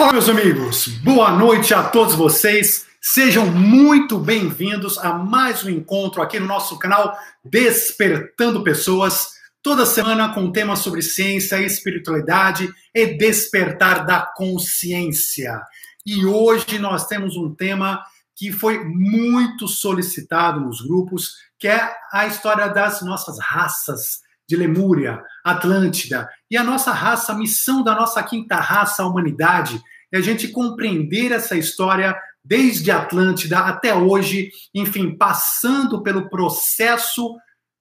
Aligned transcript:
Olá, 0.00 0.14
meus 0.14 0.30
amigos. 0.30 0.86
Boa 1.04 1.30
noite 1.30 1.74
a 1.74 1.82
todos 1.82 2.14
vocês. 2.14 2.86
Sejam 3.02 3.44
muito 3.44 4.18
bem-vindos 4.18 4.96
a 4.96 5.12
mais 5.12 5.62
um 5.62 5.68
encontro 5.68 6.22
aqui 6.22 6.40
no 6.40 6.46
nosso 6.46 6.78
canal 6.78 7.14
Despertando 7.44 8.64
Pessoas. 8.64 9.32
Toda 9.62 9.84
semana 9.84 10.32
com 10.32 10.50
temas 10.50 10.78
sobre 10.78 11.02
ciência, 11.02 11.60
espiritualidade 11.60 12.72
e 12.94 13.18
despertar 13.18 14.06
da 14.06 14.22
consciência. 14.22 15.60
E 16.06 16.24
hoje 16.24 16.78
nós 16.78 17.06
temos 17.06 17.36
um 17.36 17.54
tema 17.54 18.02
que 18.34 18.50
foi 18.50 18.82
muito 18.82 19.68
solicitado 19.68 20.60
nos 20.60 20.80
grupos, 20.80 21.34
que 21.58 21.68
é 21.68 21.94
a 22.10 22.26
história 22.26 22.68
das 22.68 23.02
nossas 23.02 23.38
raças 23.38 24.20
de 24.48 24.56
Lemúria, 24.56 25.22
Atlântida, 25.44 26.28
e 26.50 26.56
a 26.56 26.64
nossa 26.64 26.90
raça, 26.90 27.30
a 27.30 27.36
missão 27.36 27.84
da 27.84 27.94
nossa 27.94 28.20
quinta 28.20 28.56
raça, 28.56 29.00
a 29.00 29.06
humanidade, 29.06 29.80
é 30.12 30.18
a 30.18 30.20
gente 30.20 30.48
compreender 30.48 31.32
essa 31.32 31.56
história 31.56 32.16
desde 32.44 32.90
Atlântida 32.90 33.58
até 33.58 33.94
hoje, 33.94 34.50
enfim, 34.74 35.16
passando 35.16 36.02
pelo 36.02 36.28
processo, 36.28 37.36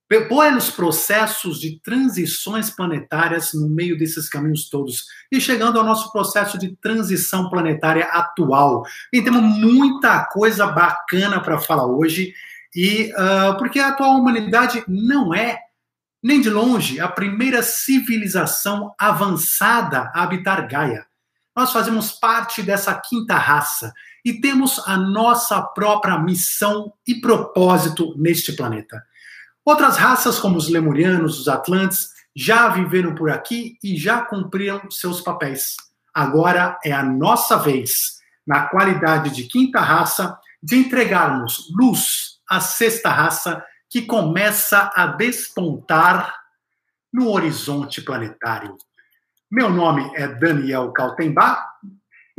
pelos 0.08 0.70
processos 0.70 1.60
de 1.60 1.80
transições 1.82 2.70
planetárias 2.70 3.54
no 3.54 3.70
meio 3.70 3.98
desses 3.98 4.28
caminhos 4.28 4.70
todos 4.70 5.06
e 5.32 5.40
chegando 5.40 5.80
ao 5.80 5.86
nosso 5.86 6.12
processo 6.12 6.58
de 6.58 6.76
transição 6.78 7.50
planetária 7.50 8.06
atual. 8.06 8.84
E 9.14 9.22
temos 9.22 9.42
muita 9.42 10.26
coisa 10.26 10.68
bacana 10.68 11.42
para 11.42 11.60
falar 11.60 11.86
hoje, 11.86 12.34
e 12.76 13.12
uh, 13.14 13.58
porque 13.58 13.80
a 13.80 13.90
atual 13.90 14.20
humanidade 14.20 14.84
não 14.88 15.34
é 15.34 15.58
nem 16.22 16.42
de 16.42 16.50
longe 16.50 17.00
a 17.00 17.08
primeira 17.08 17.64
civilização 17.64 18.94
avançada 19.00 20.12
a 20.14 20.24
habitar 20.24 20.68
Gaia. 20.68 21.09
Nós 21.60 21.74
fazemos 21.74 22.14
parte 22.14 22.64
dessa 22.64 22.94
quinta 22.94 23.36
raça 23.36 23.94
e 24.24 24.40
temos 24.40 24.80
a 24.88 24.96
nossa 24.96 25.62
própria 25.62 26.18
missão 26.18 26.94
e 27.06 27.16
propósito 27.16 28.16
neste 28.18 28.54
planeta. 28.54 29.04
Outras 29.66 29.98
raças, 29.98 30.40
como 30.40 30.56
os 30.56 30.70
lemurianos, 30.70 31.38
os 31.38 31.50
atlantes, 31.50 32.12
já 32.34 32.70
viveram 32.70 33.14
por 33.14 33.30
aqui 33.30 33.78
e 33.84 33.98
já 33.98 34.22
cumpriram 34.22 34.90
seus 34.90 35.20
papéis. 35.20 35.76
Agora 36.14 36.80
é 36.82 36.94
a 36.94 37.04
nossa 37.04 37.58
vez, 37.58 38.22
na 38.48 38.70
qualidade 38.70 39.30
de 39.32 39.44
quinta 39.44 39.82
raça, 39.82 40.40
de 40.64 40.78
entregarmos 40.78 41.68
luz 41.78 42.40
à 42.50 42.62
sexta 42.62 43.10
raça 43.10 43.62
que 43.90 44.04
começa 44.04 44.90
a 44.96 45.08
despontar 45.08 46.34
no 47.12 47.30
horizonte 47.30 48.02
planetário. 48.02 48.78
Meu 49.52 49.70
nome 49.70 50.12
é 50.16 50.28
Daniel 50.28 50.92
Kaltenbach 50.92 51.60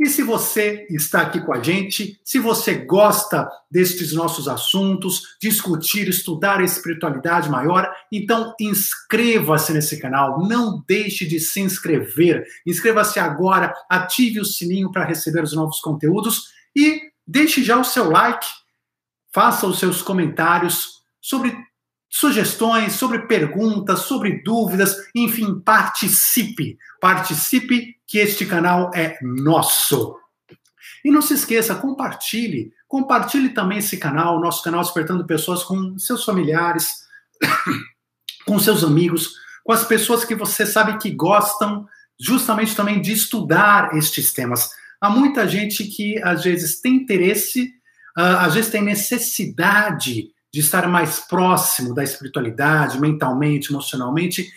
e 0.01 0.07
se 0.07 0.23
você 0.23 0.87
está 0.89 1.21
aqui 1.21 1.39
com 1.41 1.53
a 1.53 1.61
gente, 1.61 2.19
se 2.23 2.39
você 2.39 2.73
gosta 2.73 3.47
destes 3.69 4.13
nossos 4.13 4.47
assuntos, 4.47 5.37
discutir, 5.39 6.07
estudar 6.07 6.59
a 6.59 6.63
espiritualidade 6.63 7.47
maior, 7.49 7.87
então 8.11 8.55
inscreva-se 8.59 9.71
nesse 9.71 9.99
canal, 9.99 10.47
não 10.47 10.83
deixe 10.87 11.23
de 11.27 11.39
se 11.39 11.59
inscrever. 11.59 12.43
Inscreva-se 12.65 13.19
agora, 13.19 13.75
ative 13.87 14.39
o 14.39 14.45
sininho 14.45 14.91
para 14.91 15.05
receber 15.05 15.43
os 15.43 15.53
novos 15.53 15.79
conteúdos 15.79 16.45
e 16.75 17.11
deixe 17.27 17.63
já 17.63 17.77
o 17.77 17.83
seu 17.83 18.09
like, 18.09 18.47
faça 19.31 19.67
os 19.67 19.77
seus 19.77 20.01
comentários 20.01 21.01
sobre 21.21 21.55
sugestões, 22.11 22.93
sobre 22.93 23.19
perguntas, 23.19 23.99
sobre 23.99 24.43
dúvidas, 24.43 24.97
enfim, 25.15 25.57
participe. 25.61 26.77
Participe 26.99 27.95
que 28.05 28.17
este 28.19 28.45
canal 28.45 28.91
é 28.93 29.17
nosso. 29.21 30.17
E 31.05 31.09
não 31.09 31.21
se 31.21 31.33
esqueça, 31.33 31.73
compartilhe. 31.73 32.73
Compartilhe 32.85 33.49
também 33.49 33.77
esse 33.77 33.95
canal, 33.95 34.41
nosso 34.41 34.61
canal 34.61 34.81
Despertando 34.81 35.25
Pessoas, 35.25 35.63
com 35.63 35.97
seus 35.97 36.25
familiares, 36.25 37.07
com 38.45 38.59
seus 38.59 38.83
amigos, 38.83 39.33
com 39.63 39.71
as 39.71 39.85
pessoas 39.85 40.25
que 40.25 40.35
você 40.35 40.65
sabe 40.65 40.97
que 40.97 41.11
gostam 41.11 41.87
justamente 42.19 42.75
também 42.75 43.01
de 43.01 43.13
estudar 43.13 43.95
estes 43.95 44.33
temas. 44.33 44.69
Há 44.99 45.09
muita 45.09 45.47
gente 45.47 45.85
que 45.85 46.21
às 46.21 46.43
vezes 46.43 46.81
tem 46.81 46.95
interesse, 46.95 47.73
uh, 48.17 48.37
às 48.39 48.53
vezes 48.53 48.69
tem 48.69 48.83
necessidade 48.83 50.29
de 50.53 50.59
estar 50.59 50.87
mais 50.87 51.19
próximo 51.19 51.93
da 51.93 52.03
espiritualidade, 52.03 52.99
mentalmente, 52.99 53.71
emocionalmente, 53.71 54.51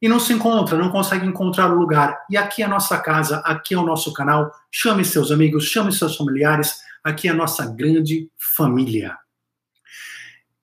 e 0.00 0.08
não 0.08 0.18
se 0.18 0.32
encontra, 0.32 0.76
não 0.76 0.90
consegue 0.90 1.26
encontrar 1.26 1.72
o 1.72 1.78
lugar. 1.78 2.18
E 2.28 2.36
aqui 2.36 2.62
é 2.62 2.64
a 2.64 2.68
nossa 2.68 2.98
casa, 2.98 3.38
aqui 3.38 3.74
é 3.74 3.78
o 3.78 3.84
nosso 3.84 4.12
canal. 4.12 4.50
Chame 4.70 5.04
seus 5.04 5.30
amigos, 5.30 5.64
chame 5.64 5.92
seus 5.92 6.16
familiares, 6.16 6.80
aqui 7.04 7.28
é 7.28 7.30
a 7.30 7.34
nossa 7.34 7.66
grande 7.66 8.28
família. 8.56 9.16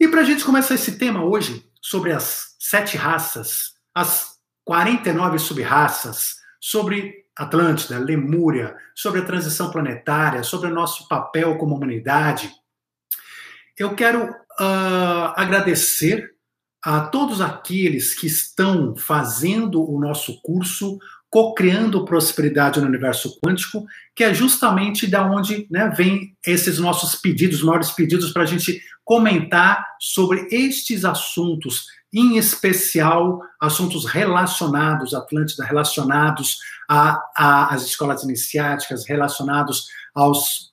E 0.00 0.08
para 0.08 0.22
a 0.22 0.24
gente 0.24 0.44
começar 0.44 0.74
esse 0.74 0.98
tema 0.98 1.24
hoje, 1.24 1.64
sobre 1.80 2.12
as 2.12 2.56
sete 2.58 2.96
raças, 2.96 3.74
as 3.94 4.36
49 4.64 5.38
sub-raças, 5.38 6.38
sobre 6.60 7.27
Atlântida, 7.38 7.98
Lemúria, 7.98 8.74
sobre 8.94 9.20
a 9.20 9.24
transição 9.24 9.70
planetária, 9.70 10.42
sobre 10.42 10.68
o 10.68 10.74
nosso 10.74 11.06
papel 11.06 11.56
como 11.56 11.76
humanidade. 11.76 12.50
Eu 13.78 13.94
quero 13.94 14.24
uh, 14.24 15.32
agradecer 15.36 16.34
a 16.84 17.00
todos 17.00 17.40
aqueles 17.40 18.14
que 18.14 18.26
estão 18.26 18.96
fazendo 18.96 19.88
o 19.88 20.00
nosso 20.00 20.40
curso 20.42 20.98
Co-criando 21.30 22.06
Prosperidade 22.06 22.80
no 22.80 22.86
Universo 22.86 23.38
Quântico, 23.40 23.84
que 24.16 24.24
é 24.24 24.32
justamente 24.32 25.06
da 25.06 25.30
onde 25.30 25.66
né, 25.70 25.92
vem 25.94 26.34
esses 26.46 26.78
nossos 26.78 27.14
pedidos, 27.14 27.62
maiores 27.62 27.90
pedidos 27.90 28.32
para 28.32 28.44
a 28.44 28.46
gente 28.46 28.80
comentar 29.04 29.84
sobre 30.00 30.48
estes 30.50 31.04
assuntos, 31.04 31.86
em 32.12 32.36
especial 32.36 33.40
assuntos 33.60 34.06
relacionados, 34.06 35.14
Atlântida, 35.14 35.64
relacionados 35.64 36.58
às 36.88 37.82
escolas 37.82 38.22
iniciáticas, 38.22 39.06
relacionados 39.06 39.86
aos, 40.14 40.72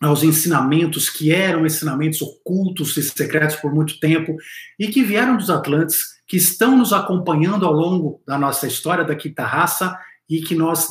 aos 0.00 0.22
ensinamentos 0.22 1.10
que 1.10 1.32
eram 1.32 1.66
ensinamentos 1.66 2.22
ocultos 2.22 2.96
e 2.96 3.02
secretos 3.02 3.56
por 3.56 3.74
muito 3.74 3.98
tempo 3.98 4.36
e 4.78 4.88
que 4.88 5.02
vieram 5.02 5.36
dos 5.36 5.50
Atlantes, 5.50 5.98
que 6.26 6.36
estão 6.36 6.76
nos 6.76 6.92
acompanhando 6.92 7.66
ao 7.66 7.72
longo 7.72 8.22
da 8.26 8.38
nossa 8.38 8.66
história 8.66 9.04
da 9.04 9.16
quinta 9.16 9.44
raça 9.44 9.98
e 10.28 10.40
que 10.40 10.54
nós 10.54 10.86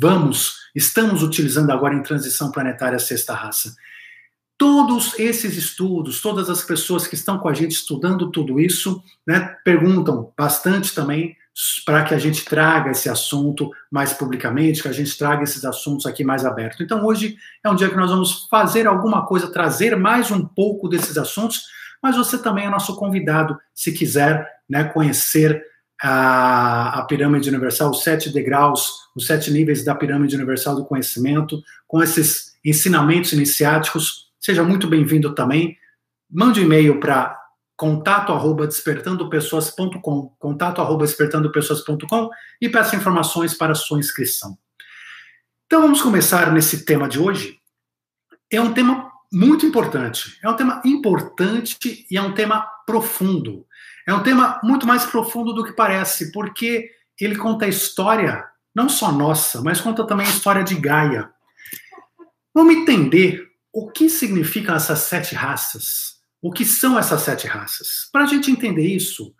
vamos, 0.00 0.56
estamos 0.74 1.22
utilizando 1.22 1.70
agora 1.70 1.94
em 1.94 2.02
transição 2.02 2.50
planetária 2.50 2.98
sexta 2.98 3.34
raça. 3.34 3.74
Todos 4.58 5.18
esses 5.18 5.56
estudos, 5.56 6.20
todas 6.20 6.50
as 6.50 6.62
pessoas 6.62 7.06
que 7.06 7.14
estão 7.14 7.38
com 7.38 7.48
a 7.48 7.54
gente 7.54 7.70
estudando 7.70 8.30
tudo 8.30 8.58
isso, 8.58 9.02
né, 9.26 9.56
perguntam 9.64 10.32
bastante 10.36 10.92
também 10.92 11.36
para 11.84 12.04
que 12.04 12.14
a 12.14 12.18
gente 12.18 12.44
traga 12.44 12.90
esse 12.90 13.08
assunto 13.08 13.70
mais 13.90 14.12
publicamente, 14.12 14.82
que 14.82 14.88
a 14.88 14.92
gente 14.92 15.16
traga 15.16 15.42
esses 15.42 15.64
assuntos 15.64 16.06
aqui 16.06 16.22
mais 16.22 16.44
aberto. 16.44 16.82
Então, 16.82 17.04
hoje 17.04 17.36
é 17.64 17.68
um 17.68 17.74
dia 17.74 17.88
que 17.88 17.96
nós 17.96 18.10
vamos 18.10 18.46
fazer 18.48 18.86
alguma 18.86 19.26
coisa, 19.26 19.52
trazer 19.52 19.96
mais 19.96 20.30
um 20.30 20.44
pouco 20.44 20.88
desses 20.88 21.16
assuntos, 21.16 21.64
mas 22.02 22.16
você 22.16 22.38
também 22.38 22.66
é 22.66 22.70
nosso 22.70 22.94
convidado, 22.96 23.58
se 23.74 23.92
quiser 23.92 24.46
né, 24.68 24.84
conhecer 24.84 25.64
a, 26.00 27.00
a 27.00 27.02
pirâmide 27.02 27.48
universal, 27.48 27.90
os 27.90 28.04
sete 28.04 28.30
degraus, 28.30 29.08
os 29.16 29.26
sete 29.26 29.50
níveis 29.50 29.84
da 29.84 29.94
pirâmide 29.94 30.36
universal 30.36 30.76
do 30.76 30.84
conhecimento, 30.84 31.60
com 31.88 32.00
esses 32.02 32.56
ensinamentos 32.64 33.32
iniciáticos. 33.32 34.27
Seja 34.40 34.62
muito 34.62 34.86
bem-vindo 34.86 35.34
também. 35.34 35.76
Mande 36.30 36.60
um 36.60 36.64
e-mail 36.64 37.00
para 37.00 37.38
contato 37.76 38.32
arroba 38.32 38.66
despertandopessoas.com, 38.66 40.34
contato 40.38 40.80
arroba 40.80 41.04
despertandopessoas.com 41.04 42.30
e 42.60 42.68
peça 42.68 42.96
informações 42.96 43.54
para 43.54 43.74
sua 43.74 43.98
inscrição. 43.98 44.58
Então 45.66 45.82
vamos 45.82 46.02
começar 46.02 46.52
nesse 46.52 46.84
tema 46.84 47.08
de 47.08 47.20
hoje. 47.20 47.60
É 48.50 48.60
um 48.60 48.72
tema 48.72 49.10
muito 49.32 49.66
importante, 49.66 50.38
é 50.42 50.48
um 50.48 50.56
tema 50.56 50.80
importante 50.84 52.06
e 52.10 52.16
é 52.16 52.22
um 52.22 52.32
tema 52.32 52.66
profundo. 52.86 53.66
É 54.06 54.14
um 54.14 54.22
tema 54.22 54.58
muito 54.64 54.86
mais 54.86 55.04
profundo 55.04 55.52
do 55.52 55.62
que 55.62 55.72
parece, 55.72 56.32
porque 56.32 56.90
ele 57.20 57.36
conta 57.36 57.66
a 57.66 57.68
história 57.68 58.44
não 58.74 58.88
só 58.88 59.12
nossa, 59.12 59.60
mas 59.60 59.80
conta 59.80 60.06
também 60.06 60.26
a 60.26 60.30
história 60.30 60.64
de 60.64 60.74
Gaia. 60.74 61.30
Vamos 62.54 62.74
entender 62.74 63.47
o 63.78 63.88
que 63.88 64.10
significam 64.10 64.74
essas 64.74 64.98
sete 65.00 65.36
raças. 65.36 66.16
O 66.42 66.50
que 66.50 66.64
são 66.64 66.98
essas 66.98 67.20
sete 67.20 67.46
raças? 67.46 68.08
Para 68.10 68.24
a 68.24 68.26
gente 68.26 68.50
entender 68.50 68.84
isso, 68.84 69.32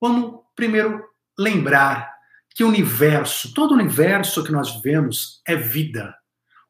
vamos 0.00 0.40
primeiro 0.56 1.00
lembrar 1.38 2.12
que 2.52 2.64
o 2.64 2.68
universo, 2.68 3.54
todo 3.54 3.70
o 3.70 3.74
universo 3.74 4.42
que 4.42 4.50
nós 4.50 4.74
vivemos 4.74 5.40
é 5.46 5.54
vida. 5.54 6.12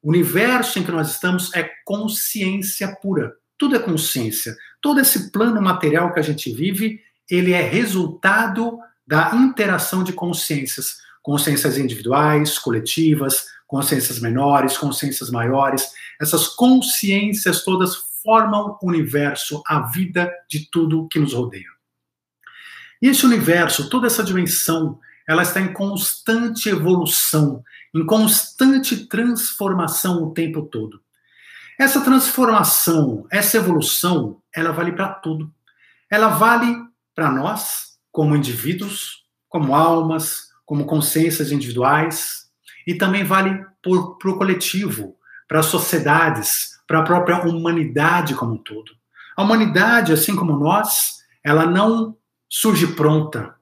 O 0.03 0.11
universo 0.11 0.79
em 0.79 0.85
que 0.85 0.93
nós 0.93 1.13
estamos 1.13 1.51
é 1.55 1.67
consciência 1.87 2.95
pura. 3.01 3.33
Tudo 3.57 3.77
é 3.77 3.79
consciência. 3.79 4.55
Todo 4.83 5.01
esse 5.01 5.33
plano 5.33 5.63
material 5.63 6.13
que 6.13 6.21
a 6.21 6.23
gente 6.23 6.53
vive, 6.53 7.01
ele 7.31 7.55
é 7.55 7.63
resultado 7.63 8.79
da 9.07 9.35
interação 9.35 10.05
de 10.05 10.13
consciências, 10.13 10.99
consciências 11.23 11.79
individuais, 11.79 12.59
coletivas, 12.59 13.47
consciências 13.75 14.21
menores, 14.21 14.79
consciências 14.79 15.31
maiores. 15.31 15.91
Essas 16.21 16.47
consciências 16.47 17.65
todas 17.65 17.97
formam 18.23 18.79
o 18.81 18.89
universo, 18.89 19.65
a 19.67 19.81
vida 19.81 20.33
de 20.49 20.71
tudo 20.71 21.09
que 21.09 21.19
nos 21.19 21.35
rodeia. 21.35 21.67
E 23.03 23.09
esse 23.09 23.27
universo, 23.27 23.91
toda 23.91 24.07
essa 24.07 24.23
dimensão, 24.23 25.01
ela 25.29 25.43
está 25.43 25.61
em 25.61 25.73
constante 25.73 26.69
evolução, 26.69 27.65
em 27.93 28.07
constante 28.07 29.09
transformação 29.09 30.23
o 30.23 30.33
tempo 30.33 30.63
todo. 30.63 31.03
Essa 31.77 32.01
transformação, 32.01 33.27
essa 33.29 33.57
evolução, 33.57 34.41
ela 34.55 34.71
vale 34.71 34.93
para 34.93 35.09
tudo. 35.09 35.53
Ela 36.09 36.29
vale 36.29 36.77
para 37.13 37.29
nós, 37.29 37.99
como 38.13 38.37
indivíduos, 38.37 39.25
como 39.49 39.75
almas, 39.75 40.47
como 40.65 40.87
consciências 40.87 41.51
individuais, 41.51 42.44
e 42.87 42.95
também 42.95 43.25
vale 43.25 43.65
para 43.83 44.31
o 44.31 44.39
coletivo, 44.39 45.17
para 45.49 45.61
as 45.61 45.67
sociedades, 45.67 46.81
para 46.87 47.01
a 47.01 47.03
própria 47.03 47.41
humanidade 47.43 48.35
como 48.35 48.55
um 48.55 48.59
todo. 48.59 48.93
A 49.37 49.43
humanidade, 49.43 50.13
assim 50.13 50.37
como 50.37 50.57
nós, 50.57 51.19
ela 51.43 51.67
não 51.67 52.17
surge 52.49 52.87
pronta. 52.89 53.55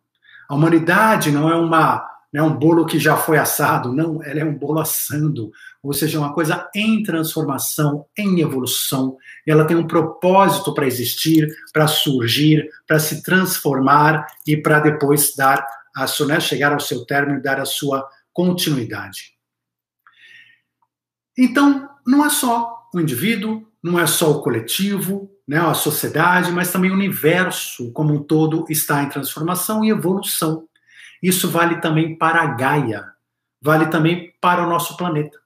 A 0.48 0.54
humanidade 0.54 1.30
não 1.30 1.50
é 1.50 1.56
uma 1.56 2.08
não 2.32 2.46
é 2.46 2.48
um 2.48 2.56
bolo 2.56 2.86
que 2.86 2.98
já 2.98 3.14
foi 3.14 3.36
assado, 3.36 3.92
não, 3.92 4.22
ela 4.22 4.40
é 4.40 4.44
um 4.44 4.56
bolo 4.56 4.80
assando, 4.80 5.52
ou 5.82 5.92
seja, 5.92 6.18
uma 6.18 6.32
coisa 6.32 6.66
em 6.74 7.02
transformação, 7.02 8.06
em 8.16 8.40
evolução. 8.40 9.18
Ela 9.46 9.66
tem 9.66 9.76
um 9.76 9.86
propósito 9.86 10.72
para 10.72 10.86
existir, 10.86 11.46
para 11.74 11.86
surgir, 11.86 12.66
para 12.88 12.98
se 12.98 13.22
transformar 13.22 14.26
e 14.46 14.56
para 14.56 14.80
depois 14.80 15.34
dar 15.36 15.62
a 15.94 16.06
sua, 16.06 16.26
né, 16.26 16.40
chegar 16.40 16.72
ao 16.72 16.80
seu 16.80 17.04
término 17.04 17.38
e 17.38 17.42
dar 17.42 17.60
a 17.60 17.66
sua 17.66 18.08
continuidade. 18.32 19.32
Então, 21.36 21.88
não 22.06 22.24
é 22.24 22.30
só 22.30 22.88
o 22.94 23.00
indivíduo, 23.00 23.66
não 23.82 23.98
é 23.98 24.06
só 24.06 24.30
o 24.30 24.42
coletivo, 24.42 25.30
né, 25.46 25.58
a 25.58 25.74
sociedade, 25.74 26.52
mas 26.52 26.70
também 26.70 26.90
o 26.90 26.94
universo 26.94 27.90
como 27.92 28.14
um 28.14 28.22
todo 28.22 28.64
está 28.68 29.02
em 29.02 29.08
transformação 29.08 29.84
e 29.84 29.90
evolução. 29.90 30.68
Isso 31.22 31.48
vale 31.50 31.80
também 31.80 32.16
para 32.16 32.42
a 32.42 32.46
Gaia, 32.46 33.04
vale 33.60 33.86
também 33.86 34.34
para 34.40 34.64
o 34.64 34.68
nosso 34.68 34.96
planeta. 34.96 35.38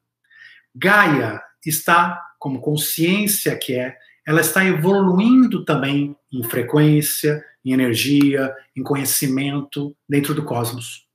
Gaia 0.74 1.40
está, 1.64 2.20
como 2.38 2.60
consciência 2.60 3.56
que 3.56 3.74
é, 3.74 3.96
ela 4.26 4.40
está 4.40 4.64
evoluindo 4.64 5.64
também 5.64 6.16
em 6.32 6.42
frequência, 6.42 7.42
em 7.64 7.72
energia, 7.72 8.54
em 8.76 8.82
conhecimento 8.82 9.96
dentro 10.08 10.34
do 10.34 10.44
cosmos. 10.44 11.05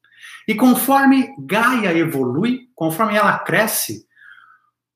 E 0.51 0.56
conforme 0.56 1.33
Gaia 1.39 1.98
evolui, 1.98 2.68
conforme 2.75 3.15
ela 3.15 3.39
cresce, 3.39 4.06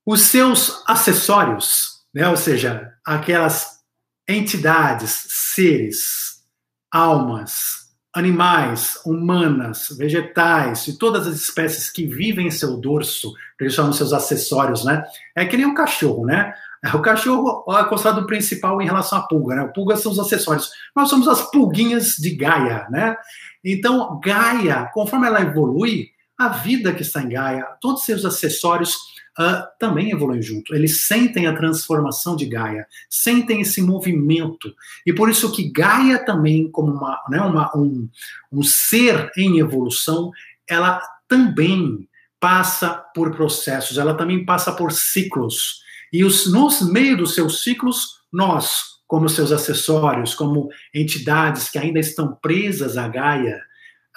os 0.05 0.23
seus 0.23 0.83
acessórios, 0.85 2.01
né, 2.13 2.27
ou 2.27 2.35
seja, 2.35 2.91
aquelas 3.05 3.79
entidades, 4.27 5.27
seres, 5.29 6.43
almas, 6.91 7.85
animais, 8.13 8.99
humanas, 9.05 9.95
vegetais 9.97 10.89
e 10.89 10.99
todas 10.99 11.25
as 11.25 11.35
espécies 11.35 11.89
que 11.89 12.05
vivem 12.05 12.47
em 12.47 12.51
seu 12.51 12.75
dorso, 12.75 13.31
que 13.57 13.63
eles 13.63 13.73
chamam 13.73 13.93
seus 13.93 14.11
acessórios, 14.11 14.83
né? 14.83 15.05
É 15.33 15.45
que 15.45 15.55
nem 15.55 15.65
um 15.65 15.73
cachorro, 15.73 16.25
né? 16.25 16.53
O 16.93 17.01
cachorro 17.01 17.65
é 17.77 17.83
considerado 17.85 18.25
principal 18.25 18.81
em 18.81 18.85
relação 18.85 19.19
à 19.19 19.21
pulga, 19.21 19.55
né? 19.55 19.71
O 19.75 19.95
são 19.97 20.11
os 20.11 20.19
acessórios. 20.19 20.69
Nós 20.95 21.09
somos 21.09 21.27
as 21.27 21.41
pulguinhas 21.49 22.15
de 22.15 22.31
Gaia, 22.35 22.87
né? 22.89 23.17
Então, 23.63 24.19
Gaia, 24.23 24.89
conforme 24.93 25.27
ela 25.27 25.41
evolui, 25.41 26.09
a 26.37 26.49
vida 26.49 26.93
que 26.93 27.01
está 27.01 27.21
em 27.21 27.29
Gaia, 27.29 27.65
todos 27.79 28.01
os 28.01 28.05
seus 28.05 28.25
acessórios 28.25 28.95
uh, 29.39 29.63
também 29.79 30.11
evoluem 30.11 30.41
junto. 30.41 30.75
Eles 30.75 31.01
sentem 31.01 31.47
a 31.47 31.55
transformação 31.55 32.35
de 32.35 32.45
Gaia, 32.45 32.85
sentem 33.09 33.61
esse 33.61 33.81
movimento. 33.81 34.73
E 35.05 35.13
por 35.13 35.29
isso 35.29 35.51
que 35.51 35.71
Gaia 35.71 36.23
também, 36.23 36.69
como 36.69 36.91
uma, 36.91 37.23
né, 37.29 37.39
uma, 37.41 37.75
um, 37.75 38.09
um 38.51 38.63
ser 38.63 39.31
em 39.37 39.59
evolução, 39.59 40.31
ela 40.67 41.01
também 41.27 42.07
passa 42.39 42.89
por 43.15 43.35
processos, 43.35 43.97
ela 43.97 44.13
também 44.13 44.45
passa 44.45 44.71
por 44.71 44.91
ciclos. 44.91 45.84
E 46.15 46.23
os, 46.23 46.49
nos 46.49 46.81
meio 46.81 47.17
dos 47.17 47.35
seus 47.35 47.61
ciclos, 47.61 48.21
nós, 48.31 48.83
como 49.05 49.27
seus 49.27 49.51
acessórios, 49.51 50.33
como 50.33 50.69
entidades 50.93 51.69
que 51.69 51.77
ainda 51.77 51.99
estão 51.99 52.33
presas 52.41 52.95
a 52.95 53.05
Gaia, 53.05 53.59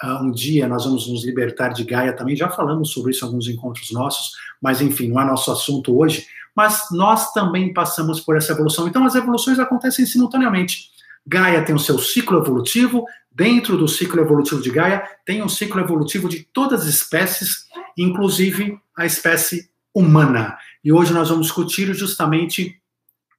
uh, 0.01 0.23
um 0.23 0.31
dia 0.31 0.65
nós 0.65 0.85
vamos 0.85 1.09
nos 1.09 1.25
libertar 1.25 1.73
de 1.73 1.83
Gaia 1.83 2.15
também, 2.15 2.37
já 2.37 2.47
falamos 2.47 2.91
sobre 2.91 3.11
isso 3.11 3.25
em 3.25 3.27
alguns 3.27 3.49
encontros 3.49 3.91
nossos, 3.91 4.31
mas 4.61 4.81
enfim, 4.81 5.09
não 5.09 5.19
é 5.19 5.25
nosso 5.25 5.51
assunto 5.51 5.99
hoje, 5.99 6.25
mas 6.55 6.87
nós 6.89 7.33
também 7.33 7.73
passamos 7.73 8.21
por 8.21 8.37
essa 8.37 8.53
evolução. 8.53 8.87
Então 8.87 9.03
as 9.03 9.15
evoluções 9.15 9.59
acontecem 9.59 10.05
simultaneamente. 10.05 10.91
Gaia 11.27 11.65
tem 11.65 11.75
o 11.75 11.79
seu 11.79 11.99
ciclo 11.99 12.39
evolutivo, 12.39 13.03
dentro 13.29 13.75
do 13.75 13.89
ciclo 13.89 14.21
evolutivo 14.21 14.61
de 14.61 14.71
Gaia 14.71 15.03
tem 15.25 15.43
um 15.43 15.49
ciclo 15.49 15.81
evolutivo 15.81 16.29
de 16.29 16.47
todas 16.53 16.83
as 16.83 16.87
espécies, 16.87 17.65
inclusive 17.97 18.79
a 18.95 19.05
espécie 19.05 19.69
humana. 19.99 20.57
E 20.83 20.91
hoje 20.91 21.13
nós 21.13 21.29
vamos 21.29 21.47
discutir 21.47 21.93
justamente 21.93 22.81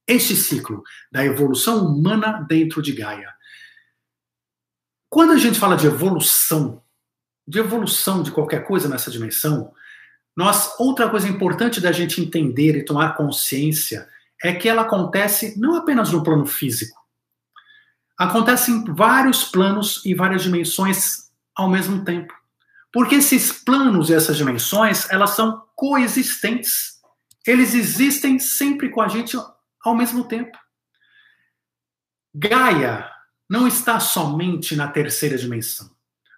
este 0.07 0.35
ciclo 0.35 0.83
da 1.11 1.25
evolução 1.25 1.85
humana 1.85 2.45
dentro 2.47 2.81
de 2.81 2.91
Gaia. 2.91 3.33
Quando 5.09 5.33
a 5.33 5.37
gente 5.37 5.59
fala 5.59 5.75
de 5.75 5.87
evolução, 5.87 6.81
de 7.47 7.59
evolução 7.59 8.23
de 8.23 8.31
qualquer 8.31 8.65
coisa 8.65 8.87
nessa 8.87 9.11
dimensão, 9.11 9.73
nós 10.35 10.73
outra 10.79 11.09
coisa 11.09 11.27
importante 11.27 11.81
da 11.81 11.91
gente 11.91 12.21
entender 12.21 12.77
e 12.77 12.85
tomar 12.85 13.17
consciência 13.17 14.07
é 14.41 14.53
que 14.53 14.69
ela 14.69 14.83
acontece 14.83 15.59
não 15.59 15.75
apenas 15.75 16.11
no 16.11 16.23
plano 16.23 16.45
físico. 16.45 16.99
Acontece 18.17 18.71
em 18.71 18.85
vários 18.85 19.43
planos 19.43 20.01
e 20.05 20.13
várias 20.13 20.43
dimensões 20.43 21.31
ao 21.55 21.69
mesmo 21.69 22.05
tempo. 22.05 22.33
Porque 22.91 23.15
esses 23.15 23.51
planos 23.51 24.09
e 24.09 24.13
essas 24.13 24.35
dimensões, 24.35 25.09
elas 25.09 25.31
são 25.31 25.63
coexistentes. 25.75 26.99
Eles 27.47 27.73
existem 27.73 28.37
sempre 28.37 28.89
com 28.89 29.01
a 29.01 29.07
gente 29.07 29.37
ao 29.83 29.95
mesmo 29.95 30.25
tempo. 30.25 30.57
Gaia 32.33 33.09
não 33.49 33.67
está 33.67 33.99
somente 33.99 34.75
na 34.75 34.87
terceira 34.87 35.37
dimensão. 35.37 35.89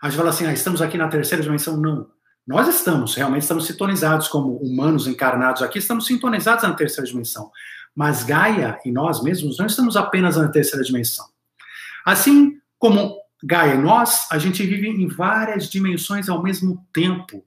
A 0.02 0.10
gente 0.10 0.18
fala 0.18 0.30
assim, 0.30 0.46
ah, 0.46 0.54
estamos 0.54 0.82
aqui 0.82 0.98
na 0.98 1.08
terceira 1.08 1.44
dimensão. 1.44 1.78
Não. 1.78 2.10
Nós 2.46 2.68
estamos, 2.68 3.16
realmente 3.16 3.44
estamos 3.44 3.66
sintonizados 3.66 4.28
como 4.28 4.58
humanos 4.58 5.08
encarnados 5.08 5.62
aqui, 5.62 5.80
estamos 5.80 6.06
sintonizados 6.06 6.64
na 6.64 6.74
terceira 6.74 7.08
dimensão. 7.08 7.52
Mas 7.96 8.24
Gaia 8.24 8.80
e 8.84 8.92
nós 8.92 9.24
mesmos 9.24 9.58
não 9.58 9.66
estamos 9.66 9.96
apenas 9.96 10.36
na 10.36 10.50
terceira 10.50 10.84
dimensão. 10.84 11.26
Assim 12.06 12.60
como 12.78 13.16
Gaia 13.46 13.76
nós, 13.76 14.26
a 14.32 14.38
gente 14.38 14.66
vive 14.66 14.88
em 14.88 15.06
várias 15.06 15.70
dimensões 15.70 16.30
ao 16.30 16.42
mesmo 16.42 16.88
tempo. 16.94 17.44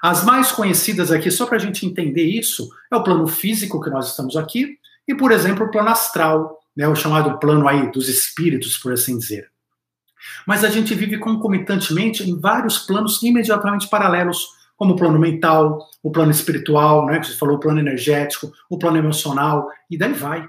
As 0.00 0.24
mais 0.24 0.52
conhecidas 0.52 1.10
aqui, 1.10 1.32
só 1.32 1.46
para 1.46 1.56
a 1.56 1.60
gente 1.60 1.84
entender 1.84 2.22
isso, 2.22 2.70
é 2.92 2.96
o 2.96 3.02
plano 3.02 3.26
físico 3.26 3.80
que 3.80 3.90
nós 3.90 4.10
estamos 4.10 4.36
aqui, 4.36 4.78
e, 5.06 5.16
por 5.16 5.32
exemplo, 5.32 5.66
o 5.66 5.70
plano 5.70 5.88
astral, 5.88 6.60
né, 6.76 6.86
o 6.86 6.94
chamado 6.94 7.40
plano 7.40 7.66
aí 7.66 7.90
dos 7.90 8.08
espíritos, 8.08 8.78
por 8.78 8.92
assim 8.92 9.18
dizer. 9.18 9.50
Mas 10.46 10.62
a 10.62 10.70
gente 10.70 10.94
vive 10.94 11.18
concomitantemente 11.18 12.22
em 12.22 12.38
vários 12.38 12.78
planos 12.78 13.20
imediatamente 13.20 13.88
paralelos, 13.88 14.46
como 14.76 14.94
o 14.94 14.96
plano 14.96 15.18
mental, 15.18 15.88
o 16.00 16.12
plano 16.12 16.30
espiritual, 16.30 17.04
né, 17.06 17.18
que 17.18 17.26
você 17.26 17.36
falou, 17.36 17.56
o 17.56 17.60
plano 17.60 17.80
energético, 17.80 18.52
o 18.70 18.78
plano 18.78 18.98
emocional, 18.98 19.68
e 19.90 19.98
daí 19.98 20.12
vai. 20.12 20.48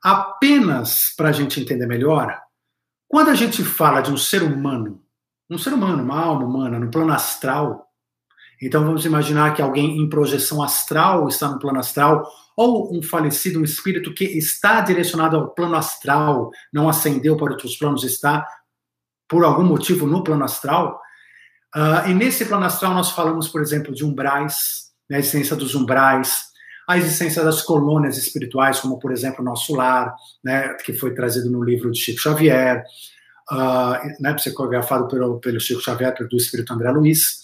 Apenas 0.00 1.12
para 1.16 1.30
a 1.30 1.32
gente 1.32 1.60
entender 1.60 1.86
melhor, 1.86 2.40
quando 3.08 3.30
a 3.30 3.34
gente 3.34 3.64
fala 3.64 4.00
de 4.00 4.12
um 4.12 4.16
ser 4.16 4.42
humano, 4.42 5.02
um 5.50 5.56
ser 5.56 5.72
humano, 5.72 6.02
uma 6.02 6.20
alma 6.20 6.44
humana, 6.44 6.78
no 6.78 6.90
plano 6.90 7.12
astral, 7.12 7.88
então 8.60 8.84
vamos 8.84 9.04
imaginar 9.04 9.54
que 9.54 9.62
alguém 9.62 9.98
em 9.98 10.08
projeção 10.08 10.62
astral 10.62 11.28
está 11.28 11.48
no 11.48 11.58
plano 11.58 11.78
astral, 11.78 12.28
ou 12.56 12.94
um 12.94 13.00
falecido, 13.00 13.60
um 13.60 13.64
espírito 13.64 14.12
que 14.12 14.24
está 14.24 14.80
direcionado 14.80 15.36
ao 15.36 15.48
plano 15.50 15.76
astral, 15.76 16.50
não 16.72 16.88
ascendeu 16.88 17.36
para 17.36 17.52
outros 17.52 17.76
planos, 17.76 18.02
está 18.02 18.44
por 19.28 19.44
algum 19.44 19.62
motivo 19.62 20.06
no 20.06 20.24
plano 20.24 20.44
astral. 20.44 21.00
Uh, 21.74 22.08
e 22.08 22.14
nesse 22.14 22.44
plano 22.46 22.64
astral 22.64 22.94
nós 22.94 23.12
falamos, 23.12 23.48
por 23.48 23.60
exemplo, 23.60 23.94
de 23.94 24.04
umbrais, 24.04 24.88
né, 25.08 25.16
a 25.16 25.20
existência 25.20 25.54
dos 25.54 25.74
umbrais, 25.74 26.48
a 26.88 26.96
existência 26.96 27.44
das 27.44 27.60
colônias 27.60 28.16
espirituais, 28.16 28.80
como 28.80 28.98
por 28.98 29.12
exemplo 29.12 29.44
nosso 29.44 29.76
lar, 29.76 30.16
né, 30.42 30.72
que 30.82 30.94
foi 30.94 31.14
trazido 31.14 31.50
no 31.50 31.62
livro 31.62 31.90
de 31.90 32.00
Chico 32.00 32.18
Xavier, 32.18 32.82
uh, 33.52 34.22
né, 34.22 34.32
psicografado 34.32 35.06
pelo, 35.06 35.38
pelo 35.38 35.60
Chico 35.60 35.82
Xavier, 35.82 36.14
do 36.26 36.36
Espírito 36.38 36.72
André 36.72 36.90
Luiz. 36.90 37.40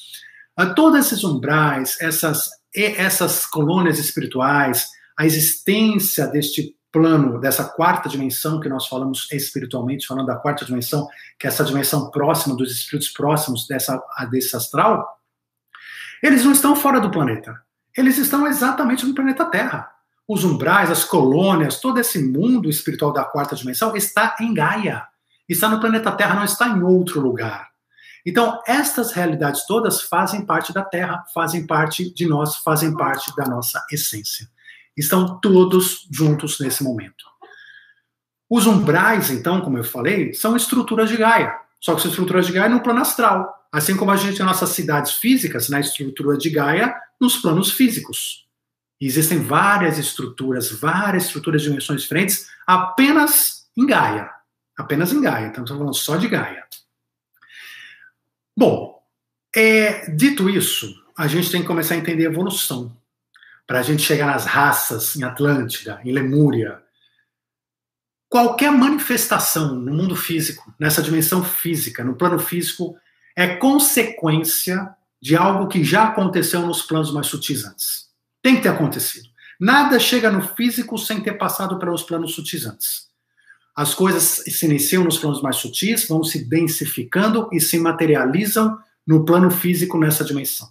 Uh, 0.59 0.75
todos 0.75 0.99
esses 0.99 1.23
umbrais, 1.25 1.99
essas, 2.01 2.49
essas 2.75 3.45
colônias 3.45 3.99
espirituais, 3.99 4.89
a 5.15 5.27
existência 5.27 6.27
deste 6.27 6.75
plano, 6.91 7.39
dessa 7.39 7.65
quarta 7.65 8.09
dimensão 8.09 8.59
que 8.61 8.69
nós 8.69 8.87
falamos 8.87 9.29
espiritualmente, 9.31 10.07
falando 10.07 10.27
da 10.27 10.37
quarta 10.37 10.65
dimensão, 10.65 11.07
que 11.39 11.47
é 11.47 11.49
essa 11.49 11.65
dimensão 11.65 12.11
próxima 12.11 12.57
dos 12.57 12.73
espíritos 12.73 13.11
próximos 13.11 13.67
dessa, 13.67 14.03
desse 14.31 14.57
astral, 14.57 15.07
eles 16.23 16.43
não 16.45 16.53
estão 16.53 16.75
fora 16.75 16.99
do 16.99 17.11
planeta. 17.11 17.64
Eles 17.97 18.19
estão 18.19 18.47
exatamente 18.47 19.07
no 19.07 19.15
planeta 19.15 19.45
Terra. 19.45 19.91
Os 20.27 20.43
umbrais, 20.43 20.91
as 20.91 21.05
colônias, 21.05 21.81
todo 21.81 22.01
esse 22.01 22.23
mundo 22.23 22.69
espiritual 22.69 23.13
da 23.13 23.25
quarta 23.25 23.55
dimensão 23.55 23.95
está 23.95 24.37
em 24.41 24.55
Gaia. 24.55 25.07
Está 25.49 25.69
no 25.69 25.81
planeta 25.81 26.11
Terra, 26.11 26.35
não 26.35 26.45
está 26.45 26.69
em 26.69 26.83
outro 26.83 27.21
lugar. 27.21 27.69
Então, 28.27 28.63
estas 28.67 29.13
realidades 29.13 29.67
todas 29.67 30.01
fazem 30.01 30.47
parte 30.47 30.73
da 30.73 30.83
Terra, 30.83 31.25
fazem 31.35 31.67
parte 31.67 32.13
de 32.13 32.27
nós, 32.27 32.57
fazem 32.57 32.97
parte 32.97 33.35
da 33.37 33.45
nossa 33.45 33.85
essência. 33.93 34.49
Estão 34.97 35.39
todos 35.41 36.09
juntos 36.11 36.59
nesse 36.59 36.83
momento. 36.83 37.25
Os 38.49 38.67
umbrais, 38.67 39.31
então, 39.31 39.61
como 39.61 39.77
eu 39.77 39.85
falei, 39.85 40.33
são 40.33 40.57
estruturas 40.57 41.11
de 41.11 41.19
Gaia. 41.19 41.55
Só 41.79 41.95
que 41.95 42.01
são 42.01 42.11
estruturas 42.11 42.47
de 42.47 42.53
Gaia 42.53 42.71
no 42.71 42.81
plano 42.81 43.01
astral. 43.01 43.53
Assim 43.71 43.95
como 43.95 44.11
a 44.11 44.17
gente 44.17 44.39
tem 44.39 44.47
nossas 44.47 44.71
cidades 44.71 45.13
físicas 45.13 45.69
na 45.69 45.81
estrutura 45.81 46.39
de 46.39 46.49
Gaia 46.49 46.97
nos 47.21 47.37
planos 47.37 47.73
físicos. 47.73 48.47
Existem 49.01 49.39
várias 49.41 49.99
estruturas, 49.99 50.71
várias 50.73 51.27
estruturas 51.27 51.63
de 51.63 51.69
dimensões 51.69 52.03
diferentes 52.03 52.49
apenas 52.67 53.69
em 53.77 53.87
Gaia. 53.87 54.31
Apenas 54.77 55.13
em 55.13 55.21
Gaia. 55.21 55.47
Então, 55.47 55.65
estamos 55.65 55.83
falando 55.83 55.95
só 55.95 56.17
de 56.17 56.29
Gaia. 56.29 56.65
Bom, 58.57 59.03
é, 59.55 60.11
dito 60.11 60.49
isso, 60.49 60.95
a 61.17 61.27
gente 61.27 61.51
tem 61.51 61.61
que 61.61 61.67
começar 61.67 61.95
a 61.95 61.99
entender 61.99 62.27
a 62.27 62.31
evolução 62.31 62.97
para 63.67 63.81
a 63.81 63.83
gente 63.83 64.03
chegar 64.03 64.27
nas 64.27 64.45
raças 64.45 65.17
em 65.17 65.23
Atlântida, 65.23 66.01
em 66.05 66.13
Lemúria. 66.13 66.83
Qualquer 68.29 68.71
manifestação 68.71 69.75
no 69.75 69.93
mundo 69.93 70.17
físico, 70.17 70.75
nessa 70.79 71.03
dimensão 71.03 71.45
física, 71.45 72.03
no 72.03 72.17
plano 72.17 72.39
físico, 72.39 72.97
é 73.37 73.57
consequência 73.57 74.95
de 75.25 75.35
algo 75.35 75.69
que 75.69 75.83
já 75.83 76.05
aconteceu 76.09 76.61
nos 76.67 76.83
planos 76.83 77.11
mais 77.11 77.29
sutis 77.29 77.65
antes. 77.65 78.11
Tem 78.43 78.57
que 78.57 78.61
ter 78.61 78.69
acontecido. 78.69 79.27
Nada 79.59 79.99
chega 79.99 80.31
no 80.31 80.47
físico 80.47 80.99
sem 80.99 81.19
ter 81.19 81.39
passado 81.39 81.79
pelos 81.79 82.03
planos 82.03 82.35
sutis 82.35 82.67
antes. 82.67 83.09
As 83.75 83.95
coisas 83.95 84.23
se 84.23 84.67
iniciam 84.67 85.03
nos 85.03 85.17
planos 85.17 85.41
mais 85.41 85.57
sutis, 85.57 86.07
vão 86.07 86.23
se 86.23 86.47
densificando 86.47 87.49
e 87.51 87.59
se 87.59 87.79
materializam 87.79 88.77
no 89.07 89.25
plano 89.25 89.51
físico 89.51 89.99
nessa 89.99 90.23
dimensão. 90.23 90.69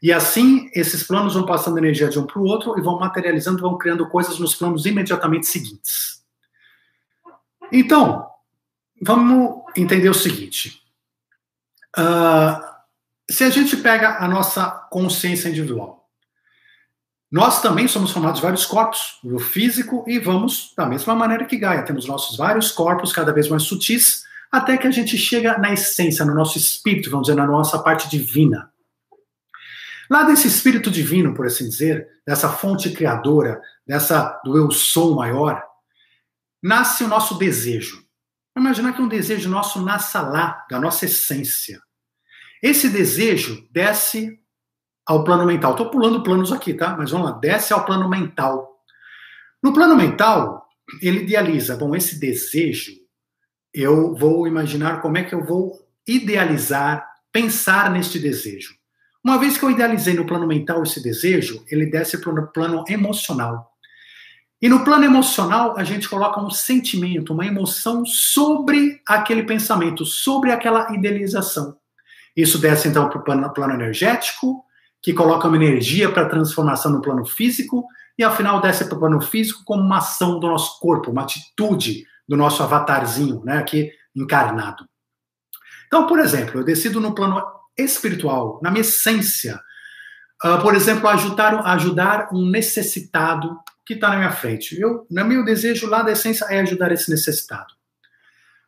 E 0.00 0.10
assim, 0.10 0.70
esses 0.74 1.02
planos 1.02 1.34
vão 1.34 1.44
passando 1.44 1.76
energia 1.76 2.08
de 2.08 2.18
um 2.18 2.26
para 2.26 2.40
o 2.40 2.44
outro 2.44 2.78
e 2.78 2.80
vão 2.80 2.98
materializando, 2.98 3.60
vão 3.60 3.76
criando 3.76 4.08
coisas 4.08 4.38
nos 4.38 4.54
planos 4.54 4.86
imediatamente 4.86 5.46
seguintes. 5.46 6.24
Então, 7.70 8.26
vamos 9.02 9.62
entender 9.76 10.08
o 10.08 10.14
seguinte. 10.14 10.80
Uh, 11.98 12.71
se 13.32 13.44
a 13.44 13.50
gente 13.50 13.76
pega 13.76 14.18
a 14.18 14.28
nossa 14.28 14.68
consciência 14.90 15.48
individual, 15.48 16.08
nós 17.30 17.62
também 17.62 17.88
somos 17.88 18.10
formados 18.10 18.40
de 18.40 18.44
vários 18.44 18.66
corpos, 18.66 19.18
o 19.24 19.38
físico, 19.38 20.04
e 20.06 20.18
vamos 20.18 20.74
da 20.76 20.84
mesma 20.84 21.14
maneira 21.14 21.46
que 21.46 21.56
Gaia. 21.56 21.82
Temos 21.82 22.06
nossos 22.06 22.36
vários 22.36 22.70
corpos, 22.70 23.10
cada 23.10 23.32
vez 23.32 23.48
mais 23.48 23.62
sutis, 23.62 24.24
até 24.50 24.76
que 24.76 24.86
a 24.86 24.90
gente 24.90 25.16
chega 25.16 25.56
na 25.56 25.72
essência, 25.72 26.26
no 26.26 26.34
nosso 26.34 26.58
espírito, 26.58 27.10
vamos 27.10 27.26
dizer, 27.26 27.36
na 27.36 27.46
nossa 27.46 27.78
parte 27.78 28.06
divina. 28.10 28.70
Lá 30.10 30.24
desse 30.24 30.46
espírito 30.46 30.90
divino, 30.90 31.32
por 31.32 31.46
assim 31.46 31.66
dizer, 31.66 32.06
dessa 32.26 32.50
fonte 32.50 32.90
criadora, 32.90 33.62
dessa 33.86 34.38
do 34.44 34.58
eu 34.58 34.70
sou 34.70 35.14
maior, 35.14 35.64
nasce 36.62 37.02
o 37.02 37.08
nosso 37.08 37.38
desejo. 37.38 38.04
Imaginar 38.54 38.92
que 38.92 39.00
um 39.00 39.08
desejo 39.08 39.48
nosso 39.48 39.80
nasça 39.80 40.20
lá, 40.20 40.66
da 40.68 40.78
nossa 40.78 41.06
essência. 41.06 41.80
Esse 42.62 42.88
desejo 42.88 43.66
desce 43.72 44.38
ao 45.04 45.24
plano 45.24 45.44
mental. 45.44 45.72
Estou 45.72 45.90
pulando 45.90 46.22
planos 46.22 46.52
aqui, 46.52 46.72
tá? 46.72 46.96
Mas 46.96 47.10
vamos 47.10 47.28
lá, 47.28 47.38
desce 47.38 47.72
ao 47.72 47.84
plano 47.84 48.08
mental. 48.08 48.80
No 49.60 49.72
plano 49.72 49.96
mental, 49.96 50.68
ele 51.00 51.22
idealiza, 51.22 51.76
bom, 51.76 51.94
esse 51.94 52.20
desejo, 52.20 52.92
eu 53.74 54.14
vou 54.14 54.46
imaginar 54.46 55.00
como 55.00 55.18
é 55.18 55.24
que 55.24 55.34
eu 55.34 55.44
vou 55.44 55.72
idealizar, 56.06 57.06
pensar 57.32 57.90
neste 57.90 58.18
desejo. 58.18 58.74
Uma 59.24 59.38
vez 59.38 59.56
que 59.56 59.64
eu 59.64 59.70
idealizei 59.70 60.14
no 60.14 60.26
plano 60.26 60.46
mental 60.46 60.82
esse 60.82 61.02
desejo, 61.02 61.64
ele 61.68 61.86
desce 61.86 62.18
para 62.18 62.32
o 62.32 62.46
plano 62.48 62.84
emocional. 62.88 63.72
E 64.60 64.68
no 64.68 64.84
plano 64.84 65.04
emocional, 65.04 65.76
a 65.76 65.82
gente 65.82 66.08
coloca 66.08 66.40
um 66.40 66.50
sentimento, 66.50 67.32
uma 67.32 67.46
emoção 67.46 68.04
sobre 68.04 69.00
aquele 69.06 69.42
pensamento, 69.44 70.04
sobre 70.04 70.52
aquela 70.52 70.92
idealização. 70.94 71.76
Isso 72.36 72.58
desce 72.58 72.88
então 72.88 73.08
para 73.08 73.18
o 73.18 73.24
plano, 73.24 73.52
plano 73.52 73.74
energético, 73.74 74.64
que 75.02 75.12
coloca 75.12 75.48
uma 75.48 75.56
energia 75.56 76.10
para 76.10 76.28
transformação 76.28 76.92
no 76.92 77.02
plano 77.02 77.24
físico, 77.24 77.86
e 78.18 78.22
ao 78.22 78.34
final 78.34 78.60
desce 78.60 78.84
para 78.84 78.96
o 78.96 79.00
plano 79.00 79.20
físico 79.20 79.62
como 79.64 79.82
uma 79.82 79.98
ação 79.98 80.38
do 80.38 80.46
nosso 80.46 80.78
corpo, 80.78 81.10
uma 81.10 81.22
atitude 81.22 82.06
do 82.28 82.36
nosso 82.36 82.62
avatarzinho, 82.62 83.42
né, 83.44 83.58
aqui 83.58 83.90
encarnado. 84.14 84.86
Então, 85.86 86.06
por 86.06 86.18
exemplo, 86.20 86.60
eu 86.60 86.64
decido 86.64 87.00
no 87.00 87.14
plano 87.14 87.42
espiritual, 87.76 88.60
na 88.62 88.70
minha 88.70 88.82
essência. 88.82 89.60
Uh, 90.44 90.60
por 90.60 90.74
exemplo, 90.74 91.08
ajudar, 91.08 91.66
ajudar 91.66 92.28
um 92.32 92.48
necessitado 92.48 93.58
que 93.84 93.94
está 93.94 94.10
na 94.10 94.16
minha 94.16 94.32
frente. 94.32 94.80
Eu, 94.80 95.06
no 95.10 95.24
meu 95.24 95.44
desejo 95.44 95.86
lá 95.88 96.02
da 96.02 96.12
essência 96.12 96.46
é 96.46 96.60
ajudar 96.60 96.92
esse 96.92 97.10
necessitado. 97.10 97.74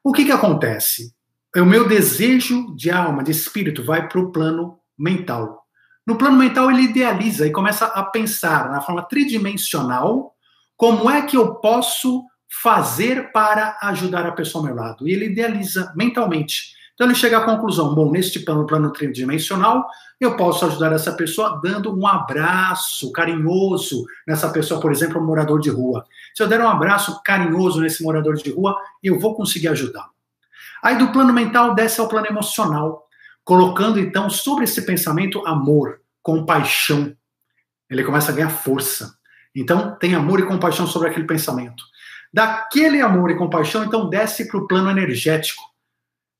O 0.02 0.12
que, 0.12 0.24
que 0.24 0.32
acontece? 0.32 1.14
O 1.56 1.64
meu 1.64 1.86
desejo 1.86 2.74
de 2.74 2.90
alma, 2.90 3.22
de 3.22 3.30
espírito, 3.30 3.84
vai 3.84 4.08
para 4.08 4.18
o 4.18 4.32
plano 4.32 4.76
mental. 4.98 5.62
No 6.04 6.18
plano 6.18 6.36
mental, 6.36 6.68
ele 6.68 6.82
idealiza 6.82 7.46
e 7.46 7.52
começa 7.52 7.86
a 7.86 8.02
pensar 8.02 8.70
na 8.70 8.80
forma 8.80 9.02
tridimensional 9.02 10.32
como 10.76 11.08
é 11.08 11.22
que 11.22 11.36
eu 11.36 11.54
posso 11.54 12.24
fazer 12.60 13.30
para 13.30 13.78
ajudar 13.82 14.26
a 14.26 14.32
pessoa 14.32 14.62
ao 14.62 14.66
meu 14.66 14.74
lado. 14.74 15.06
E 15.06 15.12
ele 15.12 15.26
idealiza 15.26 15.92
mentalmente. 15.94 16.74
Então 16.94 17.06
ele 17.06 17.14
chega 17.14 17.38
à 17.38 17.44
conclusão: 17.44 17.94
bom, 17.94 18.10
neste 18.10 18.40
plano, 18.40 18.66
plano 18.66 18.92
tridimensional, 18.92 19.86
eu 20.20 20.36
posso 20.36 20.64
ajudar 20.66 20.92
essa 20.92 21.12
pessoa 21.12 21.60
dando 21.62 21.96
um 21.96 22.04
abraço 22.04 23.12
carinhoso 23.12 24.04
nessa 24.26 24.48
pessoa, 24.50 24.80
por 24.80 24.90
exemplo, 24.90 25.20
um 25.20 25.24
morador 25.24 25.60
de 25.60 25.70
rua. 25.70 26.04
Se 26.34 26.42
eu 26.42 26.48
der 26.48 26.60
um 26.60 26.68
abraço 26.68 27.22
carinhoso 27.24 27.80
nesse 27.80 28.02
morador 28.02 28.34
de 28.34 28.50
rua, 28.50 28.76
eu 29.00 29.20
vou 29.20 29.36
conseguir 29.36 29.68
ajudar. 29.68 30.13
Aí 30.84 30.98
do 30.98 31.10
plano 31.10 31.32
mental 31.32 31.74
desce 31.74 32.00
ao 32.00 32.08
plano 32.08 32.26
emocional, 32.26 33.08
colocando 33.42 33.98
então 33.98 34.28
sobre 34.28 34.64
esse 34.64 34.82
pensamento 34.82 35.44
amor, 35.46 36.00
compaixão. 36.22 37.16
Ele 37.88 38.04
começa 38.04 38.30
a 38.30 38.34
ganhar 38.34 38.50
força. 38.50 39.16
Então 39.54 39.96
tem 39.98 40.14
amor 40.14 40.40
e 40.40 40.46
compaixão 40.46 40.86
sobre 40.86 41.08
aquele 41.08 41.26
pensamento. 41.26 41.82
Daquele 42.32 43.00
amor 43.00 43.30
e 43.30 43.36
compaixão, 43.36 43.84
então 43.84 44.10
desce 44.10 44.46
para 44.46 44.58
o 44.58 44.66
plano 44.66 44.90
energético 44.90 45.62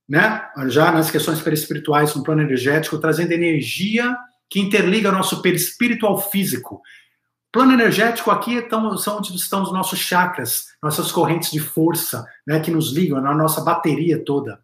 né? 0.09 0.43
Já 0.69 0.93
nas 0.93 1.11
questões 1.11 1.41
perispirituais, 1.41 2.15
no 2.15 2.23
plano 2.23 2.43
energético, 2.43 2.99
trazendo 2.99 3.33
energia 3.33 4.17
que 4.49 4.61
interliga 4.61 5.11
nosso 5.11 5.41
perispírito 5.41 6.07
ao 6.07 6.21
físico. 6.31 6.81
Plano 7.55 7.73
energético 7.73 8.33
aqui 8.33 8.67
são 8.99 9.19
onde 9.19 9.33
estão 9.37 9.63
os 9.63 9.73
nossos 9.73 10.01
chakras, 10.01 10.75
nossas 10.83 11.13
correntes 11.13 11.53
de 11.53 11.61
força, 11.61 12.27
né, 12.45 12.59
que 12.59 12.69
nos 12.69 12.93
ligam 12.93 13.21
na 13.21 13.33
nossa 13.33 13.61
bateria 13.61 14.25
toda. 14.25 14.59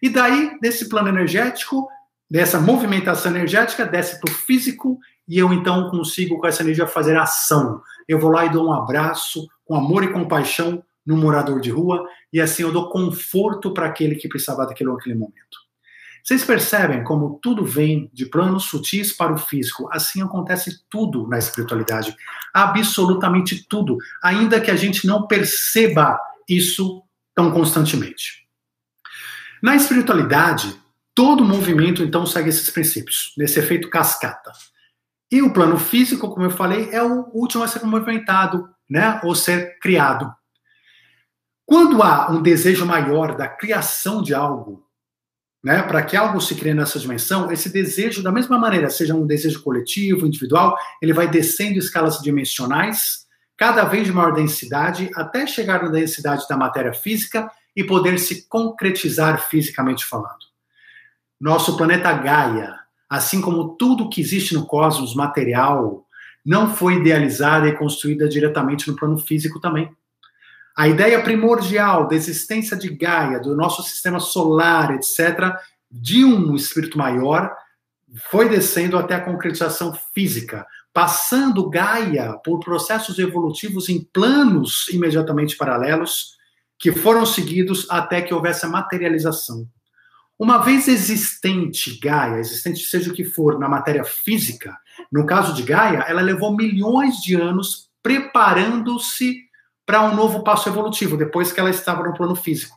E 0.00 0.08
daí, 0.08 0.56
desse 0.60 0.88
plano 0.88 1.08
energético, 1.08 1.88
dessa 2.30 2.60
movimentação 2.60 3.32
energética, 3.32 3.84
desce 3.84 4.20
para 4.20 4.30
o 4.30 4.34
físico 4.34 4.96
e 5.28 5.36
eu 5.36 5.52
então 5.52 5.90
consigo 5.90 6.38
com 6.38 6.46
essa 6.46 6.62
energia 6.62 6.86
fazer 6.86 7.16
ação. 7.16 7.82
Eu 8.06 8.20
vou 8.20 8.30
lá 8.30 8.46
e 8.46 8.52
dou 8.52 8.68
um 8.68 8.72
abraço 8.72 9.44
com 9.64 9.74
amor 9.74 10.04
e 10.04 10.12
compaixão 10.12 10.84
no 11.04 11.16
morador 11.16 11.60
de 11.60 11.72
rua, 11.72 12.06
e 12.32 12.40
assim 12.40 12.62
eu 12.62 12.70
dou 12.70 12.90
conforto 12.90 13.74
para 13.74 13.86
aquele 13.86 14.14
que 14.14 14.28
precisava 14.28 14.64
daquilo 14.66 14.92
naquele 14.92 15.16
momento. 15.16 15.65
Vocês 16.26 16.44
percebem 16.44 17.04
como 17.04 17.38
tudo 17.40 17.64
vem 17.64 18.10
de 18.12 18.26
planos 18.26 18.64
sutis 18.64 19.12
para 19.12 19.32
o 19.32 19.38
físico? 19.38 19.88
Assim 19.92 20.20
acontece 20.20 20.84
tudo 20.90 21.28
na 21.28 21.38
espiritualidade. 21.38 22.16
Absolutamente 22.52 23.64
tudo. 23.68 23.96
Ainda 24.24 24.60
que 24.60 24.70
a 24.70 24.76
gente 24.76 25.06
não 25.06 25.28
perceba 25.28 26.18
isso 26.48 27.04
tão 27.34 27.52
constantemente. 27.52 28.48
Na 29.62 29.76
espiritualidade, 29.76 30.76
Todo 31.16 31.46
movimento, 31.46 32.02
então, 32.02 32.26
segue 32.26 32.50
esses 32.50 32.68
princípios, 32.68 33.32
nesse 33.38 33.58
efeito 33.58 33.88
cascata. 33.88 34.52
E 35.32 35.40
o 35.40 35.50
plano 35.50 35.78
físico, 35.78 36.28
como 36.28 36.44
eu 36.44 36.50
falei, 36.50 36.90
é 36.92 37.02
o 37.02 37.30
último 37.32 37.64
a 37.64 37.68
ser 37.68 37.82
movimentado, 37.86 38.68
né, 38.88 39.18
ou 39.24 39.34
ser 39.34 39.78
criado. 39.78 40.30
Quando 41.64 42.02
há 42.02 42.30
um 42.30 42.42
desejo 42.42 42.84
maior 42.84 43.34
da 43.34 43.48
criação 43.48 44.20
de 44.20 44.34
algo, 44.34 44.85
né, 45.62 45.82
para 45.82 46.02
que 46.02 46.16
algo 46.16 46.40
se 46.40 46.54
crie 46.54 46.74
nessa 46.74 46.98
dimensão, 46.98 47.50
esse 47.50 47.68
desejo, 47.68 48.22
da 48.22 48.30
mesma 48.30 48.58
maneira, 48.58 48.88
seja 48.90 49.14
um 49.14 49.26
desejo 49.26 49.62
coletivo, 49.62 50.26
individual, 50.26 50.76
ele 51.02 51.12
vai 51.12 51.28
descendo 51.28 51.78
escalas 51.78 52.18
dimensionais, 52.20 53.26
cada 53.56 53.84
vez 53.84 54.06
de 54.06 54.12
maior 54.12 54.32
densidade, 54.32 55.10
até 55.14 55.46
chegar 55.46 55.82
na 55.82 55.90
densidade 55.90 56.46
da 56.48 56.56
matéria 56.56 56.92
física 56.92 57.50
e 57.74 57.82
poder 57.82 58.18
se 58.18 58.46
concretizar 58.48 59.48
fisicamente 59.48 60.04
falando. 60.04 60.46
Nosso 61.40 61.76
planeta 61.76 62.12
Gaia, 62.12 62.74
assim 63.08 63.40
como 63.40 63.76
tudo 63.76 64.08
que 64.08 64.20
existe 64.20 64.54
no 64.54 64.66
cosmos 64.66 65.14
material, 65.14 66.06
não 66.44 66.74
foi 66.74 66.94
idealizada 66.94 67.68
e 67.68 67.76
construída 67.76 68.28
diretamente 68.28 68.88
no 68.88 68.96
plano 68.96 69.18
físico 69.18 69.60
também. 69.60 69.90
A 70.76 70.86
ideia 70.86 71.22
primordial 71.22 72.06
da 72.06 72.14
existência 72.14 72.76
de 72.76 72.90
Gaia, 72.90 73.40
do 73.40 73.56
nosso 73.56 73.82
sistema 73.82 74.20
solar, 74.20 74.94
etc., 74.94 75.56
de 75.90 76.22
um 76.22 76.54
espírito 76.54 76.98
maior, 76.98 77.50
foi 78.30 78.46
descendo 78.48 78.98
até 78.98 79.14
a 79.14 79.24
concretização 79.24 79.98
física, 80.14 80.66
passando 80.92 81.68
Gaia 81.70 82.34
por 82.44 82.60
processos 82.60 83.18
evolutivos 83.18 83.88
em 83.88 84.04
planos 84.04 84.86
imediatamente 84.90 85.56
paralelos, 85.56 86.36
que 86.78 86.92
foram 86.92 87.24
seguidos 87.24 87.86
até 87.88 88.20
que 88.20 88.34
houvesse 88.34 88.66
a 88.66 88.68
materialização. 88.68 89.66
Uma 90.38 90.58
vez 90.58 90.88
existente 90.88 91.98
Gaia, 91.98 92.38
existente 92.38 92.84
seja 92.84 93.10
o 93.10 93.14
que 93.14 93.24
for 93.24 93.58
na 93.58 93.66
matéria 93.66 94.04
física, 94.04 94.76
no 95.10 95.24
caso 95.24 95.54
de 95.54 95.62
Gaia, 95.62 96.04
ela 96.06 96.20
levou 96.20 96.54
milhões 96.54 97.16
de 97.16 97.34
anos 97.34 97.88
preparando-se 98.02 99.45
para 99.86 100.02
um 100.02 100.14
novo 100.14 100.42
passo 100.42 100.68
evolutivo, 100.68 101.16
depois 101.16 101.52
que 101.52 101.60
ela 101.60 101.70
estava 101.70 102.02
no 102.02 102.12
plano 102.12 102.34
físico. 102.34 102.76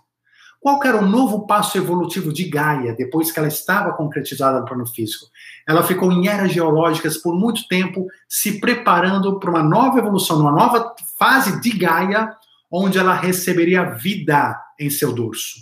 Qual 0.59 0.79
era 0.83 0.97
o 0.97 1.05
novo 1.05 1.47
passo 1.47 1.77
evolutivo 1.77 2.31
de 2.33 2.43
Gaia, 2.43 2.93
depois 2.93 3.31
que 3.31 3.39
ela 3.39 3.47
estava 3.47 3.93
concretizada 3.93 4.59
no 4.59 4.65
plano 4.65 4.85
físico? 4.85 5.25
Ela 5.67 5.83
ficou 5.83 6.11
em 6.11 6.27
eras 6.27 6.51
geológicas 6.51 7.17
por 7.17 7.33
muito 7.33 7.67
tempo, 7.67 8.05
se 8.27 8.59
preparando 8.59 9.39
para 9.39 9.49
uma 9.49 9.63
nova 9.63 9.97
evolução, 9.97 10.39
uma 10.39 10.51
nova 10.51 10.93
fase 11.17 11.61
de 11.61 11.71
Gaia, 11.71 12.35
onde 12.69 12.99
ela 12.99 13.13
receberia 13.13 13.95
vida 13.95 14.61
em 14.77 14.89
seu 14.89 15.13
dorso. 15.13 15.59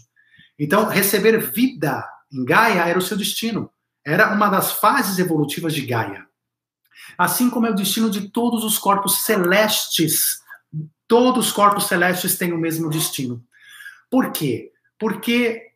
Então, 0.60 0.88
receber 0.88 1.38
vida 1.38 2.04
em 2.34 2.44
Gaia 2.44 2.82
era 2.88 2.98
o 2.98 3.01
seu 3.01 3.16
destino. 3.16 3.70
Era 4.04 4.34
uma 4.34 4.50
das 4.50 4.74
fases 4.74 5.20
evolutivas 5.20 5.75
de 5.75 5.86
Gaia. 5.86 6.25
Assim 7.18 7.50
como 7.51 7.68
é 7.68 7.70
o 7.70 7.75
destino 7.75 8.10
de 8.10 8.30
todos 8.30 8.63
os 8.63 8.80
corpos 8.80 9.24
celestes 9.24 10.39
Todos 11.08 11.48
os 11.48 11.52
corpos 11.52 11.88
celestes 11.88 12.38
têm 12.38 12.54
o 12.54 12.58
mesmo 12.58 12.90
destino. 12.90 13.44
Por 14.10 14.32
quê? 14.32 14.72
Porque 15.00 15.68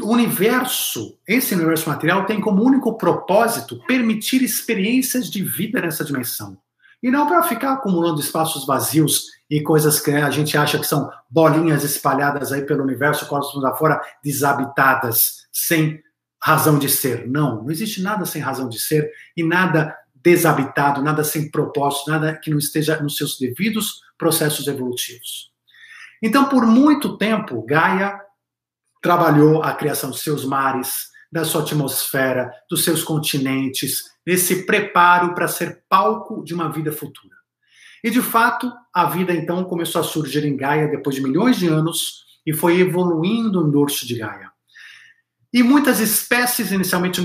o 0.00 0.12
universo, 0.12 1.18
esse 1.26 1.54
universo 1.54 1.88
material, 1.88 2.24
tem 2.26 2.40
como 2.40 2.62
único 2.62 2.96
propósito 2.96 3.82
permitir 3.86 4.42
experiências 4.42 5.30
de 5.30 5.42
vida 5.42 5.80
nessa 5.80 6.04
dimensão. 6.04 6.58
E 7.02 7.10
não 7.10 7.26
para 7.26 7.42
ficar 7.42 7.74
acumulando 7.74 8.20
espaços 8.20 8.66
vazios 8.66 9.26
e 9.48 9.62
coisas 9.62 10.00
que 10.00 10.10
a 10.10 10.30
gente 10.30 10.56
acha 10.56 10.78
que 10.78 10.86
são 10.86 11.10
bolinhas 11.30 11.82
espalhadas 11.82 12.52
aí 12.52 12.62
pelo 12.62 12.82
universo, 12.82 13.26
cosmos 13.26 13.64
afora, 13.64 14.00
desabitadas, 14.22 15.46
sem 15.52 16.02
razão 16.42 16.78
de 16.78 16.88
ser. 16.88 17.26
Não, 17.28 17.62
não 17.62 17.70
existe 17.70 18.02
nada 18.02 18.24
sem 18.24 18.40
razão 18.40 18.68
de 18.68 18.78
ser 18.78 19.10
e 19.36 19.42
nada 19.42 19.96
desabitado, 20.22 21.02
nada 21.02 21.24
sem 21.24 21.50
propósito, 21.50 22.10
nada 22.10 22.36
que 22.36 22.50
não 22.50 22.58
esteja 22.58 23.00
nos 23.02 23.16
seus 23.16 23.38
devidos 23.38 24.00
processos 24.18 24.66
evolutivos. 24.66 25.50
Então, 26.22 26.48
por 26.48 26.66
muito 26.66 27.16
tempo, 27.16 27.64
Gaia 27.64 28.20
trabalhou 29.02 29.62
a 29.62 29.72
criação 29.72 30.10
dos 30.10 30.20
seus 30.20 30.44
mares, 30.44 31.08
da 31.32 31.44
sua 31.44 31.62
atmosfera, 31.62 32.52
dos 32.68 32.84
seus 32.84 33.02
continentes, 33.02 34.04
nesse 34.26 34.66
preparo 34.66 35.34
para 35.34 35.48
ser 35.48 35.84
palco 35.88 36.44
de 36.44 36.52
uma 36.52 36.70
vida 36.70 36.92
futura. 36.92 37.34
E 38.02 38.10
de 38.10 38.20
fato, 38.20 38.70
a 38.92 39.06
vida 39.06 39.32
então 39.32 39.64
começou 39.64 40.00
a 40.00 40.04
surgir 40.04 40.44
em 40.44 40.56
Gaia 40.56 40.88
depois 40.88 41.16
de 41.16 41.22
milhões 41.22 41.56
de 41.58 41.68
anos 41.68 42.24
e 42.44 42.52
foi 42.52 42.80
evoluindo 42.80 43.62
no 43.62 43.70
dorso 43.70 44.06
de 44.06 44.16
Gaia. 44.16 44.49
E 45.52 45.62
muitas 45.62 45.98
espécies, 45.98 46.70
inicialmente 46.70 47.20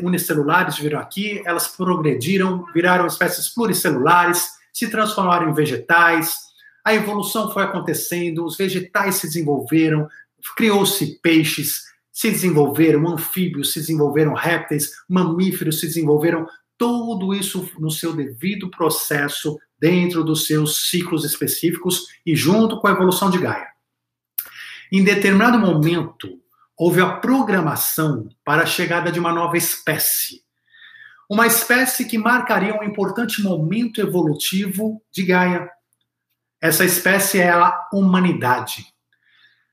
unicelulares, 0.00 0.78
viram 0.78 1.00
aqui, 1.00 1.42
elas 1.44 1.68
progrediram, 1.68 2.64
viraram 2.72 3.06
espécies 3.06 3.48
pluricelulares, 3.48 4.48
se 4.72 4.88
transformaram 4.88 5.50
em 5.50 5.54
vegetais. 5.54 6.34
A 6.84 6.94
evolução 6.94 7.52
foi 7.52 7.64
acontecendo, 7.64 8.44
os 8.44 8.56
vegetais 8.56 9.16
se 9.16 9.26
desenvolveram, 9.26 10.08
criou-se 10.56 11.18
peixes, 11.20 11.82
se 12.12 12.30
desenvolveram 12.30 13.08
anfíbios, 13.08 13.72
se 13.72 13.80
desenvolveram 13.80 14.34
répteis, 14.34 14.90
mamíferos 15.08 15.80
se 15.80 15.86
desenvolveram, 15.86 16.46
tudo 16.76 17.34
isso 17.34 17.68
no 17.78 17.90
seu 17.90 18.12
devido 18.12 18.70
processo, 18.70 19.58
dentro 19.80 20.22
dos 20.22 20.46
seus 20.46 20.88
ciclos 20.88 21.24
específicos 21.24 22.06
e 22.24 22.36
junto 22.36 22.80
com 22.80 22.86
a 22.86 22.92
evolução 22.92 23.30
de 23.30 23.38
Gaia. 23.38 23.66
Em 24.90 25.02
determinado 25.02 25.58
momento, 25.58 26.40
houve 26.78 27.00
a 27.00 27.16
programação 27.16 28.28
para 28.44 28.62
a 28.62 28.66
chegada 28.66 29.10
de 29.10 29.18
uma 29.18 29.32
nova 29.32 29.56
espécie. 29.56 30.42
Uma 31.28 31.46
espécie 31.46 32.04
que 32.04 32.16
marcaria 32.16 32.78
um 32.78 32.84
importante 32.84 33.42
momento 33.42 34.00
evolutivo 34.00 35.02
de 35.12 35.24
Gaia. 35.24 35.68
Essa 36.60 36.84
espécie 36.84 37.40
é 37.40 37.50
a 37.50 37.88
humanidade. 37.92 38.86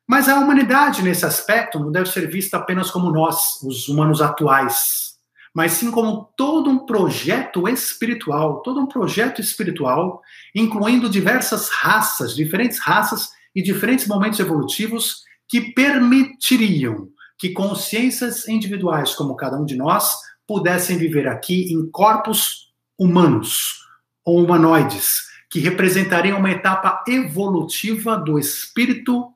Mas 0.08 0.28
a 0.28 0.38
humanidade, 0.38 1.04
nesse 1.04 1.26
aspecto, 1.26 1.80
não 1.80 1.92
deve 1.92 2.10
ser 2.10 2.30
vista 2.30 2.58
apenas 2.58 2.90
como 2.92 3.12
nós, 3.12 3.62
os 3.64 3.88
humanos 3.88 4.22
atuais, 4.22 5.16
mas 5.54 5.74
sim 5.74 5.90
como 5.90 6.32
todo 6.36 6.70
um 6.70 6.86
projeto 6.86 7.68
espiritual, 7.70 8.62
todo 8.62 8.80
um 8.80 8.88
projeto 8.88 9.42
espiritual, 9.42 10.22
incluindo 10.54 11.10
diversas 11.10 11.70
raças, 11.70 12.36
diferentes 12.36 12.80
raças 12.80 13.30
e 13.56 13.64
diferentes 13.64 14.08
momentos 14.08 14.40
evolutivos 14.40 15.25
que 15.48 15.74
permitiriam 15.74 17.10
que 17.38 17.52
consciências 17.52 18.48
individuais, 18.48 19.14
como 19.14 19.36
cada 19.36 19.58
um 19.58 19.66
de 19.66 19.76
nós, 19.76 20.16
pudessem 20.48 20.98
viver 20.98 21.28
aqui 21.28 21.74
em 21.74 21.90
corpos 21.90 22.74
humanos 22.98 23.84
ou 24.24 24.44
humanoides, 24.44 25.26
que 25.50 25.60
representariam 25.60 26.40
uma 26.40 26.52
etapa 26.52 27.04
evolutiva 27.08 28.18
do 28.18 28.40
espírito 28.40 29.34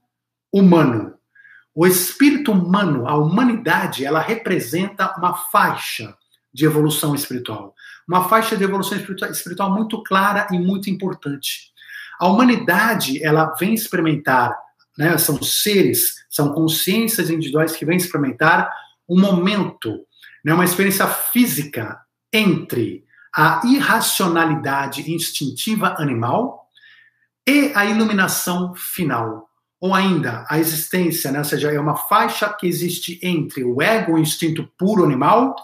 humano. 0.51 1.13
O 1.75 1.85
espírito 1.85 2.51
humano, 2.51 3.07
a 3.07 3.15
humanidade, 3.15 4.05
ela 4.05 4.19
representa 4.19 5.13
uma 5.17 5.33
faixa 5.33 6.15
de 6.53 6.65
evolução 6.65 7.13
espiritual. 7.13 7.75
Uma 8.07 8.27
faixa 8.27 8.57
de 8.57 8.63
evolução 8.63 8.97
espiritual 8.97 9.71
muito 9.71 10.01
clara 10.03 10.47
e 10.51 10.57
muito 10.57 10.89
importante. 10.89 11.71
A 12.19 12.27
humanidade, 12.27 13.23
ela 13.23 13.53
vem 13.59 13.73
experimentar 13.73 14.57
né? 14.99 15.17
São 15.17 15.41
seres, 15.41 16.25
são 16.29 16.53
consciências 16.53 17.29
individuais 17.29 17.73
que 17.73 17.85
vêm 17.85 17.95
experimentar 17.95 18.69
um 19.07 19.17
momento, 19.17 20.05
né? 20.43 20.53
uma 20.53 20.65
experiência 20.65 21.07
física 21.07 21.97
entre 22.33 23.05
a 23.33 23.61
irracionalidade 23.63 25.09
instintiva 25.09 25.95
animal 25.97 26.67
e 27.47 27.71
a 27.73 27.85
iluminação 27.85 28.75
final. 28.75 29.49
Ou 29.79 29.95
ainda, 29.95 30.45
a 30.49 30.59
existência, 30.59 31.31
né? 31.31 31.39
ou 31.39 31.45
seja, 31.45 31.71
é 31.71 31.79
uma 31.79 31.95
faixa 31.95 32.51
que 32.51 32.67
existe 32.67 33.17
entre 33.23 33.63
o 33.63 33.81
ego, 33.81 34.15
o 34.15 34.19
instinto 34.19 34.69
puro 34.77 35.05
animal, 35.05 35.55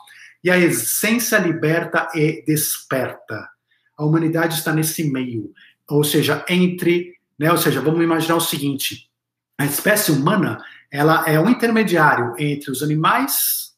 e 0.42 0.50
a 0.50 0.58
essência 0.58 1.38
liberta 1.40 2.08
e 2.16 2.42
desperta. 2.48 3.50
A 3.98 4.06
humanidade 4.06 4.56
está 4.56 4.72
nesse 4.72 5.12
meio, 5.12 5.52
ou 5.90 6.06
seja, 6.06 6.46
entre, 6.48 7.16
né? 7.38 7.52
ou 7.52 7.58
seja, 7.58 7.82
vamos 7.82 8.02
imaginar 8.02 8.36
o 8.36 8.42
seguinte: 8.42 9.10
a 9.58 9.66
espécie 9.66 10.12
humana 10.12 10.64
ela 10.92 11.24
é 11.28 11.40
um 11.40 11.50
intermediário 11.50 12.34
entre 12.38 12.72
os 12.72 12.84
animais 12.84 13.74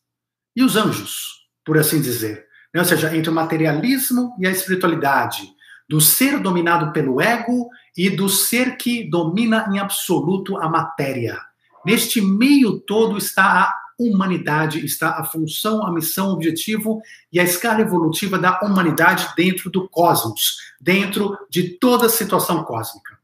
e 0.55 0.63
os 0.63 0.75
anjos, 0.75 1.47
por 1.65 1.77
assim 1.77 2.01
dizer. 2.01 2.45
Né? 2.73 2.81
Ou 2.81 2.85
seja, 2.85 3.15
entre 3.15 3.29
o 3.29 3.33
materialismo 3.33 4.35
e 4.39 4.47
a 4.47 4.51
espiritualidade, 4.51 5.43
do 5.89 6.01
ser 6.01 6.39
dominado 6.39 6.91
pelo 6.91 7.21
ego 7.21 7.69
e 7.95 8.09
do 8.09 8.27
ser 8.27 8.75
que 8.77 9.09
domina 9.09 9.69
em 9.71 9.79
absoluto 9.79 10.57
a 10.57 10.67
matéria. 10.67 11.39
Neste 11.85 12.21
meio 12.21 12.79
todo 12.79 13.17
está 13.17 13.43
a 13.61 13.73
humanidade, 13.97 14.85
está 14.85 15.19
a 15.19 15.23
função, 15.23 15.85
a 15.85 15.91
missão, 15.91 16.29
o 16.29 16.33
objetivo 16.33 17.01
e 17.31 17.39
a 17.39 17.43
escala 17.43 17.81
evolutiva 17.81 18.37
da 18.37 18.59
humanidade 18.61 19.29
dentro 19.35 19.71
do 19.71 19.87
cosmos, 19.87 20.57
dentro 20.79 21.37
de 21.49 21.69
toda 21.79 22.07
a 22.07 22.09
situação 22.09 22.63
cósmica. 22.63 23.16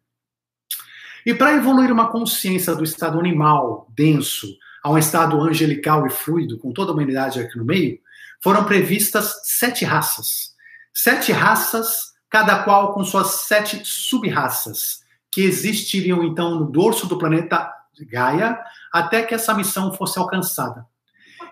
E 1.25 1.33
para 1.33 1.53
evoluir 1.53 1.91
uma 1.91 2.11
consciência 2.11 2.75
do 2.75 2.83
estado 2.83 3.19
animal 3.19 3.87
denso 3.95 4.47
a 4.83 4.91
um 4.91 4.97
estado 4.97 5.39
angelical 5.41 6.05
e 6.05 6.09
fluido, 6.09 6.57
com 6.57 6.73
toda 6.73 6.91
a 6.91 6.93
humanidade 6.93 7.39
aqui 7.39 7.57
no 7.57 7.63
meio, 7.63 7.97
foram 8.41 8.65
previstas 8.65 9.33
sete 9.43 9.85
raças. 9.85 10.51
Sete 10.93 11.31
raças, 11.31 12.11
cada 12.29 12.63
qual 12.63 12.93
com 12.93 13.03
suas 13.05 13.45
sete 13.45 13.81
sub-raças, 13.85 14.99
que 15.31 15.41
existiriam 15.41 16.23
então 16.23 16.59
no 16.59 16.69
dorso 16.69 17.07
do 17.07 17.17
planeta 17.17 17.71
Gaia, 18.01 18.59
até 18.91 19.21
que 19.21 19.33
essa 19.33 19.53
missão 19.53 19.93
fosse 19.93 20.19
alcançada. 20.19 20.85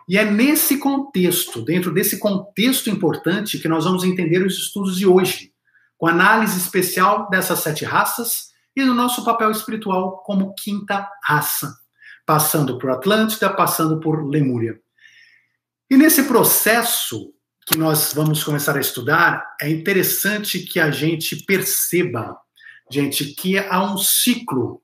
E 0.10 0.18
é 0.18 0.26
nesse 0.26 0.78
contexto, 0.78 1.62
dentro 1.62 1.94
desse 1.94 2.18
contexto 2.18 2.90
importante, 2.90 3.60
que 3.60 3.68
nós 3.68 3.86
vamos 3.86 4.04
entender 4.04 4.46
os 4.46 4.58
estudos 4.58 4.98
de 4.98 5.08
hoje, 5.08 5.54
com 5.98 6.08
análise 6.08 6.58
especial 6.58 7.30
dessas 7.30 7.60
sete 7.60 7.86
raças 7.86 8.51
e 8.76 8.84
do 8.84 8.94
nosso 8.94 9.24
papel 9.24 9.52
espiritual 9.52 10.20
como 10.24 10.54
quinta 10.56 11.10
raça, 11.24 11.74
passando 12.26 12.78
por 12.78 12.90
Atlântida, 12.90 13.50
passando 13.50 14.00
por 14.00 14.26
Lemúria. 14.28 14.80
E 15.90 15.98
nesse 15.98 16.24
processo 16.24 17.34
que 17.66 17.78
nós 17.78 18.14
vamos 18.14 18.44
começar 18.44 18.76
a 18.76 18.82
estudar, 18.82 19.56
é 19.62 19.70
interessante 19.70 20.60
que 20.60 20.80
a 20.80 20.90
gente 20.90 21.44
perceba, 21.46 22.38
gente, 22.90 23.26
que 23.36 23.58
há 23.58 23.84
um 23.84 23.98
ciclo 23.98 24.82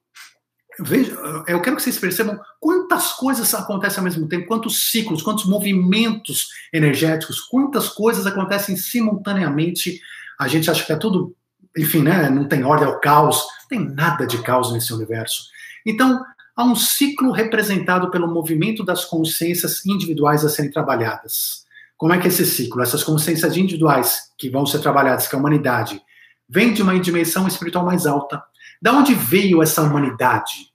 eu 1.47 1.59
quero 1.59 1.75
que 1.75 1.81
vocês 1.81 1.97
percebam 1.97 2.39
quantas 2.59 3.13
coisas 3.13 3.51
acontecem 3.55 3.97
ao 3.97 4.03
mesmo 4.03 4.27
tempo, 4.27 4.47
quantos 4.47 4.91
ciclos, 4.91 5.23
quantos 5.23 5.45
movimentos 5.45 6.49
energéticos, 6.71 7.39
quantas 7.39 7.89
coisas 7.89 8.27
acontecem 8.27 8.75
simultaneamente. 8.77 9.99
A 10.39 10.47
gente 10.47 10.69
acha 10.69 10.85
que 10.85 10.91
é 10.91 10.95
tudo, 10.95 11.35
enfim, 11.75 12.03
né? 12.03 12.29
Não 12.29 12.47
tem 12.47 12.63
ordem 12.63 12.87
ao 12.87 12.99
caos, 12.99 13.37
não 13.37 13.56
tem 13.67 13.79
nada 13.79 14.25
de 14.25 14.41
caos 14.41 14.71
nesse 14.71 14.93
universo. 14.93 15.43
Então, 15.85 16.23
há 16.55 16.63
um 16.63 16.75
ciclo 16.75 17.31
representado 17.31 18.09
pelo 18.09 18.27
movimento 18.27 18.83
das 18.83 19.05
consciências 19.05 19.85
individuais 19.85 20.43
a 20.43 20.49
serem 20.49 20.71
trabalhadas. 20.71 21.65
Como 21.95 22.13
é 22.13 22.19
que 22.19 22.25
é 22.25 22.29
esse 22.29 22.45
ciclo? 22.45 22.81
Essas 22.81 23.03
consciências 23.03 23.57
individuais 23.57 24.31
que 24.37 24.49
vão 24.49 24.65
ser 24.65 24.79
trabalhadas, 24.79 25.27
que 25.27 25.35
é 25.35 25.37
a 25.37 25.39
humanidade, 25.39 26.01
vem 26.47 26.73
de 26.73 26.81
uma 26.81 26.99
dimensão 26.99 27.47
espiritual 27.47 27.85
mais 27.85 28.05
alta 28.05 28.43
da 28.81 28.93
onde 28.93 29.13
veio 29.13 29.61
essa 29.61 29.81
humanidade? 29.81 30.71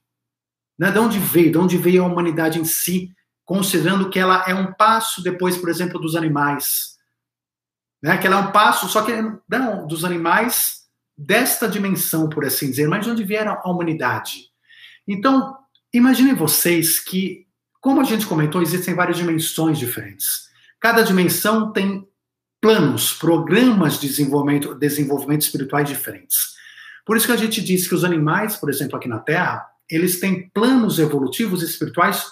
Né? 0.77 0.91
De 0.91 0.99
onde 0.99 1.19
veio? 1.19 1.51
De 1.51 1.57
onde 1.57 1.77
veio 1.77 2.03
a 2.03 2.07
humanidade 2.07 2.59
em 2.59 2.65
si, 2.65 3.11
considerando 3.45 4.09
que 4.09 4.19
ela 4.19 4.43
é 4.47 4.53
um 4.53 4.73
passo 4.73 5.23
depois, 5.23 5.57
por 5.57 5.69
exemplo, 5.69 5.99
dos 5.99 6.15
animais. 6.15 6.97
Né? 8.01 8.17
Que 8.17 8.27
ela 8.27 8.37
é 8.37 8.39
um 8.39 8.51
passo, 8.51 8.89
só 8.89 9.03
que 9.03 9.13
não, 9.49 9.87
dos 9.87 10.03
animais 10.03 10.82
desta 11.17 11.67
dimensão, 11.67 12.29
por 12.29 12.45
assim 12.45 12.69
dizer, 12.69 12.87
mas 12.87 13.05
de 13.05 13.11
onde 13.11 13.23
vieram 13.23 13.53
a 13.63 13.69
humanidade? 13.69 14.49
Então, 15.07 15.55
imaginem 15.93 16.33
vocês 16.33 16.99
que, 16.99 17.45
como 17.79 18.01
a 18.01 18.03
gente 18.03 18.25
comentou, 18.25 18.61
existem 18.61 18.93
várias 18.93 19.17
dimensões 19.17 19.77
diferentes. 19.77 20.49
Cada 20.79 21.01
dimensão 21.01 21.71
tem 21.71 22.07
planos, 22.61 23.13
programas 23.13 23.99
de 23.99 24.07
desenvolvimento, 24.07 24.73
desenvolvimento 24.75 25.41
espirituais 25.41 25.87
diferentes. 25.87 26.53
Por 27.05 27.17
isso 27.17 27.25
que 27.25 27.33
a 27.33 27.37
gente 27.37 27.61
diz 27.61 27.87
que 27.87 27.95
os 27.95 28.03
animais, 28.03 28.55
por 28.55 28.69
exemplo, 28.69 28.95
aqui 28.95 29.07
na 29.07 29.19
Terra, 29.19 29.65
eles 29.89 30.19
têm 30.19 30.49
planos 30.49 30.97
evolutivos 30.97 31.61
espirituais 31.61 32.25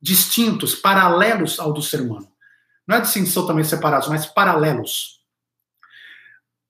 distintos, 0.00 0.74
paralelos 0.74 1.58
ao 1.58 1.72
do 1.72 1.82
ser 1.82 2.00
humano. 2.00 2.28
Não 2.86 2.96
é 2.96 3.00
assim, 3.00 3.24
totalmente 3.30 3.68
separados, 3.68 4.08
mas 4.08 4.26
paralelos. 4.26 5.17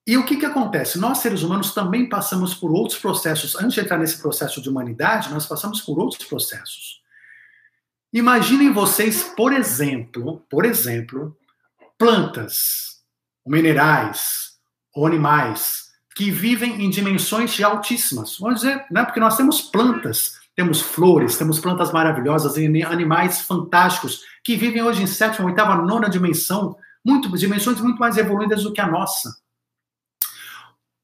E 0.07 0.17
o 0.17 0.25
que, 0.25 0.37
que 0.37 0.45
acontece? 0.45 0.97
Nós, 0.97 1.19
seres 1.19 1.43
humanos, 1.43 1.73
também 1.73 2.09
passamos 2.09 2.53
por 2.53 2.71
outros 2.71 2.97
processos. 2.97 3.55
Antes 3.55 3.73
de 3.73 3.81
entrar 3.81 3.97
nesse 3.97 4.19
processo 4.21 4.61
de 4.61 4.69
humanidade, 4.69 5.29
nós 5.29 5.45
passamos 5.45 5.81
por 5.81 5.99
outros 5.99 6.27
processos. 6.27 6.99
Imaginem 8.11 8.73
vocês, 8.73 9.23
por 9.23 9.53
exemplo, 9.53 10.43
por 10.49 10.65
exemplo, 10.65 11.37
plantas, 11.97 13.01
minerais, 13.45 14.49
ou 14.95 15.05
animais 15.05 15.89
que 16.15 16.31
vivem 16.31 16.83
em 16.83 16.89
dimensões 16.89 17.61
altíssimas. 17.61 18.37
Vamos 18.39 18.61
dizer, 18.61 18.85
né, 18.91 19.05
porque 19.05 19.19
nós 19.19 19.37
temos 19.37 19.61
plantas, 19.61 20.39
temos 20.55 20.81
flores, 20.81 21.37
temos 21.37 21.59
plantas 21.59 21.93
maravilhosas 21.93 22.57
e 22.57 22.83
animais 22.83 23.41
fantásticos 23.41 24.23
que 24.43 24.57
vivem 24.57 24.83
hoje 24.83 25.03
em 25.03 25.07
sétima, 25.07 25.47
oitava, 25.47 25.75
nona 25.75 26.09
dimensão, 26.09 26.75
muito, 27.05 27.29
dimensões 27.37 27.79
muito 27.79 27.99
mais 27.99 28.17
evoluídas 28.17 28.63
do 28.63 28.73
que 28.73 28.81
a 28.81 28.87
nossa. 28.87 29.29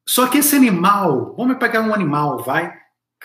Só 0.08 0.28
que 0.28 0.38
esse 0.38 0.56
animal, 0.56 1.34
vamos 1.36 1.58
pegar 1.58 1.82
um 1.82 1.94
animal, 1.94 2.44
vai, 2.44 2.72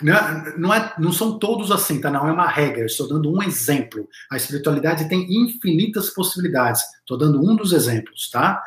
né, 0.01 0.53
não, 0.57 0.73
é, 0.73 0.93
não 0.97 1.11
são 1.11 1.37
todos 1.37 1.71
assim, 1.71 2.01
tá? 2.01 2.09
Não 2.09 2.27
é 2.27 2.31
uma 2.31 2.47
regra, 2.47 2.85
estou 2.85 3.07
dando 3.07 3.31
um 3.31 3.41
exemplo. 3.43 4.07
A 4.31 4.37
espiritualidade 4.37 5.07
tem 5.07 5.27
infinitas 5.31 6.09
possibilidades. 6.09 6.81
Estou 6.99 7.17
dando 7.17 7.39
um 7.39 7.55
dos 7.55 7.71
exemplos, 7.71 8.29
tá? 8.29 8.61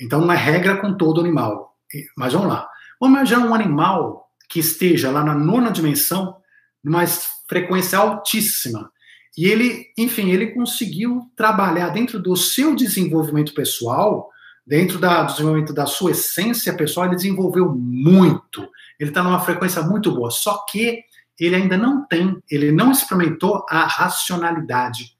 Então 0.00 0.20
não 0.20 0.32
é 0.32 0.36
regra 0.36 0.76
com 0.76 0.96
todo 0.96 1.20
animal. 1.20 1.76
Mas 2.16 2.32
vamos 2.32 2.48
lá. 2.48 2.68
Vamos 3.00 3.16
imaginar 3.16 3.46
um 3.46 3.54
animal 3.54 4.28
que 4.48 4.60
esteja 4.60 5.10
lá 5.10 5.24
na 5.24 5.34
nona 5.34 5.70
dimensão, 5.70 6.36
numa 6.82 7.04
frequência 7.48 7.98
altíssima. 7.98 8.90
E 9.36 9.46
ele, 9.46 9.86
enfim, 9.96 10.30
ele 10.30 10.48
conseguiu 10.48 11.30
trabalhar 11.36 11.90
dentro 11.90 12.20
do 12.20 12.36
seu 12.36 12.74
desenvolvimento 12.74 13.54
pessoal, 13.54 14.30
dentro 14.68 14.98
da, 14.98 15.22
do 15.22 15.32
desenvolvimento 15.32 15.72
da 15.72 15.86
sua 15.86 16.10
essência 16.12 16.74
pessoal, 16.74 17.06
ele 17.06 17.16
desenvolveu 17.16 17.74
muito. 17.74 18.68
Ele 19.00 19.10
está 19.10 19.22
numa 19.22 19.40
frequência 19.40 19.82
muito 19.82 20.12
boa. 20.12 20.30
Só 20.30 20.64
que 20.68 21.02
ele 21.38 21.56
ainda 21.56 21.76
não 21.76 22.06
tem, 22.06 22.42
ele 22.50 22.70
não 22.70 22.92
experimentou 22.92 23.64
a 23.68 23.84
racionalidade. 23.84 25.16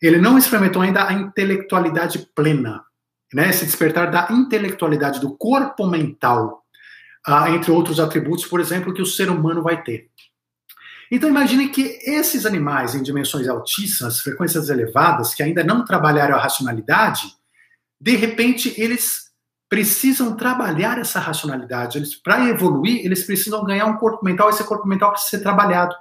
Ele 0.00 0.18
não 0.18 0.38
experimentou 0.38 0.82
ainda 0.82 1.06
a 1.06 1.12
intelectualidade 1.12 2.28
plena 2.34 2.84
né, 3.34 3.50
esse 3.50 3.66
despertar 3.66 4.12
da 4.12 4.28
intelectualidade, 4.30 5.20
do 5.20 5.36
corpo 5.36 5.88
mental, 5.88 6.64
ah, 7.26 7.50
entre 7.50 7.72
outros 7.72 7.98
atributos, 7.98 8.46
por 8.46 8.60
exemplo, 8.60 8.94
que 8.94 9.02
o 9.02 9.06
ser 9.06 9.28
humano 9.28 9.60
vai 9.60 9.82
ter. 9.82 10.08
Então 11.10 11.28
imagine 11.28 11.68
que 11.68 11.98
esses 12.04 12.46
animais 12.46 12.94
em 12.94 13.02
dimensões 13.02 13.48
altíssimas, 13.48 14.20
frequências 14.20 14.68
elevadas, 14.68 15.34
que 15.34 15.42
ainda 15.42 15.64
não 15.64 15.84
trabalharam 15.84 16.36
a 16.36 16.40
racionalidade, 16.40 17.34
de 18.04 18.16
repente 18.16 18.74
eles 18.76 19.30
precisam 19.66 20.36
trabalhar 20.36 20.98
essa 20.98 21.18
racionalidade. 21.18 21.96
Eles, 21.96 22.14
para 22.14 22.50
evoluir, 22.50 23.00
eles 23.02 23.24
precisam 23.24 23.64
ganhar 23.64 23.86
um 23.86 23.96
corpo 23.96 24.22
mental. 24.22 24.50
Esse 24.50 24.62
corpo 24.62 24.86
mental 24.86 25.12
precisa 25.12 25.38
ser 25.38 25.42
trabalhado. 25.42 25.94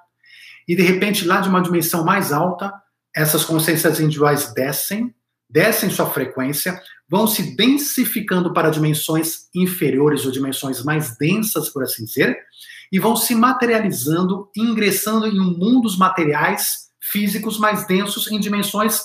E 0.67 0.75
de 0.75 0.81
repente, 0.81 1.23
lá 1.23 1.39
de 1.39 1.47
uma 1.47 1.61
dimensão 1.61 2.03
mais 2.03 2.33
alta, 2.33 2.73
essas 3.15 3.45
consciências 3.45 4.01
individuais 4.01 4.53
descem, 4.53 5.15
descem 5.49 5.89
sua 5.89 6.09
frequência, 6.09 6.77
vão 7.09 7.25
se 7.25 7.55
densificando 7.55 8.51
para 8.51 8.69
dimensões 8.69 9.47
inferiores 9.55 10.25
ou 10.25 10.31
dimensões 10.31 10.83
mais 10.83 11.17
densas, 11.17 11.69
por 11.69 11.83
assim 11.83 12.03
dizer, 12.03 12.37
e 12.91 12.99
vão 12.99 13.15
se 13.15 13.33
materializando, 13.33 14.49
ingressando 14.57 15.25
em 15.25 15.39
mundos 15.39 15.97
materiais 15.97 16.89
físicos 16.99 17.57
mais 17.57 17.87
densos 17.87 18.29
em 18.29 18.41
dimensões 18.41 19.03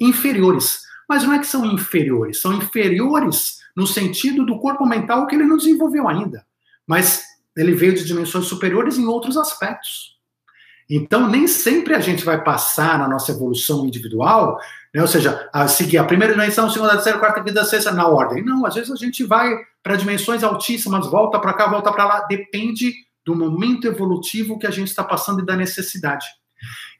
inferiores. 0.00 0.87
Mas 1.08 1.24
não 1.24 1.32
é 1.32 1.38
que 1.38 1.46
são 1.46 1.64
inferiores, 1.64 2.40
são 2.40 2.52
inferiores 2.52 3.58
no 3.74 3.86
sentido 3.86 4.44
do 4.44 4.58
corpo 4.58 4.84
mental 4.84 5.26
que 5.26 5.34
ele 5.34 5.46
não 5.46 5.56
desenvolveu 5.56 6.08
ainda, 6.08 6.44
mas 6.86 7.22
ele 7.56 7.72
veio 7.72 7.94
de 7.94 8.04
dimensões 8.04 8.46
superiores 8.46 8.98
em 8.98 9.06
outros 9.06 9.36
aspectos. 9.36 10.18
Então, 10.90 11.28
nem 11.28 11.46
sempre 11.46 11.94
a 11.94 12.00
gente 12.00 12.24
vai 12.24 12.42
passar 12.42 12.98
na 12.98 13.06
nossa 13.06 13.32
evolução 13.32 13.84
individual, 13.86 14.58
né? 14.94 15.02
ou 15.02 15.06
seja, 15.06 15.48
a 15.52 15.68
seguir 15.68 15.98
a 15.98 16.04
primeira 16.04 16.32
dimensão, 16.32 16.66
a 16.66 16.70
segunda, 16.70 16.92
a 16.92 16.94
terceira, 16.94 17.18
a 17.18 17.20
quarta, 17.20 17.40
a 17.40 17.44
quinta, 17.44 17.60
a 17.60 17.64
sexta, 17.64 17.92
na 17.92 18.08
ordem. 18.08 18.42
Não, 18.42 18.64
às 18.64 18.74
vezes 18.74 18.90
a 18.90 18.96
gente 18.96 19.22
vai 19.22 19.54
para 19.82 19.96
dimensões 19.96 20.42
altíssimas, 20.42 21.06
volta 21.06 21.38
para 21.38 21.52
cá, 21.52 21.68
volta 21.68 21.92
para 21.92 22.06
lá, 22.06 22.20
depende 22.26 22.94
do 23.24 23.36
momento 23.36 23.86
evolutivo 23.86 24.58
que 24.58 24.66
a 24.66 24.70
gente 24.70 24.88
está 24.88 25.04
passando 25.04 25.42
e 25.42 25.44
da 25.44 25.54
necessidade. 25.54 26.24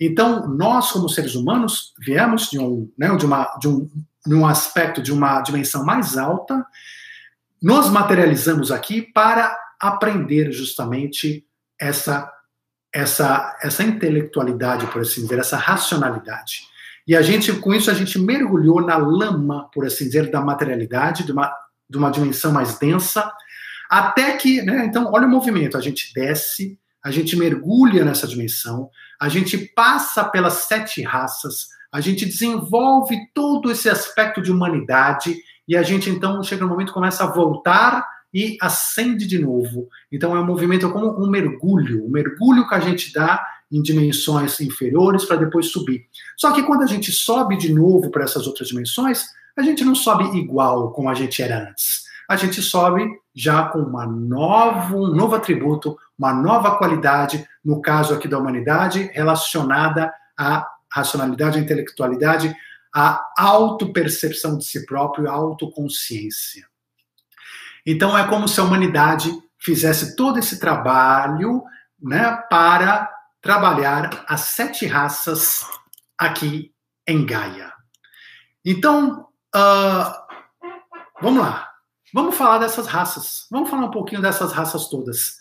Então, 0.01 0.49
nós, 0.49 0.92
como 0.92 1.09
seres 1.09 1.35
humanos, 1.35 1.92
viemos 1.99 2.49
de 2.51 2.59
um, 2.59 2.90
né, 2.97 3.14
de 3.16 3.27
uma, 3.27 3.57
de 3.61 3.68
um, 3.68 3.90
de 4.27 4.35
um 4.35 4.47
aspecto, 4.47 5.03
de 5.03 5.12
uma 5.12 5.40
dimensão 5.40 5.85
mais 5.85 6.16
alta, 6.16 6.64
nos 7.61 7.90
materializamos 7.90 8.71
aqui 8.71 9.03
para 9.03 9.57
aprender 9.81 10.53
justamente 10.53 11.44
essa 11.81 12.33
essa, 12.92 13.57
essa 13.62 13.83
intelectualidade, 13.83 14.87
por 14.87 15.03
assim 15.03 15.23
dizer, 15.23 15.38
essa 15.38 15.57
racionalidade. 15.57 16.62
E 17.07 17.16
a 17.16 17.23
gente, 17.23 17.53
com 17.53 17.75
isso, 17.75 17.90
a 17.90 17.94
gente 17.94 18.18
mergulhou 18.18 18.83
na 18.83 18.97
lama, 18.97 19.68
por 19.73 19.87
assim 19.87 20.05
dizer, 20.05 20.31
da 20.31 20.40
materialidade, 20.40 21.25
de 21.25 21.33
uma, 21.33 21.53
de 21.88 21.97
uma 21.97 22.11
dimensão 22.11 22.53
mais 22.53 22.79
densa, 22.79 23.31
até 23.88 24.37
que, 24.37 24.62
né, 24.62 24.85
então, 24.85 25.11
olha 25.12 25.27
o 25.27 25.31
movimento, 25.31 25.77
a 25.77 25.81
gente 25.81 26.12
desce, 26.12 26.79
a 27.03 27.11
gente 27.11 27.37
mergulha 27.37 28.05
nessa 28.05 28.27
dimensão, 28.27 28.90
a 29.20 29.28
gente 29.28 29.59
passa 29.59 30.24
pelas 30.24 30.64
sete 30.66 31.02
raças, 31.02 31.68
a 31.92 32.00
gente 32.00 32.26
desenvolve 32.26 33.16
todo 33.35 33.70
esse 33.70 33.88
aspecto 33.88 34.40
de 34.42 34.52
humanidade, 34.52 35.37
e 35.66 35.76
a 35.76 35.83
gente, 35.83 36.09
então, 36.09 36.42
chega 36.42 36.62
no 36.62 36.68
momento 36.68 36.92
começa 36.92 37.24
a 37.24 37.31
voltar 37.31 38.07
e 38.33 38.57
acende 38.61 39.26
de 39.26 39.38
novo. 39.38 39.88
Então 40.12 40.37
é 40.37 40.40
um 40.40 40.46
movimento 40.46 40.90
como 40.90 41.22
um 41.22 41.28
mergulho, 41.28 42.07
um 42.07 42.11
mergulho 42.11 42.68
que 42.68 42.74
a 42.74 42.81
gente 42.81 43.12
dá 43.12 43.44
em 43.70 43.83
dimensões 43.83 44.61
inferiores 44.61 45.24
para 45.24 45.37
depois 45.37 45.70
subir. 45.70 46.07
Só 46.37 46.52
que 46.52 46.62
quando 46.62 46.83
a 46.83 46.87
gente 46.87 47.12
sobe 47.12 47.57
de 47.57 47.72
novo 47.72 48.11
para 48.11 48.24
essas 48.24 48.46
outras 48.46 48.68
dimensões, 48.68 49.24
a 49.57 49.62
gente 49.62 49.85
não 49.85 49.94
sobe 49.94 50.24
igual 50.38 50.92
como 50.92 51.09
a 51.09 51.14
gente 51.14 51.42
era 51.42 51.68
antes. 51.68 52.04
A 52.28 52.37
gente 52.37 52.62
sobe 52.62 53.07
já 53.38 53.68
com 53.68 53.79
uma 53.79 54.05
novo, 54.05 55.05
um 55.05 55.14
novo 55.14 55.37
atributo, 55.37 55.96
uma 56.18 56.35
nova 56.35 56.77
qualidade, 56.77 57.46
no 57.64 57.81
caso 57.81 58.12
aqui 58.12 58.27
da 58.27 58.37
humanidade, 58.37 59.09
relacionada 59.14 60.12
à 60.37 60.68
racionalidade, 60.92 61.57
à 61.57 61.62
intelectualidade, 61.62 62.53
à 62.92 63.24
autopercepção 63.38 64.59
de 64.59 64.64
si 64.64 64.85
próprio, 64.85 65.31
à 65.31 65.33
autoconsciência. 65.35 66.66
Então 67.87 68.18
é 68.18 68.27
como 68.27 68.48
se 68.48 68.59
a 68.59 68.64
humanidade 68.64 69.31
fizesse 69.57 70.16
todo 70.16 70.40
esse 70.40 70.59
trabalho 70.59 71.62
né, 72.03 72.42
para 72.51 73.09
trabalhar 73.40 74.24
as 74.27 74.40
sete 74.40 74.85
raças 74.85 75.64
aqui 76.18 76.72
em 77.07 77.24
Gaia. 77.24 77.72
Então, 78.64 79.29
uh, 79.55 80.12
vamos 81.22 81.40
lá. 81.40 81.68
Vamos 82.12 82.37
falar 82.37 82.59
dessas 82.59 82.87
raças. 82.87 83.47
Vamos 83.51 83.71
falar 83.71 83.87
um 83.87 83.90
pouquinho 83.90 84.23
dessas 84.23 84.53
raças 84.53 84.88
todas. 84.88 85.37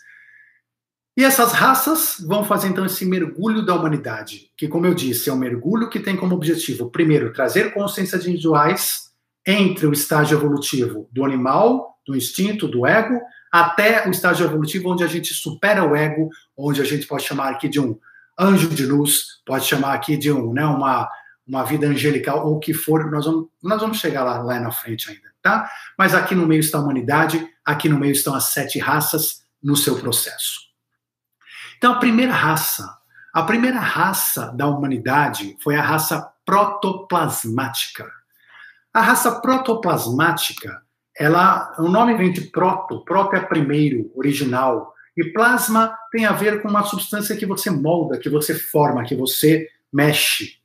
E 1.16 1.24
essas 1.24 1.52
raças 1.52 2.16
vão 2.20 2.44
fazer 2.44 2.68
então 2.68 2.86
esse 2.86 3.04
mergulho 3.04 3.66
da 3.66 3.74
humanidade, 3.74 4.52
que, 4.56 4.68
como 4.68 4.86
eu 4.86 4.94
disse, 4.94 5.28
é 5.28 5.32
um 5.32 5.36
mergulho 5.36 5.90
que 5.90 5.98
tem 5.98 6.16
como 6.16 6.34
objetivo, 6.36 6.90
primeiro, 6.90 7.32
trazer 7.32 7.74
consciências 7.74 8.24
individuais 8.24 9.08
entre 9.44 9.86
o 9.86 9.92
estágio 9.92 10.38
evolutivo 10.38 11.08
do 11.10 11.24
animal, 11.24 11.98
do 12.06 12.14
instinto, 12.14 12.68
do 12.68 12.86
ego, 12.86 13.20
até 13.50 14.06
o 14.06 14.10
estágio 14.10 14.46
evolutivo 14.46 14.92
onde 14.92 15.02
a 15.02 15.08
gente 15.08 15.34
supera 15.34 15.82
o 15.82 15.96
ego, 15.96 16.28
onde 16.56 16.80
a 16.80 16.84
gente 16.84 17.06
pode 17.06 17.24
chamar 17.24 17.48
aqui 17.48 17.68
de 17.68 17.80
um 17.80 17.98
anjo 18.38 18.68
de 18.68 18.86
luz, 18.86 19.40
pode 19.44 19.64
chamar 19.64 19.94
aqui 19.94 20.16
de 20.16 20.30
um, 20.30 20.52
né, 20.52 20.64
uma, 20.64 21.10
uma 21.44 21.64
vida 21.64 21.88
angelical, 21.88 22.46
ou 22.46 22.56
o 22.56 22.60
que 22.60 22.72
for, 22.72 23.10
nós 23.10 23.24
vamos, 23.24 23.48
nós 23.60 23.80
vamos 23.80 23.98
chegar 23.98 24.22
lá, 24.22 24.38
lá 24.38 24.60
na 24.60 24.70
frente 24.70 25.10
ainda, 25.10 25.27
tá? 25.42 25.70
Mas 25.96 26.14
aqui 26.14 26.34
no 26.34 26.46
meio 26.46 26.60
está 26.60 26.78
a 26.78 26.80
humanidade, 26.80 27.46
aqui 27.64 27.88
no 27.88 27.98
meio 27.98 28.12
estão 28.12 28.34
as 28.34 28.44
sete 28.50 28.78
raças 28.78 29.42
no 29.62 29.76
seu 29.76 29.98
processo. 29.98 30.60
Então, 31.76 31.92
a 31.92 31.98
primeira 31.98 32.32
raça, 32.32 32.98
a 33.32 33.42
primeira 33.42 33.78
raça 33.78 34.52
da 34.56 34.66
humanidade 34.66 35.56
foi 35.62 35.76
a 35.76 35.82
raça 35.82 36.32
protoplasmática. 36.44 38.10
A 38.92 39.00
raça 39.00 39.40
protoplasmática 39.40 40.82
ela, 41.18 41.74
o 41.78 41.88
nome 41.88 42.14
vem 42.14 42.32
de 42.32 42.42
proto, 42.42 43.04
proto 43.04 43.34
é 43.34 43.40
primeiro, 43.40 44.10
original, 44.14 44.94
e 45.16 45.32
plasma 45.32 45.92
tem 46.12 46.24
a 46.24 46.32
ver 46.32 46.62
com 46.62 46.68
uma 46.68 46.84
substância 46.84 47.36
que 47.36 47.44
você 47.44 47.70
molda, 47.70 48.18
que 48.18 48.30
você 48.30 48.54
forma, 48.54 49.04
que 49.04 49.16
você 49.16 49.68
mexe. 49.92 50.58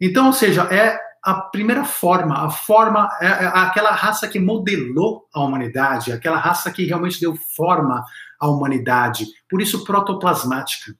Então, 0.00 0.28
ou 0.28 0.32
seja, 0.32 0.62
é 0.62 0.98
a 1.22 1.34
primeira 1.34 1.84
forma, 1.84 2.46
a 2.46 2.50
forma, 2.50 3.08
é, 3.20 3.26
é 3.26 3.46
aquela 3.46 3.92
raça 3.92 4.26
que 4.26 4.40
modelou 4.40 5.28
a 5.32 5.40
humanidade, 5.40 6.10
aquela 6.10 6.36
raça 6.36 6.70
que 6.72 6.84
realmente 6.84 7.20
deu 7.20 7.36
forma 7.56 8.04
à 8.40 8.48
humanidade. 8.48 9.26
Por 9.48 9.62
isso, 9.62 9.84
protoplasmática. 9.84 10.92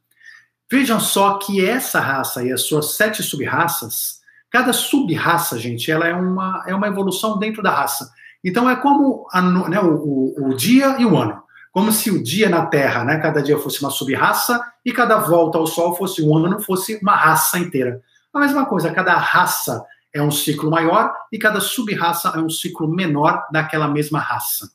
Vejam 0.71 1.01
só 1.01 1.39
que 1.39 1.65
essa 1.65 1.99
raça 2.01 2.43
e 2.45 2.53
as 2.53 2.63
suas 2.63 2.95
sete 2.95 3.23
sub-raças, 3.23 4.21
cada 4.49 4.73
sub-raça, 4.73 5.59
gente, 5.59 5.91
ela 5.91 6.07
é 6.07 6.15
uma, 6.15 6.63
é 6.67 6.75
uma 6.75 6.87
evolução 6.87 7.39
dentro 7.39 7.63
da 7.63 7.71
raça. 7.71 8.09
Então 8.45 8.71
é 8.71 8.77
como 8.77 9.27
a, 9.33 9.43
né, 9.43 9.81
o, 9.81 9.95
o, 9.95 10.49
o, 10.51 10.55
dia 10.55 10.97
e 10.99 11.05
o 11.05 11.17
ano. 11.17 11.43
Como 11.73 11.91
se 11.91 12.11
o 12.11 12.23
dia 12.23 12.49
na 12.49 12.67
Terra, 12.67 13.05
né, 13.05 13.19
cada 13.19 13.43
dia 13.43 13.59
fosse 13.59 13.81
uma 13.81 13.91
sub-raça 13.91 14.65
e 14.85 14.93
cada 14.93 15.19
volta 15.19 15.59
ao 15.59 15.67
Sol 15.67 15.97
fosse 15.97 16.23
um 16.23 16.37
ano, 16.37 16.61
fosse 16.61 16.99
uma 17.03 17.17
raça 17.17 17.59
inteira. 17.59 18.01
A 18.33 18.41
mesma 18.41 18.65
coisa, 18.65 18.91
cada 18.93 19.15
raça 19.15 19.85
é 20.15 20.23
um 20.23 20.31
ciclo 20.31 20.71
maior 20.71 21.15
e 21.33 21.39
cada 21.39 21.61
sub-raça 21.61 22.33
é 22.37 22.39
um 22.39 22.51
ciclo 22.51 22.89
menor 22.89 23.47
daquela 23.51 23.89
mesma 23.89 24.19
raça. 24.19 24.71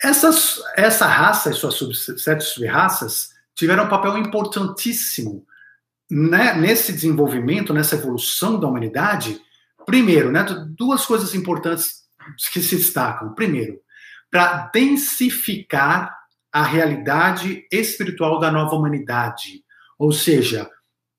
Essas, 0.00 0.62
essa 0.76 1.06
raça 1.06 1.50
e 1.50 1.54
suas 1.54 1.74
sub, 1.74 1.94
sete 1.94 2.44
sub-raças 2.44 3.30
tiveram 3.54 3.84
um 3.84 3.88
papel 3.88 4.16
importantíssimo 4.18 5.44
né, 6.10 6.54
nesse 6.54 6.92
desenvolvimento, 6.92 7.74
nessa 7.74 7.96
evolução 7.96 8.58
da 8.60 8.68
humanidade, 8.68 9.40
Primeiro, 9.88 10.30
né, 10.30 10.44
duas 10.76 11.06
coisas 11.06 11.34
importantes 11.34 12.02
que 12.52 12.60
se 12.60 12.76
destacam. 12.76 13.32
Primeiro, 13.32 13.80
para 14.30 14.66
densificar 14.66 16.14
a 16.52 16.62
realidade 16.62 17.66
espiritual 17.72 18.38
da 18.38 18.50
nova 18.52 18.76
humanidade, 18.76 19.64
ou 19.98 20.12
seja, 20.12 20.68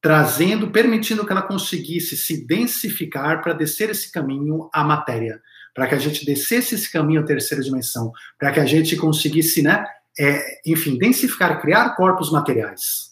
trazendo, 0.02 0.72
permitindo 0.72 1.26
que 1.26 1.32
ela 1.32 1.42
conseguisse 1.42 2.16
se 2.16 2.46
densificar 2.46 3.42
para 3.42 3.54
descer 3.54 3.90
esse 3.90 4.12
caminho 4.12 4.70
à 4.74 4.84
matéria, 4.84 5.42
para 5.74 5.88
que 5.88 5.96
a 5.96 6.00
gente 6.00 6.26
descesse 6.26 6.76
esse 6.76 6.92
caminho 6.92 7.22
à 7.22 7.26
terceira 7.26 7.64
dimensão, 7.64 8.12
para 8.38 8.52
que 8.52 8.60
a 8.60 8.66
gente 8.66 8.96
conseguisse, 8.96 9.62
né, 9.62 9.86
é, 10.18 10.62
enfim, 10.66 10.98
densificar, 10.98 11.62
criar 11.62 11.96
corpos 11.96 12.32
materiais. 12.32 13.10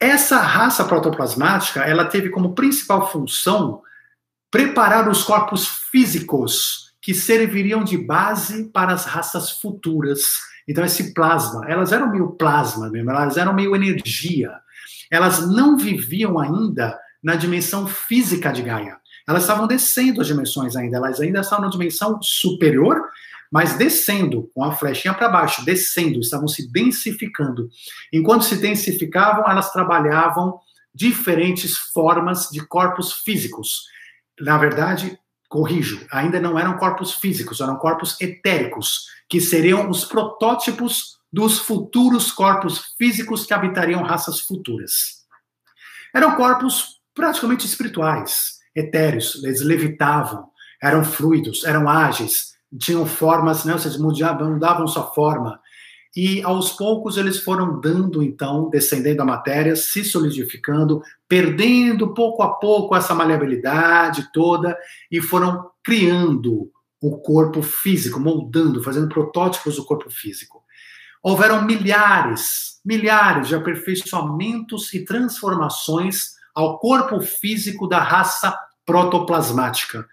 Essa 0.00 0.38
raça 0.38 0.84
protoplasmática, 0.84 1.80
ela 1.80 2.04
teve 2.04 2.28
como 2.28 2.54
principal 2.54 3.10
função 3.10 3.82
preparar 4.50 5.08
os 5.08 5.22
corpos 5.22 5.66
físicos 5.66 6.92
que 7.00 7.14
serviriam 7.14 7.82
de 7.82 7.96
base 7.96 8.70
para 8.70 8.92
as 8.92 9.04
raças 9.06 9.50
futuras. 9.50 10.22
Então, 10.68 10.84
esse 10.84 11.14
plasma, 11.14 11.64
elas 11.68 11.92
eram 11.92 12.10
meio 12.10 12.32
plasma 12.32 12.90
mesmo, 12.90 13.10
elas 13.10 13.36
eram 13.36 13.54
meio 13.54 13.74
energia. 13.74 14.52
Elas 15.12 15.48
não 15.48 15.76
viviam 15.76 16.38
ainda 16.38 16.98
na 17.22 17.36
dimensão 17.36 17.86
física 17.86 18.50
de 18.50 18.62
Gaia. 18.62 18.96
Elas 19.28 19.42
estavam 19.42 19.68
descendo 19.68 20.20
as 20.20 20.26
dimensões 20.26 20.74
ainda, 20.74 20.96
elas 20.96 21.20
ainda 21.20 21.40
estavam 21.40 21.66
na 21.66 21.70
dimensão 21.70 22.20
superior, 22.20 23.00
mas 23.50 23.76
descendo, 23.76 24.50
com 24.54 24.64
a 24.64 24.72
flechinha 24.72 25.14
para 25.14 25.28
baixo, 25.28 25.64
descendo, 25.64 26.18
estavam 26.18 26.48
se 26.48 26.72
densificando. 26.72 27.68
Enquanto 28.12 28.44
se 28.44 28.56
densificavam, 28.56 29.48
elas 29.48 29.70
trabalhavam 29.72 30.58
diferentes 30.92 31.76
formas 31.76 32.48
de 32.50 32.66
corpos 32.66 33.12
físicos 33.12 33.92
na 34.42 34.58
verdade, 34.58 35.18
corrijo, 35.48 36.04
ainda 36.10 36.40
não 36.40 36.58
eram 36.58 36.76
corpos 36.76 37.14
físicos, 37.14 37.60
eram 37.60 37.76
corpos 37.76 38.20
etéricos, 38.20 39.06
que 39.28 39.40
seriam 39.40 39.88
os 39.88 40.04
protótipos 40.04 41.18
dos 41.32 41.58
futuros 41.58 42.30
corpos 42.30 42.94
físicos 42.98 43.46
que 43.46 43.54
habitariam 43.54 44.02
raças 44.02 44.40
futuras. 44.40 45.22
Eram 46.14 46.36
corpos 46.36 47.00
praticamente 47.14 47.66
espirituais, 47.66 48.58
etéreos, 48.74 49.42
eles 49.42 49.62
levitavam, 49.62 50.48
eram 50.82 51.04
fluidos, 51.04 51.64
eram 51.64 51.88
ágeis, 51.88 52.52
tinham 52.78 53.06
formas, 53.06 53.64
né, 53.64 53.72
ou 53.72 53.78
seja, 53.78 53.98
mudavam, 53.98 54.50
mudavam 54.50 54.86
sua 54.86 55.04
forma, 55.12 55.60
e 56.14 56.42
aos 56.42 56.72
poucos 56.72 57.16
eles 57.16 57.38
foram 57.38 57.80
dando, 57.80 58.22
então, 58.22 58.68
descendendo 58.68 59.22
a 59.22 59.24
matéria, 59.26 59.74
se 59.74 60.04
solidificando, 60.04 61.00
perdendo 61.26 62.12
pouco 62.12 62.42
a 62.42 62.54
pouco 62.54 62.94
essa 62.94 63.14
maleabilidade 63.14 64.30
toda 64.30 64.76
e 65.10 65.22
foram 65.22 65.70
criando 65.82 66.70
o 67.00 67.18
corpo 67.18 67.62
físico, 67.62 68.20
moldando, 68.20 68.82
fazendo 68.82 69.08
protótipos 69.08 69.76
do 69.76 69.84
corpo 69.84 70.10
físico. 70.10 70.61
Houveram 71.22 71.62
milhares, 71.62 72.80
milhares 72.84 73.48
de 73.48 73.54
aperfeiçoamentos 73.54 74.92
e 74.92 75.04
transformações 75.04 76.32
ao 76.54 76.78
corpo 76.78 77.20
físico 77.20 77.86
da 77.86 78.00
raça 78.00 78.56
protoplasmática 78.84 80.06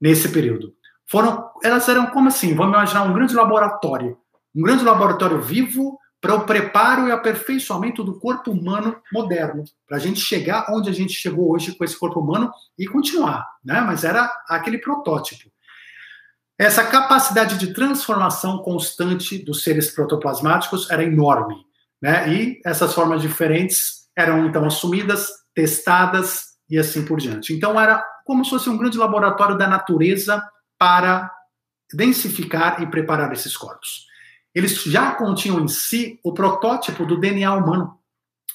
nesse 0.00 0.30
período. 0.30 0.74
Foram, 1.08 1.50
elas 1.62 1.88
eram 1.88 2.06
como 2.06 2.28
assim? 2.28 2.54
Vamos 2.54 2.74
imaginar 2.74 3.04
um 3.04 3.12
grande 3.12 3.34
laboratório 3.34 4.18
um 4.56 4.62
grande 4.62 4.82
laboratório 4.82 5.38
vivo 5.42 5.98
para 6.18 6.34
o 6.34 6.46
preparo 6.46 7.06
e 7.06 7.12
aperfeiçoamento 7.12 8.02
do 8.02 8.18
corpo 8.18 8.50
humano 8.50 8.96
moderno, 9.12 9.64
para 9.86 9.98
a 9.98 10.00
gente 10.00 10.18
chegar 10.18 10.66
onde 10.70 10.88
a 10.88 10.92
gente 10.92 11.12
chegou 11.12 11.52
hoje 11.52 11.76
com 11.76 11.84
esse 11.84 11.96
corpo 11.98 12.20
humano 12.20 12.50
e 12.78 12.86
continuar, 12.86 13.46
né? 13.62 13.82
Mas 13.82 14.02
era 14.02 14.32
aquele 14.48 14.78
protótipo. 14.78 15.50
Essa 16.58 16.84
capacidade 16.84 17.58
de 17.58 17.74
transformação 17.74 18.58
constante 18.58 19.38
dos 19.38 19.62
seres 19.62 19.90
protoplasmáticos 19.90 20.90
era 20.90 21.04
enorme, 21.04 21.56
né? 22.00 22.32
E 22.32 22.60
essas 22.64 22.94
formas 22.94 23.20
diferentes 23.20 24.06
eram 24.16 24.46
então 24.46 24.64
assumidas, 24.64 25.28
testadas 25.54 26.56
e 26.68 26.78
assim 26.78 27.04
por 27.04 27.18
diante. 27.18 27.52
Então 27.52 27.78
era 27.78 28.02
como 28.24 28.44
se 28.44 28.50
fosse 28.50 28.70
um 28.70 28.78
grande 28.78 28.96
laboratório 28.96 29.56
da 29.58 29.68
natureza 29.68 30.42
para 30.78 31.30
densificar 31.92 32.82
e 32.82 32.86
preparar 32.86 33.32
esses 33.32 33.56
corpos 33.56 34.06
eles 34.56 34.82
já 34.84 35.12
continham 35.12 35.60
em 35.60 35.68
si 35.68 36.18
o 36.24 36.32
protótipo 36.32 37.04
do 37.04 37.20
DNA 37.20 37.52
humano. 37.52 37.98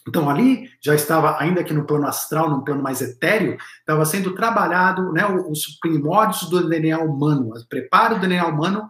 Então 0.07 0.29
ali 0.29 0.69
já 0.81 0.95
estava, 0.95 1.37
ainda 1.39 1.63
que 1.63 1.73
no 1.73 1.85
plano 1.85 2.07
astral, 2.07 2.49
no 2.49 2.63
plano 2.63 2.81
mais 2.81 3.01
etéreo, 3.01 3.57
estava 3.79 4.03
sendo 4.05 4.33
trabalhado 4.33 5.11
né, 5.13 5.25
os 5.25 5.77
primórdios 5.79 6.49
do 6.49 6.67
DNA 6.67 6.99
humano, 6.99 7.53
o 7.55 7.67
preparo 7.67 8.15
do 8.15 8.21
DNA 8.21 8.47
humano, 8.47 8.89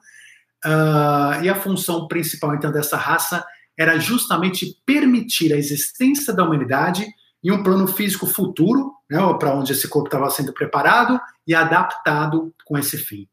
uh, 0.66 1.44
e 1.44 1.50
a 1.50 1.56
função 1.56 2.08
principal 2.08 2.56
então 2.56 2.72
dessa 2.72 2.96
raça 2.96 3.46
era 3.78 4.00
justamente 4.00 4.78
permitir 4.86 5.54
a 5.54 5.58
existência 5.58 6.34
da 6.34 6.44
humanidade 6.44 7.06
em 7.44 7.52
um 7.52 7.64
plano 7.64 7.88
físico 7.88 8.28
futuro, 8.28 8.94
né, 9.10 9.20
para 9.40 9.54
onde 9.54 9.72
esse 9.72 9.88
corpo 9.88 10.08
estava 10.08 10.30
sendo 10.30 10.54
preparado 10.54 11.20
e 11.48 11.56
adaptado 11.56 12.54
com 12.66 12.78
esse 12.78 12.98
fim. 12.98 13.28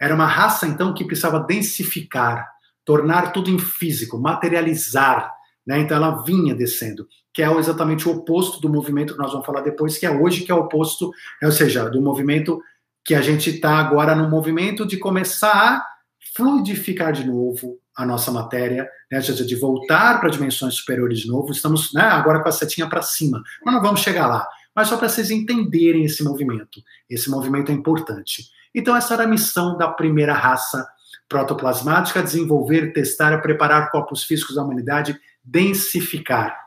Era 0.00 0.14
uma 0.14 0.26
raça, 0.26 0.66
então, 0.66 0.94
que 0.94 1.04
precisava 1.04 1.40
densificar, 1.40 2.48
tornar 2.84 3.32
tudo 3.32 3.50
em 3.50 3.58
físico, 3.58 4.18
materializar. 4.18 5.30
Né? 5.70 5.78
Então, 5.78 5.96
ela 5.96 6.20
vinha 6.24 6.52
descendo, 6.52 7.06
que 7.32 7.40
é 7.40 7.56
exatamente 7.56 8.08
o 8.08 8.10
oposto 8.10 8.60
do 8.60 8.68
movimento 8.68 9.12
que 9.12 9.20
nós 9.20 9.30
vamos 9.30 9.46
falar 9.46 9.60
depois, 9.60 9.96
que 9.96 10.04
é 10.04 10.10
hoje, 10.10 10.42
que 10.42 10.50
é 10.50 10.54
o 10.54 10.62
oposto, 10.62 11.12
né, 11.40 11.46
ou 11.46 11.52
seja, 11.52 11.88
do 11.88 12.02
movimento 12.02 12.60
que 13.04 13.14
a 13.14 13.22
gente 13.22 13.50
está 13.50 13.76
agora 13.76 14.16
no 14.16 14.28
movimento 14.28 14.84
de 14.84 14.96
começar 14.96 15.52
a 15.52 15.86
fluidificar 16.34 17.12
de 17.12 17.24
novo 17.24 17.78
a 17.96 18.04
nossa 18.04 18.32
matéria, 18.32 18.82
né, 19.08 19.18
ou 19.18 19.22
seja, 19.22 19.46
de 19.46 19.54
voltar 19.54 20.18
para 20.18 20.28
dimensões 20.28 20.74
superiores 20.74 21.20
de 21.20 21.28
novo. 21.28 21.52
Estamos 21.52 21.92
né, 21.94 22.02
agora 22.02 22.42
com 22.42 22.48
a 22.48 22.52
setinha 22.52 22.88
para 22.88 23.02
cima, 23.02 23.40
mas 23.64 23.72
não 23.72 23.80
vamos 23.80 24.00
chegar 24.00 24.26
lá. 24.26 24.44
Mas 24.74 24.88
só 24.88 24.96
para 24.96 25.08
vocês 25.08 25.30
entenderem 25.30 26.04
esse 26.04 26.24
movimento. 26.24 26.82
Esse 27.08 27.30
movimento 27.30 27.70
é 27.70 27.74
importante. 27.76 28.46
Então, 28.74 28.96
essa 28.96 29.14
era 29.14 29.22
a 29.22 29.28
missão 29.28 29.78
da 29.78 29.86
primeira 29.86 30.34
raça 30.34 30.84
protoplasmática: 31.28 32.22
desenvolver, 32.22 32.92
testar 32.92 33.40
preparar 33.40 33.92
corpos 33.92 34.24
físicos 34.24 34.56
da 34.56 34.64
humanidade, 34.64 35.16
densificar. 35.42 36.58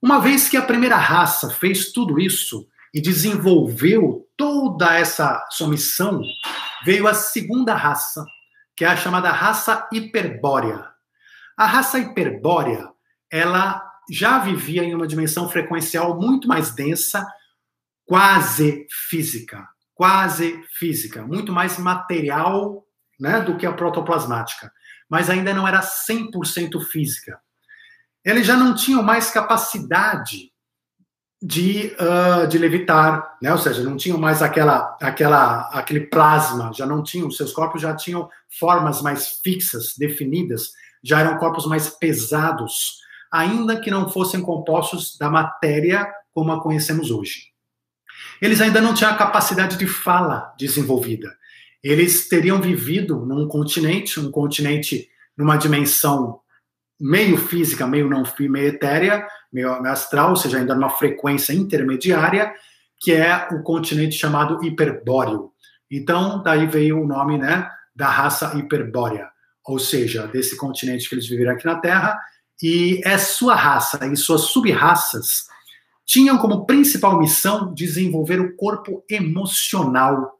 Uma 0.00 0.20
vez 0.20 0.48
que 0.48 0.56
a 0.56 0.62
primeira 0.62 0.96
raça 0.96 1.50
fez 1.50 1.92
tudo 1.92 2.20
isso 2.20 2.68
e 2.94 3.00
desenvolveu 3.00 4.28
toda 4.36 4.96
essa 4.96 5.44
sua 5.50 5.68
missão, 5.68 6.22
veio 6.84 7.06
a 7.06 7.14
segunda 7.14 7.74
raça, 7.74 8.24
que 8.76 8.84
é 8.84 8.88
a 8.88 8.96
chamada 8.96 9.30
raça 9.30 9.88
hiperbórea. 9.92 10.88
A 11.56 11.66
raça 11.66 11.98
hiperbórea, 11.98 12.88
ela 13.30 13.84
já 14.10 14.38
vivia 14.38 14.84
em 14.84 14.94
uma 14.94 15.06
dimensão 15.06 15.48
frequencial 15.48 16.18
muito 16.18 16.46
mais 16.46 16.72
densa, 16.72 17.26
quase 18.06 18.86
física, 19.08 19.68
quase 19.94 20.64
física, 20.78 21.26
muito 21.26 21.52
mais 21.52 21.76
material 21.78 22.86
né, 23.20 23.40
do 23.40 23.56
que 23.56 23.66
a 23.66 23.72
protoplasmática, 23.72 24.72
mas 25.08 25.30
ainda 25.30 25.54
não 25.54 25.66
era 25.66 25.80
100% 25.80 26.80
física. 26.84 27.40
Eles 28.24 28.46
já 28.46 28.56
não 28.56 28.74
tinham 28.74 29.02
mais 29.02 29.30
capacidade 29.30 30.52
de, 31.40 31.96
uh, 32.00 32.46
de 32.48 32.58
levitar, 32.58 33.38
né? 33.40 33.52
ou 33.52 33.58
seja, 33.58 33.82
não 33.82 33.96
tinham 33.96 34.18
mais 34.18 34.42
aquela, 34.42 34.96
aquela, 35.00 35.68
aquele 35.72 36.00
plasma, 36.00 36.72
já 36.74 36.84
não 36.84 37.02
tinham, 37.02 37.30
seus 37.30 37.52
corpos 37.52 37.80
já 37.80 37.94
tinham 37.94 38.28
formas 38.58 39.00
mais 39.00 39.38
fixas, 39.42 39.94
definidas, 39.96 40.72
já 41.02 41.20
eram 41.20 41.38
corpos 41.38 41.64
mais 41.66 41.88
pesados, 41.88 42.98
ainda 43.30 43.80
que 43.80 43.90
não 43.90 44.08
fossem 44.08 44.42
compostos 44.42 45.16
da 45.16 45.30
matéria 45.30 46.12
como 46.34 46.52
a 46.52 46.60
conhecemos 46.60 47.10
hoje. 47.10 47.52
Eles 48.42 48.60
ainda 48.60 48.80
não 48.80 48.94
tinham 48.94 49.12
a 49.12 49.16
capacidade 49.16 49.76
de 49.76 49.86
fala 49.86 50.52
desenvolvida. 50.58 51.36
Eles 51.82 52.28
teriam 52.28 52.60
vivido 52.60 53.24
num 53.24 53.46
continente, 53.46 54.18
um 54.18 54.30
continente 54.30 55.08
numa 55.36 55.56
dimensão 55.56 56.40
meio 57.00 57.38
física, 57.38 57.86
meio 57.86 58.08
não 58.08 58.24
meio 58.40 58.68
etérea, 58.68 59.26
meio 59.52 59.70
astral, 59.86 60.30
ou 60.30 60.36
seja, 60.36 60.58
ainda 60.58 60.74
numa 60.74 60.90
frequência 60.90 61.52
intermediária, 61.52 62.52
que 63.00 63.12
é 63.12 63.48
o 63.52 63.62
continente 63.62 64.16
chamado 64.16 64.62
hiperbóreo. 64.64 65.52
Então, 65.90 66.42
daí 66.42 66.66
veio 66.66 67.00
o 67.00 67.06
nome, 67.06 67.38
né, 67.38 67.70
da 67.94 68.08
raça 68.08 68.58
hiperbórea, 68.58 69.28
ou 69.64 69.78
seja, 69.78 70.26
desse 70.26 70.56
continente 70.56 71.08
que 71.08 71.14
eles 71.14 71.28
viveram 71.28 71.52
aqui 71.52 71.64
na 71.64 71.76
Terra, 71.76 72.18
e 72.60 73.00
é 73.04 73.16
sua 73.16 73.54
raça 73.54 74.04
e 74.06 74.16
suas 74.16 74.42
sub-raças 74.42 75.46
tinham 76.04 76.38
como 76.38 76.64
principal 76.64 77.18
missão 77.18 77.72
desenvolver 77.74 78.40
o 78.40 78.56
corpo 78.56 79.04
emocional, 79.10 80.37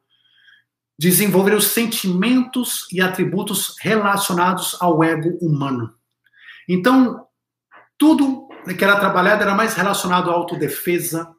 desenvolver 0.98 1.54
os 1.54 1.68
sentimentos 1.68 2.86
e 2.92 3.00
atributos 3.00 3.76
relacionados 3.80 4.76
ao 4.80 5.04
ego 5.04 5.38
humano. 5.40 5.94
Então, 6.68 7.24
tudo 7.96 8.48
que 8.76 8.84
era 8.84 8.98
trabalhado 8.98 9.42
era 9.42 9.54
mais 9.54 9.74
relacionado 9.74 10.30
à 10.30 10.34
autodefesa, 10.34 11.32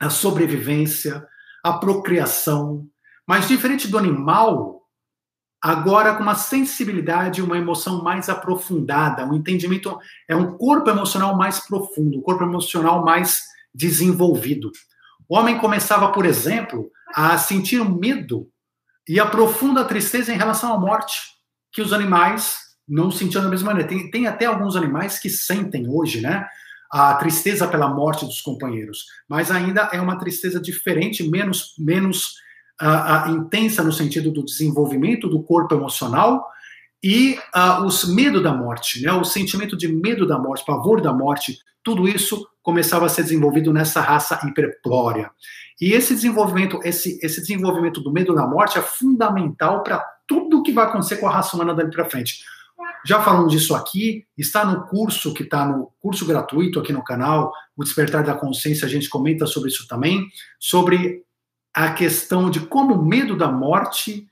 à 0.00 0.08
sobrevivência, 0.08 1.26
à 1.62 1.74
procriação. 1.74 2.86
Mas 3.26 3.46
diferente 3.46 3.86
do 3.88 3.98
animal, 3.98 4.82
agora 5.62 6.14
com 6.14 6.22
uma 6.22 6.34
sensibilidade, 6.34 7.42
uma 7.42 7.58
emoção 7.58 8.02
mais 8.02 8.28
aprofundada, 8.28 9.26
um 9.26 9.34
entendimento, 9.34 9.98
é 10.28 10.34
um 10.34 10.56
corpo 10.56 10.88
emocional 10.88 11.36
mais 11.36 11.60
profundo, 11.60 12.18
um 12.18 12.22
corpo 12.22 12.42
emocional 12.42 13.04
mais 13.04 13.42
desenvolvido. 13.74 14.72
O 15.28 15.36
homem 15.36 15.58
começava, 15.58 16.10
por 16.10 16.24
exemplo, 16.24 16.90
a 17.14 17.36
sentir 17.38 17.82
medo 17.84 18.48
e 19.08 19.20
a 19.20 19.26
profunda 19.26 19.84
tristeza 19.84 20.32
em 20.32 20.36
relação 20.36 20.72
à 20.72 20.78
morte, 20.78 21.20
que 21.72 21.82
os 21.82 21.92
animais 21.92 22.56
não 22.88 23.10
sentiam 23.10 23.42
da 23.42 23.48
mesma 23.48 23.68
maneira. 23.68 23.88
Tem, 23.88 24.10
tem 24.10 24.26
até 24.26 24.46
alguns 24.46 24.76
animais 24.76 25.18
que 25.18 25.28
sentem 25.28 25.88
hoje, 25.88 26.20
né? 26.20 26.46
A 26.90 27.14
tristeza 27.14 27.66
pela 27.66 27.88
morte 27.88 28.24
dos 28.24 28.40
companheiros, 28.40 29.06
mas 29.28 29.50
ainda 29.50 29.88
é 29.92 30.00
uma 30.00 30.18
tristeza 30.18 30.60
diferente, 30.60 31.28
menos, 31.28 31.74
menos 31.78 32.34
uh, 32.80 33.30
uh, 33.30 33.36
intensa 33.36 33.82
no 33.82 33.92
sentido 33.92 34.30
do 34.30 34.44
desenvolvimento 34.44 35.28
do 35.28 35.42
corpo 35.42 35.74
emocional 35.74 36.46
e 37.02 37.36
uh, 37.54 37.84
os 37.84 38.14
medo 38.14 38.40
da 38.40 38.54
morte, 38.54 39.02
né? 39.02 39.12
O 39.12 39.24
sentimento 39.24 39.76
de 39.76 39.88
medo 39.88 40.26
da 40.26 40.38
morte, 40.38 40.64
pavor 40.64 41.00
da 41.00 41.12
morte, 41.12 41.58
tudo 41.82 42.08
isso 42.08 42.46
começava 42.62 43.06
a 43.06 43.08
ser 43.08 43.24
desenvolvido 43.24 43.72
nessa 43.72 44.00
raça 44.00 44.40
hiperplória. 44.46 45.30
E 45.84 45.92
esse 45.92 46.14
desenvolvimento, 46.14 46.80
esse, 46.82 47.18
esse 47.22 47.42
desenvolvimento 47.42 48.00
do 48.00 48.10
medo 48.10 48.34
da 48.34 48.46
morte 48.46 48.78
é 48.78 48.80
fundamental 48.80 49.82
para 49.82 49.98
tudo 50.26 50.62
que 50.62 50.72
vai 50.72 50.86
acontecer 50.86 51.18
com 51.18 51.28
a 51.28 51.30
raça 51.30 51.54
humana 51.54 51.74
dali 51.74 51.90
para 51.90 52.08
frente. 52.08 52.42
Já 53.04 53.22
falamos 53.22 53.52
disso 53.52 53.74
aqui, 53.74 54.26
está 54.34 54.64
no 54.64 54.86
curso 54.86 55.34
que 55.34 55.42
está 55.42 55.66
no 55.66 55.92
curso 56.00 56.24
gratuito 56.24 56.80
aqui 56.80 56.90
no 56.90 57.04
canal, 57.04 57.52
o 57.76 57.84
Despertar 57.84 58.24
da 58.24 58.34
Consciência, 58.34 58.86
a 58.86 58.88
gente 58.88 59.10
comenta 59.10 59.44
sobre 59.44 59.68
isso 59.68 59.86
também, 59.86 60.26
sobre 60.58 61.22
a 61.74 61.92
questão 61.92 62.48
de 62.48 62.60
como 62.60 62.94
o 62.94 63.04
medo 63.04 63.36
da 63.36 63.52
morte 63.52 64.26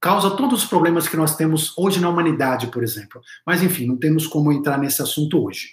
causa 0.00 0.36
todos 0.36 0.62
os 0.62 0.68
problemas 0.68 1.08
que 1.08 1.16
nós 1.16 1.34
temos 1.34 1.76
hoje 1.76 1.98
na 1.98 2.08
humanidade, 2.08 2.68
por 2.68 2.84
exemplo. 2.84 3.20
Mas 3.44 3.64
enfim, 3.64 3.84
não 3.84 3.96
temos 3.96 4.28
como 4.28 4.52
entrar 4.52 4.78
nesse 4.78 5.02
assunto 5.02 5.44
hoje. 5.44 5.70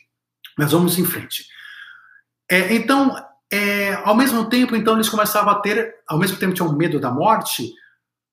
Mas 0.57 0.71
vamos 0.71 0.97
em 0.97 1.05
frente. 1.05 1.45
É, 2.49 2.73
então, 2.73 3.15
é, 3.51 3.93
ao 4.03 4.15
mesmo 4.15 4.45
tempo, 4.49 4.75
então 4.75 4.95
eles 4.95 5.09
começavam 5.09 5.51
a 5.51 5.59
ter, 5.59 5.95
ao 6.07 6.17
mesmo 6.17 6.37
tempo 6.37 6.53
tinham 6.53 6.75
medo 6.75 6.99
da 6.99 7.11
morte, 7.11 7.73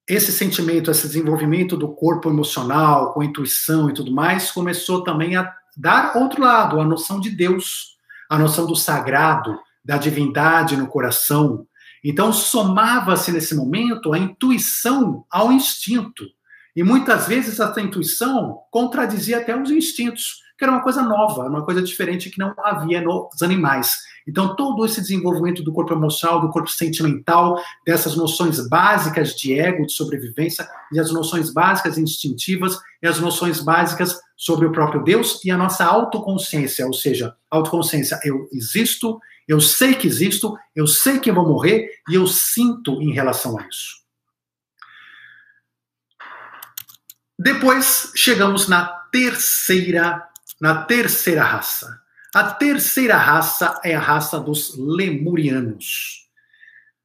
esse 0.09 0.33
sentimento, 0.33 0.91
esse 0.91 1.07
desenvolvimento 1.07 1.77
do 1.77 1.89
corpo 1.89 2.29
emocional, 2.29 3.13
com 3.13 3.23
intuição 3.23 3.89
e 3.89 3.95
tudo 3.95 4.13
mais, 4.13 4.51
começou 4.51 5.05
também 5.05 5.37
a 5.37 5.53
dar 5.77 6.17
outro 6.17 6.43
lado, 6.43 6.81
a 6.81 6.85
noção 6.85 7.21
de 7.21 7.31
Deus, 7.31 7.97
a 8.29 8.39
noção 8.39 8.67
do 8.67 8.75
sagrado, 8.75 9.59
da 9.85 9.97
divindade 9.97 10.77
no 10.77 10.89
coração. 10.89 11.67
Então, 12.05 12.33
somava-se 12.33 13.31
nesse 13.31 13.55
momento 13.55 14.13
a 14.13 14.19
intuição 14.19 15.25
ao 15.31 15.53
instinto. 15.53 16.25
E 16.75 16.83
muitas 16.83 17.29
vezes 17.29 17.61
essa 17.61 17.81
intuição 17.81 18.59
contradizia 18.71 19.39
até 19.39 19.57
os 19.57 19.71
instintos, 19.71 20.43
era 20.65 20.73
uma 20.73 20.83
coisa 20.83 21.03
nova, 21.03 21.43
uma 21.43 21.65
coisa 21.65 21.83
diferente 21.83 22.31
que 22.31 22.39
não 22.39 22.55
havia 22.59 23.01
nos 23.01 23.43
animais. 23.43 23.97
Então, 24.27 24.55
todo 24.55 24.85
esse 24.85 25.01
desenvolvimento 25.01 25.63
do 25.63 25.73
corpo 25.73 25.93
emocional, 25.93 26.41
do 26.41 26.51
corpo 26.51 26.71
sentimental, 26.71 27.61
dessas 27.85 28.17
noções 28.17 28.69
básicas 28.69 29.35
de 29.35 29.59
ego, 29.59 29.87
de 29.87 29.93
sobrevivência, 29.93 30.69
e 30.93 31.01
as 31.01 31.11
noções 31.11 31.53
básicas 31.53 31.99
instintivas, 31.99 32.79
e 33.03 33.07
as 33.07 33.19
noções 33.19 33.61
básicas 33.61 34.21
sobre 34.37 34.67
o 34.67 34.73
próprio 34.73 35.03
Deus 35.03 35.45
e 35.45 35.51
a 35.51 35.57
nossa 35.57 35.85
autoconsciência, 35.85 36.87
ou 36.87 36.93
seja, 36.93 37.37
autoconsciência, 37.51 38.19
eu 38.25 38.49
existo, 38.53 39.21
eu 39.47 39.61
sei 39.61 39.95
que 39.95 40.07
existo, 40.07 40.57
eu 40.75 40.87
sei 40.87 41.19
que 41.19 41.31
eu 41.31 41.35
vou 41.35 41.49
morrer 41.49 41.89
e 42.09 42.15
eu 42.15 42.27
sinto 42.27 43.03
em 43.03 43.13
relação 43.13 43.59
a 43.59 43.67
isso. 43.67 44.03
Depois 47.39 48.13
chegamos 48.15 48.69
na 48.69 48.87
terceira, 49.11 50.29
na 50.63 50.85
terceira 50.85 51.43
raça. 51.43 52.01
A 52.33 52.45
terceira 52.45 53.17
raça 53.17 53.81
é 53.83 53.97
a 53.97 54.01
raça 54.01 54.39
dos 54.39 54.79
lemurianos. 54.79 56.29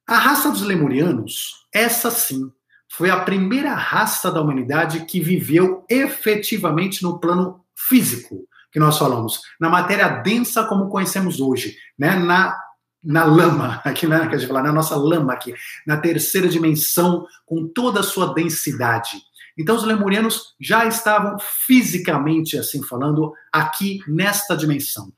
A 0.06 0.16
raça 0.16 0.48
dos 0.52 0.62
lemurianos, 0.62 1.66
essa 1.74 2.08
sim, 2.08 2.52
foi 2.88 3.10
a 3.10 3.18
primeira 3.18 3.74
raça 3.74 4.30
da 4.30 4.40
humanidade 4.40 5.06
que 5.06 5.18
viveu 5.18 5.84
efetivamente 5.90 7.02
no 7.02 7.18
plano 7.18 7.64
físico, 7.74 8.48
que 8.70 8.78
nós 8.78 8.96
falamos, 8.96 9.42
na 9.60 9.68
matéria 9.68 10.08
densa 10.08 10.62
como 10.62 10.88
conhecemos 10.88 11.40
hoje, 11.40 11.76
né? 11.98 12.14
na, 12.14 12.56
na 13.02 13.24
lama, 13.24 13.82
aqui 13.84 14.06
né? 14.06 14.28
que 14.28 14.36
a 14.36 14.38
gente 14.38 14.46
fala, 14.46 14.62
na 14.62 14.72
nossa 14.72 14.94
lama 14.94 15.32
aqui, 15.32 15.52
na 15.84 15.96
terceira 15.96 16.46
dimensão, 16.46 17.26
com 17.44 17.66
toda 17.66 18.00
a 18.00 18.04
sua 18.04 18.32
densidade. 18.32 19.20
Então, 19.58 19.74
os 19.74 19.84
lemurianos 19.84 20.54
já 20.60 20.86
estavam 20.86 21.36
fisicamente, 21.66 22.56
assim 22.56 22.82
falando, 22.82 23.32
aqui 23.52 23.98
nesta 24.06 24.56
dimensão. 24.56 25.12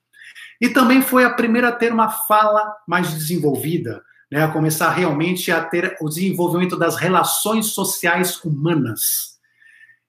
E 0.59 0.71
também 0.71 1.03
foi 1.03 1.25
a 1.25 1.35
primeira 1.35 1.69
a 1.69 1.73
ter 1.73 1.93
uma 1.93 2.09
fala 2.09 2.75
mais 2.89 3.13
desenvolvida, 3.13 4.03
né, 4.31 4.45
a 4.45 4.49
começar 4.49 4.91
realmente 4.91 5.51
a 5.53 5.63
ter 5.63 5.97
o 6.01 6.09
desenvolvimento 6.09 6.77
das 6.77 6.97
relações 6.97 7.67
sociais 7.67 8.43
humanas. 8.43 9.39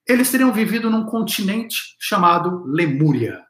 Eles 0.06 0.30
teriam 0.30 0.52
vivido 0.52 0.90
num 0.90 1.04
continente 1.04 1.94
chamado 1.98 2.64
Lemúria. 2.66 3.40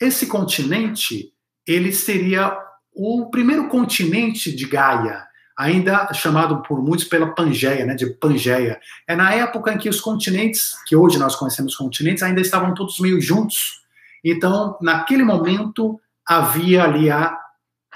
Esse 0.00 0.26
continente, 0.26 1.32
ele 1.66 1.92
seria 1.92 2.56
o 2.92 3.30
primeiro 3.30 3.68
continente 3.68 4.54
de 4.54 4.66
Gaia, 4.66 5.26
ainda 5.56 6.12
chamado 6.12 6.62
por 6.62 6.82
muitos 6.82 7.06
pela 7.06 7.34
Pangeia, 7.34 7.86
né, 7.86 7.94
de 7.94 8.06
Pangeia. 8.06 8.78
É 9.08 9.16
na 9.16 9.32
época 9.32 9.72
em 9.72 9.78
que 9.78 9.88
os 9.88 10.00
continentes, 10.00 10.76
que 10.86 10.94
hoje 10.94 11.18
nós 11.18 11.34
conhecemos 11.34 11.74
continentes, 11.74 12.22
ainda 12.22 12.40
estavam 12.40 12.74
todos 12.74 13.00
meio 13.00 13.20
juntos. 13.20 13.80
Então, 14.22 14.76
naquele 14.82 15.24
momento, 15.24 15.98
havia 16.26 16.84
ali 16.84 17.10
a, 17.10 17.38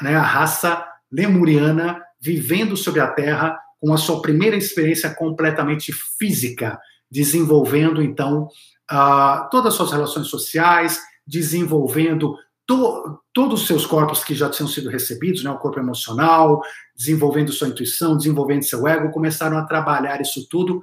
né, 0.01 0.17
a 0.17 0.23
raça 0.23 0.87
lemuriana 1.13 2.01
vivendo 2.21 2.77
sobre 2.77 3.01
a 3.01 3.09
Terra 3.09 3.59
com 3.81 3.93
a 3.93 3.99
sua 3.99 4.23
primeira 4.23 4.57
experiência 4.57 5.13
completamente 5.15 5.93
física, 5.93 6.79
desenvolvendo 7.11 8.03
então 8.03 8.49
uh, 8.91 9.49
todas 9.51 9.73
as 9.73 9.75
suas 9.75 9.93
relações 9.93 10.29
sociais, 10.29 11.01
desenvolvendo 11.27 12.37
to, 12.71 13.21
todos 13.33 13.63
os 13.63 13.67
seus 13.67 13.85
corpos 13.85 14.23
que 14.23 14.33
já 14.33 14.49
tinham 14.49 14.69
sido 14.69 14.89
recebidos, 14.89 15.43
né, 15.43 15.51
o 15.51 15.59
corpo 15.59 15.81
emocional, 15.81 16.63
desenvolvendo 16.97 17.53
sua 17.53 17.67
intuição, 17.67 18.17
desenvolvendo 18.17 18.63
seu 18.63 18.87
ego, 18.87 19.11
começaram 19.11 19.59
a 19.59 19.65
trabalhar 19.65 20.21
isso 20.21 20.47
tudo 20.49 20.81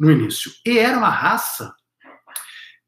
no 0.00 0.10
início. 0.10 0.50
E 0.64 0.78
era 0.78 0.96
uma 0.96 1.10
raça 1.10 1.74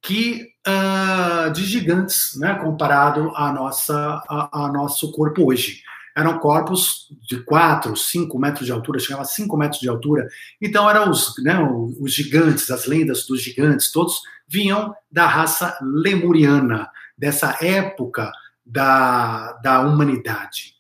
que 0.01 0.47
uh, 0.67 1.53
de 1.53 1.63
gigantes, 1.67 2.39
né, 2.39 2.55
comparado 2.55 3.31
a 3.37 3.53
nossa 3.53 4.23
a, 4.27 4.65
a, 4.65 4.73
nosso 4.73 5.13
corpo 5.13 5.51
hoje. 5.51 5.83
Eram 6.17 6.39
corpos 6.39 7.07
de 7.29 7.43
4, 7.45 7.95
5 7.95 8.39
metros 8.39 8.65
de 8.65 8.73
altura, 8.73 8.99
chegava 8.99 9.23
a 9.23 9.27
5 9.27 9.57
metros 9.59 9.81
de 9.81 9.89
altura. 9.91 10.27
Então 10.61 10.89
eram 10.89 11.11
os, 11.11 11.35
né, 11.45 11.59
os 12.01 12.15
gigantes, 12.15 12.71
as 12.71 12.87
lendas 12.87 13.27
dos 13.27 13.43
gigantes, 13.43 13.93
todos 13.93 14.23
vinham 14.49 14.95
da 15.13 15.27
raça 15.27 15.79
lemuriana, 15.83 16.89
dessa 17.19 17.59
época 17.61 18.31
da, 18.65 19.53
da 19.55 19.81
humanidade. 19.81 20.75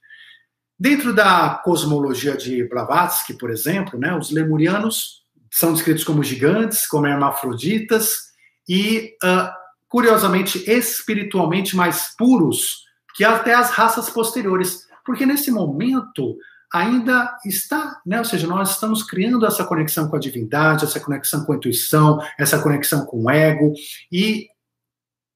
Dentro 0.78 1.12
da 1.12 1.60
cosmologia 1.64 2.36
de 2.36 2.62
Blavatsky, 2.68 3.34
por 3.34 3.50
exemplo, 3.50 3.98
né, 3.98 4.14
os 4.14 4.30
lemurianos 4.30 5.24
são 5.50 5.72
descritos 5.72 6.04
como 6.04 6.22
gigantes, 6.22 6.86
como 6.86 7.06
hermafroditas 7.06 8.28
e, 8.68 9.16
uh, 9.24 9.50
curiosamente, 9.88 10.70
espiritualmente 10.70 11.74
mais 11.74 12.14
puros 12.16 12.84
que 13.16 13.24
até 13.24 13.54
as 13.54 13.70
raças 13.70 14.08
posteriores. 14.08 14.86
Porque 15.04 15.26
nesse 15.26 15.50
momento 15.50 16.36
ainda 16.72 17.36
está, 17.44 18.00
né? 18.04 18.18
Ou 18.18 18.24
seja, 18.24 18.46
nós 18.46 18.72
estamos 18.72 19.02
criando 19.02 19.46
essa 19.46 19.64
conexão 19.64 20.08
com 20.08 20.16
a 20.16 20.20
divindade, 20.20 20.84
essa 20.84 21.00
conexão 21.00 21.44
com 21.44 21.52
a 21.52 21.56
intuição, 21.56 22.20
essa 22.38 22.60
conexão 22.62 23.06
com 23.06 23.24
o 23.24 23.30
ego 23.30 23.72
e 24.12 24.48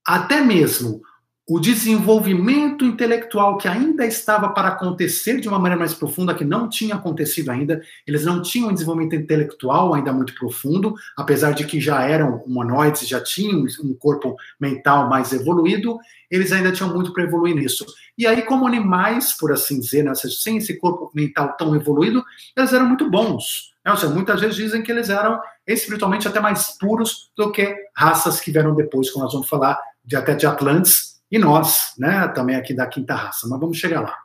até 0.05 0.41
mesmo 0.41 1.03
o 1.47 1.59
desenvolvimento 1.59 2.85
intelectual 2.85 3.59
que 3.59 3.67
ainda 3.67 4.07
estava 4.07 4.51
para 4.51 4.69
acontecer 4.69 5.41
de 5.41 5.49
uma 5.49 5.59
maneira 5.59 5.79
mais 5.79 5.93
profunda, 5.93 6.35
que 6.35 6.45
não 6.45 6.69
tinha 6.69 6.95
acontecido 6.95 7.51
ainda, 7.51 7.83
eles 8.07 8.25
não 8.25 8.41
tinham 8.41 8.69
um 8.71 8.73
desenvolvimento 8.73 9.17
intelectual 9.17 9.93
ainda 9.93 10.13
muito 10.13 10.35
profundo, 10.35 10.95
apesar 11.17 11.53
de 11.53 11.67
que 11.67 11.81
já 11.81 12.03
eram 12.05 12.37
humanoides, 12.47 13.09
já 13.09 13.21
tinham 13.21 13.67
um 13.83 13.95
corpo 13.95 14.37
mental 14.59 15.09
mais 15.09 15.33
evoluído, 15.33 15.99
eles 16.31 16.53
ainda 16.53 16.71
tinham 16.71 16.95
muito 16.95 17.13
para 17.13 17.25
evoluir 17.25 17.57
nisso. 17.57 17.85
E 18.17 18.27
aí, 18.27 18.43
como 18.43 18.67
animais, 18.67 19.37
por 19.37 19.53
assim 19.53 19.81
dizer, 19.81 20.05
né, 20.05 20.15
sem 20.15 20.59
esse 20.59 20.79
corpo 20.79 21.11
mental 21.13 21.57
tão 21.59 21.75
evoluído, 21.75 22.25
eles 22.57 22.73
eram 22.73 22.87
muito 22.87 23.11
bons. 23.11 23.73
Né? 23.85 23.95
Seja, 23.97 24.09
muitas 24.15 24.41
vezes 24.41 24.57
dizem 24.57 24.83
que 24.83 24.93
eles 24.93 25.11
eram 25.11 25.41
espiritualmente 25.67 26.29
até 26.29 26.41
mais 26.41 26.79
puros 26.79 27.31
do 27.37 27.51
que 27.51 27.75
raças 27.97 28.41
que 28.41 28.53
vieram 28.53 28.75
depois, 28.75 29.11
como 29.11 29.25
nós 29.25 29.35
vamos 29.35 29.49
falar 29.49 29.79
de 30.05 30.17
até 30.17 30.35
de 30.35 30.47
Atlantes 30.47 31.23
e 31.31 31.39
nós, 31.39 31.95
né, 31.99 32.29
também 32.29 32.57
aqui 32.57 32.75
da 32.75 32.87
quinta 32.87 33.15
raça, 33.15 33.49
mas 33.49 33.59
vamos 33.59 33.79
chegar 33.79 34.01
lá. 34.01 34.17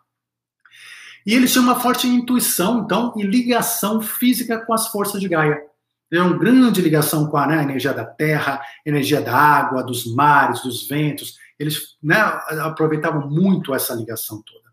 E 1.25 1.33
eles 1.33 1.51
tinham 1.51 1.65
uma 1.65 1.79
forte 1.79 2.07
intuição, 2.07 2.79
então, 2.79 3.13
e 3.17 3.23
ligação 3.23 4.01
física 4.01 4.65
com 4.65 4.73
as 4.73 4.87
forças 4.87 5.19
de 5.19 5.27
Gaia. 5.27 5.61
Tem 6.09 6.21
uma 6.21 6.37
grande 6.37 6.81
ligação 6.81 7.27
com 7.27 7.37
a, 7.37 7.45
né, 7.45 7.59
a 7.59 7.63
energia 7.63 7.93
da 7.93 8.05
terra, 8.05 8.61
energia 8.85 9.21
da 9.21 9.35
água, 9.35 9.83
dos 9.83 10.05
mares, 10.05 10.61
dos 10.61 10.87
ventos. 10.87 11.35
Eles 11.59 11.97
né, 12.01 12.15
aproveitavam 12.61 13.29
muito 13.29 13.75
essa 13.75 13.93
ligação 13.93 14.41
toda. 14.41 14.67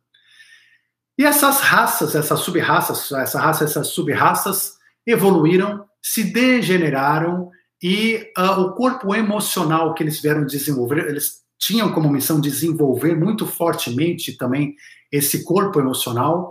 E 1.18 1.24
essas 1.24 1.60
raças, 1.60 2.14
essas 2.14 2.40
sub-raças, 2.40 3.10
essa 3.12 3.40
raça, 3.40 3.64
essas 3.64 3.88
sub-raças 3.88 4.74
evoluíram, 5.06 5.84
se 6.00 6.32
degeneraram 6.32 7.50
e 7.86 8.32
uh, 8.38 8.62
o 8.62 8.72
corpo 8.72 9.14
emocional 9.14 9.92
que 9.92 10.02
eles 10.02 10.18
vieram 10.18 10.46
desenvolver, 10.46 11.06
eles 11.06 11.42
tinham 11.58 11.92
como 11.92 12.08
missão 12.08 12.40
desenvolver 12.40 13.14
muito 13.14 13.46
fortemente 13.46 14.38
também 14.38 14.74
esse 15.12 15.44
corpo 15.44 15.78
emocional, 15.78 16.50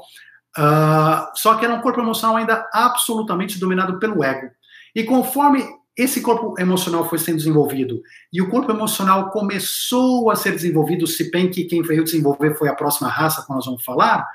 uh, 0.56 1.26
só 1.34 1.56
que 1.56 1.66
era 1.66 1.74
um 1.74 1.82
corpo 1.82 2.00
emocional 2.00 2.38
ainda 2.38 2.70
absolutamente 2.72 3.58
dominado 3.58 3.98
pelo 3.98 4.24
ego. 4.24 4.52
E 4.94 5.04
conforme 5.06 5.66
esse 5.98 6.22
corpo 6.22 6.54
emocional 6.60 7.10
foi 7.10 7.18
sendo 7.18 7.38
desenvolvido 7.38 8.04
e 8.32 8.40
o 8.40 8.50
corpo 8.52 8.72
emocional 8.72 9.32
começou 9.32 10.30
a 10.30 10.36
ser 10.36 10.52
desenvolvido, 10.52 11.08
se 11.08 11.32
bem 11.32 11.50
que 11.50 11.64
quem 11.64 11.82
veio 11.82 12.04
desenvolver 12.04 12.56
foi 12.60 12.70
a 12.70 12.76
próxima 12.76 13.10
raça, 13.10 13.42
que 13.42 13.50
nós 13.50 13.66
vamos 13.66 13.84
falar, 13.84 14.28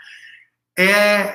é, 0.77 1.33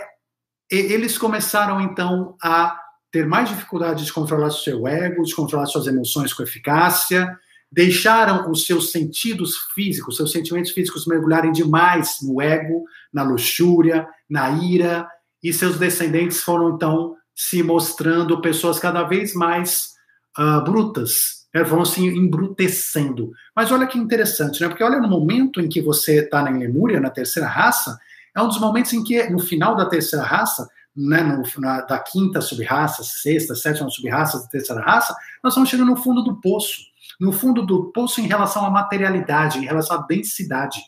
eles 0.69 1.17
começaram 1.17 1.79
então 1.79 2.35
a 2.43 2.82
ter 3.13 3.27
mais 3.27 3.47
dificuldade 3.47 4.03
de 4.03 4.11
controlar 4.11 4.49
seu 4.49 4.87
ego, 4.87 5.23
de 5.23 5.35
controlar 5.35 5.67
suas 5.67 5.85
emoções 5.85 6.33
com 6.33 6.41
eficácia, 6.41 7.37
deixaram 7.71 8.49
os 8.49 8.65
seus 8.65 8.91
sentidos 8.91 9.55
físicos, 9.75 10.17
seus 10.17 10.31
sentimentos 10.31 10.71
físicos 10.71 11.05
mergulharem 11.05 11.51
demais 11.51 12.17
no 12.23 12.41
ego, 12.41 12.85
na 13.13 13.21
luxúria, 13.21 14.07
na 14.27 14.49
ira, 14.49 15.07
e 15.43 15.53
seus 15.53 15.77
descendentes 15.77 16.41
foram 16.41 16.75
então 16.75 17.15
se 17.35 17.61
mostrando 17.61 18.41
pessoas 18.41 18.79
cada 18.79 19.03
vez 19.03 19.35
mais 19.35 19.93
uh, 20.39 20.63
brutas, 20.63 21.45
né? 21.53 21.63
vão 21.63 21.85
se 21.85 22.03
embrutecendo. 22.03 23.31
Mas 23.55 23.71
olha 23.71 23.85
que 23.85 23.99
interessante, 23.99 24.59
né? 24.59 24.69
Porque 24.69 24.83
olha 24.83 24.99
no 24.99 25.07
momento 25.07 25.61
em 25.61 25.69
que 25.69 25.81
você 25.81 26.21
está 26.21 26.41
na 26.41 26.49
Lemúria, 26.49 26.99
na 26.99 27.11
terceira 27.11 27.47
raça, 27.47 27.95
é 28.35 28.41
um 28.41 28.47
dos 28.47 28.59
momentos 28.59 28.91
em 28.93 29.03
que, 29.03 29.29
no 29.29 29.37
final 29.37 29.75
da 29.75 29.85
terceira 29.85 30.25
raça, 30.25 30.67
né, 30.95 31.23
no, 31.23 31.43
na, 31.59 31.81
da 31.81 31.99
quinta 31.99 32.41
subraça, 32.41 33.03
sexta, 33.03 33.55
sétima 33.55 33.89
subraça, 33.89 34.47
terceira 34.49 34.81
raça, 34.81 35.15
nós 35.43 35.53
estamos 35.53 35.69
chegando 35.69 35.91
no 35.91 35.97
fundo 35.97 36.23
do 36.23 36.35
poço. 36.35 36.81
No 37.19 37.31
fundo 37.31 37.65
do 37.65 37.91
poço 37.91 38.21
em 38.21 38.27
relação 38.27 38.65
à 38.65 38.69
materialidade, 38.69 39.59
em 39.59 39.65
relação 39.65 39.97
à 39.97 40.01
densidade. 40.01 40.79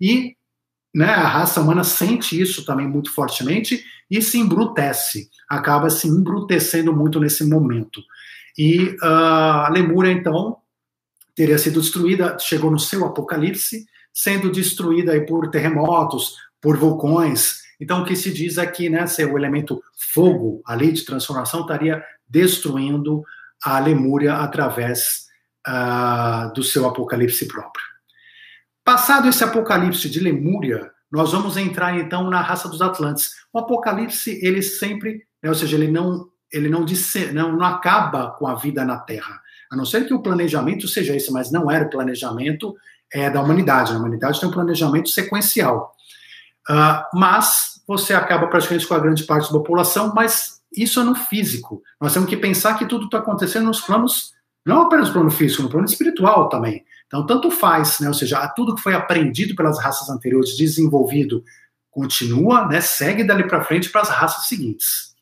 E 0.00 0.36
né, 0.94 1.06
a 1.06 1.26
raça 1.26 1.60
humana 1.60 1.82
sente 1.82 2.40
isso 2.40 2.64
também 2.64 2.86
muito 2.86 3.12
fortemente 3.12 3.84
e 4.10 4.22
se 4.22 4.38
embrutece, 4.38 5.28
acaba 5.48 5.90
se 5.90 6.06
embrutecendo 6.06 6.94
muito 6.94 7.18
nesse 7.18 7.44
momento. 7.44 8.00
E 8.56 8.90
uh, 9.02 9.64
a 9.64 9.68
Lemúria, 9.70 10.12
então, 10.12 10.58
teria 11.34 11.58
sido 11.58 11.80
destruída, 11.80 12.36
chegou 12.38 12.70
no 12.70 12.78
seu 12.78 13.04
apocalipse, 13.04 13.86
sendo 14.12 14.52
destruída 14.52 15.20
por 15.26 15.50
terremotos, 15.50 16.36
por 16.60 16.76
vulcões, 16.76 17.63
então, 17.84 18.00
o 18.00 18.04
que 18.06 18.16
se 18.16 18.32
diz 18.32 18.56
aqui, 18.56 18.88
né, 18.88 19.06
se 19.06 19.22
o 19.26 19.36
elemento 19.36 19.82
fogo, 20.14 20.62
a 20.64 20.74
lei 20.74 20.90
de 20.90 21.04
transformação, 21.04 21.60
estaria 21.60 22.02
destruindo 22.26 23.22
a 23.62 23.78
Lemúria 23.78 24.36
através 24.36 25.26
uh, 25.68 26.50
do 26.54 26.62
seu 26.62 26.86
apocalipse 26.88 27.46
próprio. 27.46 27.84
Passado 28.82 29.28
esse 29.28 29.44
apocalipse 29.44 30.08
de 30.08 30.18
Lemúria, 30.18 30.90
nós 31.12 31.32
vamos 31.32 31.58
entrar 31.58 31.94
então 31.98 32.30
na 32.30 32.40
raça 32.40 32.70
dos 32.70 32.80
Atlantes. 32.80 33.32
O 33.52 33.58
apocalipse, 33.58 34.40
ele 34.42 34.62
sempre, 34.62 35.26
né, 35.42 35.50
ou 35.50 35.54
seja, 35.54 35.76
ele 35.76 35.88
não 35.88 36.32
ele 36.50 36.68
não, 36.68 36.84
disse, 36.84 37.32
não, 37.32 37.50
não 37.56 37.66
acaba 37.66 38.30
com 38.30 38.46
a 38.46 38.54
vida 38.54 38.84
na 38.84 38.96
Terra. 38.96 39.42
A 39.72 39.76
não 39.76 39.84
ser 39.84 40.06
que 40.06 40.14
o 40.14 40.22
planejamento 40.22 40.86
seja 40.86 41.14
esse, 41.14 41.32
mas 41.32 41.50
não 41.50 41.68
era 41.68 41.84
o 41.84 41.90
planejamento 41.90 42.76
é, 43.12 43.28
da 43.28 43.42
humanidade. 43.42 43.92
A 43.92 43.98
humanidade 43.98 44.38
tem 44.38 44.48
um 44.48 44.52
planejamento 44.52 45.08
sequencial. 45.08 45.92
Uh, 46.70 47.18
mas 47.18 47.73
você 47.86 48.14
acaba 48.14 48.46
praticamente 48.46 48.86
com 48.86 48.94
a 48.94 48.98
grande 48.98 49.24
parte 49.24 49.52
da 49.52 49.58
população, 49.58 50.12
mas 50.14 50.62
isso 50.74 51.00
é 51.00 51.04
no 51.04 51.14
físico. 51.14 51.82
Nós 52.00 52.12
temos 52.12 52.28
que 52.28 52.36
pensar 52.36 52.78
que 52.78 52.86
tudo 52.86 53.06
está 53.06 53.18
acontecendo 53.18 53.66
nos 53.66 53.80
planos, 53.80 54.32
não 54.64 54.82
apenas 54.82 55.08
no 55.08 55.14
plano 55.14 55.30
físico, 55.30 55.62
no 55.62 55.68
plano 55.68 55.86
espiritual 55.86 56.48
também. 56.48 56.84
Então, 57.06 57.26
tanto 57.26 57.50
faz, 57.50 58.00
né? 58.00 58.08
ou 58.08 58.14
seja, 58.14 58.46
tudo 58.48 58.74
que 58.74 58.82
foi 58.82 58.94
aprendido 58.94 59.54
pelas 59.54 59.78
raças 59.78 60.08
anteriores, 60.08 60.56
desenvolvido, 60.56 61.44
continua, 61.90 62.66
né? 62.66 62.80
segue 62.80 63.22
dali 63.22 63.46
para 63.46 63.62
frente 63.62 63.90
para 63.90 64.00
as 64.00 64.08
raças 64.08 64.48
seguintes. 64.48 65.14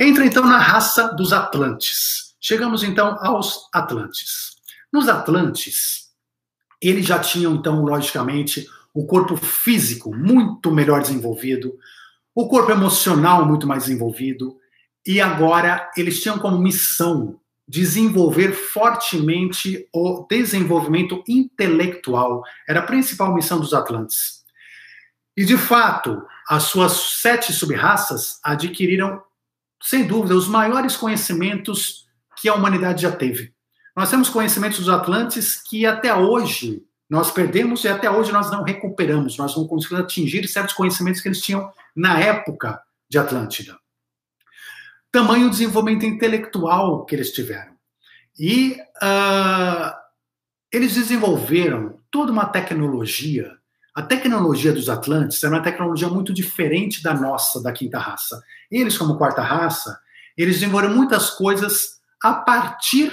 Entra 0.00 0.24
então 0.24 0.44
na 0.44 0.58
raça 0.58 1.14
dos 1.14 1.32
Atlantes, 1.32 2.24
Chegamos 2.46 2.82
então 2.82 3.16
aos 3.22 3.70
Atlantes. 3.72 4.56
Nos 4.92 5.08
Atlantes, 5.08 6.10
eles 6.78 7.06
já 7.06 7.18
tinham 7.18 7.54
então, 7.54 7.82
logicamente, 7.82 8.68
o 8.94 9.04
corpo 9.04 9.36
físico 9.36 10.14
muito 10.14 10.70
melhor 10.70 11.02
desenvolvido, 11.02 11.76
o 12.32 12.48
corpo 12.48 12.70
emocional 12.70 13.44
muito 13.44 13.66
mais 13.66 13.84
desenvolvido, 13.84 14.56
e 15.04 15.20
agora 15.20 15.90
eles 15.96 16.22
tinham 16.22 16.38
como 16.38 16.58
missão 16.58 17.40
desenvolver 17.66 18.52
fortemente 18.52 19.88
o 19.92 20.26
desenvolvimento 20.28 21.22
intelectual. 21.26 22.42
Era 22.68 22.80
a 22.80 22.84
principal 22.84 23.34
missão 23.34 23.58
dos 23.58 23.74
Atlantes. 23.74 24.44
E, 25.36 25.44
de 25.44 25.56
fato, 25.56 26.22
as 26.48 26.64
suas 26.64 26.92
sete 26.92 27.52
subraças 27.52 28.38
adquiriram, 28.42 29.22
sem 29.82 30.06
dúvida, 30.06 30.36
os 30.36 30.46
maiores 30.46 30.96
conhecimentos 30.96 32.06
que 32.36 32.48
a 32.48 32.54
humanidade 32.54 33.02
já 33.02 33.10
teve. 33.10 33.52
Nós 33.96 34.10
temos 34.10 34.28
conhecimentos 34.28 34.78
dos 34.78 34.88
Atlantes 34.88 35.60
que 35.62 35.86
até 35.86 36.14
hoje 36.14 36.82
nós 37.08 37.30
perdemos 37.30 37.84
e 37.84 37.88
até 37.88 38.10
hoje 38.10 38.32
nós 38.32 38.50
não 38.50 38.62
recuperamos, 38.62 39.36
nós 39.36 39.56
não 39.56 39.66
conseguimos 39.66 40.04
atingir 40.04 40.46
certos 40.48 40.74
conhecimentos 40.74 41.20
que 41.20 41.28
eles 41.28 41.40
tinham 41.40 41.70
na 41.94 42.18
época 42.18 42.80
de 43.08 43.18
Atlântida. 43.18 43.78
Tamanho 45.12 45.50
desenvolvimento 45.50 46.06
intelectual 46.06 47.04
que 47.04 47.14
eles 47.14 47.30
tiveram. 47.30 47.74
E 48.38 48.76
uh, 49.02 49.94
eles 50.72 50.94
desenvolveram 50.94 52.00
toda 52.10 52.32
uma 52.32 52.46
tecnologia. 52.46 53.52
A 53.94 54.02
tecnologia 54.02 54.72
dos 54.72 54.88
Atlantes 54.88 55.42
era 55.44 55.54
uma 55.54 55.62
tecnologia 55.62 56.08
muito 56.08 56.34
diferente 56.34 57.00
da 57.00 57.14
nossa, 57.14 57.62
da 57.62 57.70
quinta 57.70 57.98
raça. 57.98 58.42
Eles, 58.68 58.98
como 58.98 59.16
quarta 59.16 59.40
raça, 59.40 60.00
eles 60.36 60.56
desenvolveram 60.56 60.96
muitas 60.96 61.30
coisas 61.30 62.00
a 62.20 62.34
partir 62.34 63.12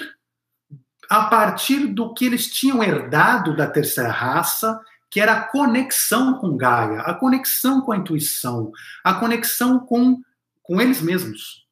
a 1.12 1.26
partir 1.26 1.88
do 1.88 2.14
que 2.14 2.24
eles 2.24 2.48
tinham 2.48 2.82
herdado 2.82 3.54
da 3.54 3.68
terceira 3.68 4.10
raça, 4.10 4.80
que 5.10 5.20
era 5.20 5.34
a 5.34 5.44
conexão 5.44 6.36
com 6.36 6.56
Gaia, 6.56 7.02
a 7.02 7.14
conexão 7.14 7.82
com 7.82 7.92
a 7.92 7.98
intuição, 7.98 8.72
a 9.04 9.16
conexão 9.16 9.78
com, 9.78 10.22
com 10.64 10.80
eles 10.80 11.02
mesmos. 11.02 11.66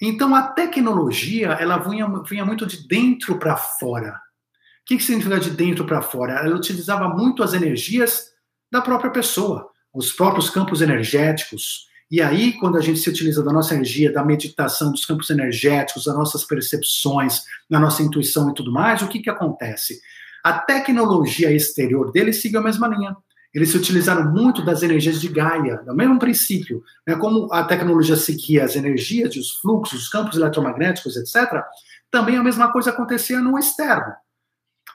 Então 0.00 0.34
a 0.34 0.44
tecnologia 0.44 1.48
ela 1.60 1.76
vinha, 1.76 2.08
vinha 2.26 2.46
muito 2.46 2.64
de 2.64 2.88
dentro 2.88 3.38
para 3.38 3.54
fora. 3.54 4.12
O 4.12 4.86
que, 4.86 4.96
que 4.96 5.02
significa 5.02 5.38
de 5.38 5.50
dentro 5.50 5.84
para 5.84 6.00
fora? 6.00 6.32
Ela 6.32 6.56
utilizava 6.56 7.06
muito 7.06 7.42
as 7.42 7.52
energias 7.52 8.30
da 8.72 8.80
própria 8.80 9.10
pessoa, 9.10 9.68
os 9.92 10.10
próprios 10.10 10.48
campos 10.48 10.80
energéticos, 10.80 11.86
e 12.08 12.22
aí, 12.22 12.52
quando 12.52 12.78
a 12.78 12.80
gente 12.80 13.00
se 13.00 13.10
utiliza 13.10 13.42
da 13.42 13.52
nossa 13.52 13.74
energia, 13.74 14.12
da 14.12 14.24
meditação, 14.24 14.92
dos 14.92 15.04
campos 15.04 15.28
energéticos, 15.28 16.04
das 16.04 16.14
nossas 16.14 16.44
percepções, 16.44 17.42
da 17.68 17.80
nossa 17.80 18.02
intuição 18.02 18.48
e 18.48 18.54
tudo 18.54 18.70
mais, 18.70 19.02
o 19.02 19.08
que, 19.08 19.18
que 19.18 19.30
acontece? 19.30 20.00
A 20.44 20.52
tecnologia 20.52 21.50
exterior 21.50 22.12
deles 22.12 22.40
seguiu 22.40 22.60
a 22.60 22.62
mesma 22.62 22.86
linha. 22.86 23.16
Eles 23.52 23.70
se 23.70 23.76
utilizaram 23.76 24.30
muito 24.30 24.64
das 24.64 24.82
energias 24.84 25.20
de 25.20 25.28
Gaia, 25.28 25.78
do 25.78 25.96
mesmo 25.96 26.18
princípio. 26.18 26.84
Né? 27.04 27.16
Como 27.16 27.52
a 27.52 27.64
tecnologia 27.64 28.14
seguia 28.14 28.64
as 28.64 28.76
energias, 28.76 29.34
os 29.34 29.52
fluxos, 29.58 30.02
os 30.02 30.08
campos 30.08 30.36
eletromagnéticos, 30.36 31.16
etc., 31.16 31.64
também 32.08 32.36
a 32.36 32.42
mesma 32.42 32.70
coisa 32.70 32.90
acontecia 32.90 33.40
no 33.40 33.58
externo. 33.58 34.12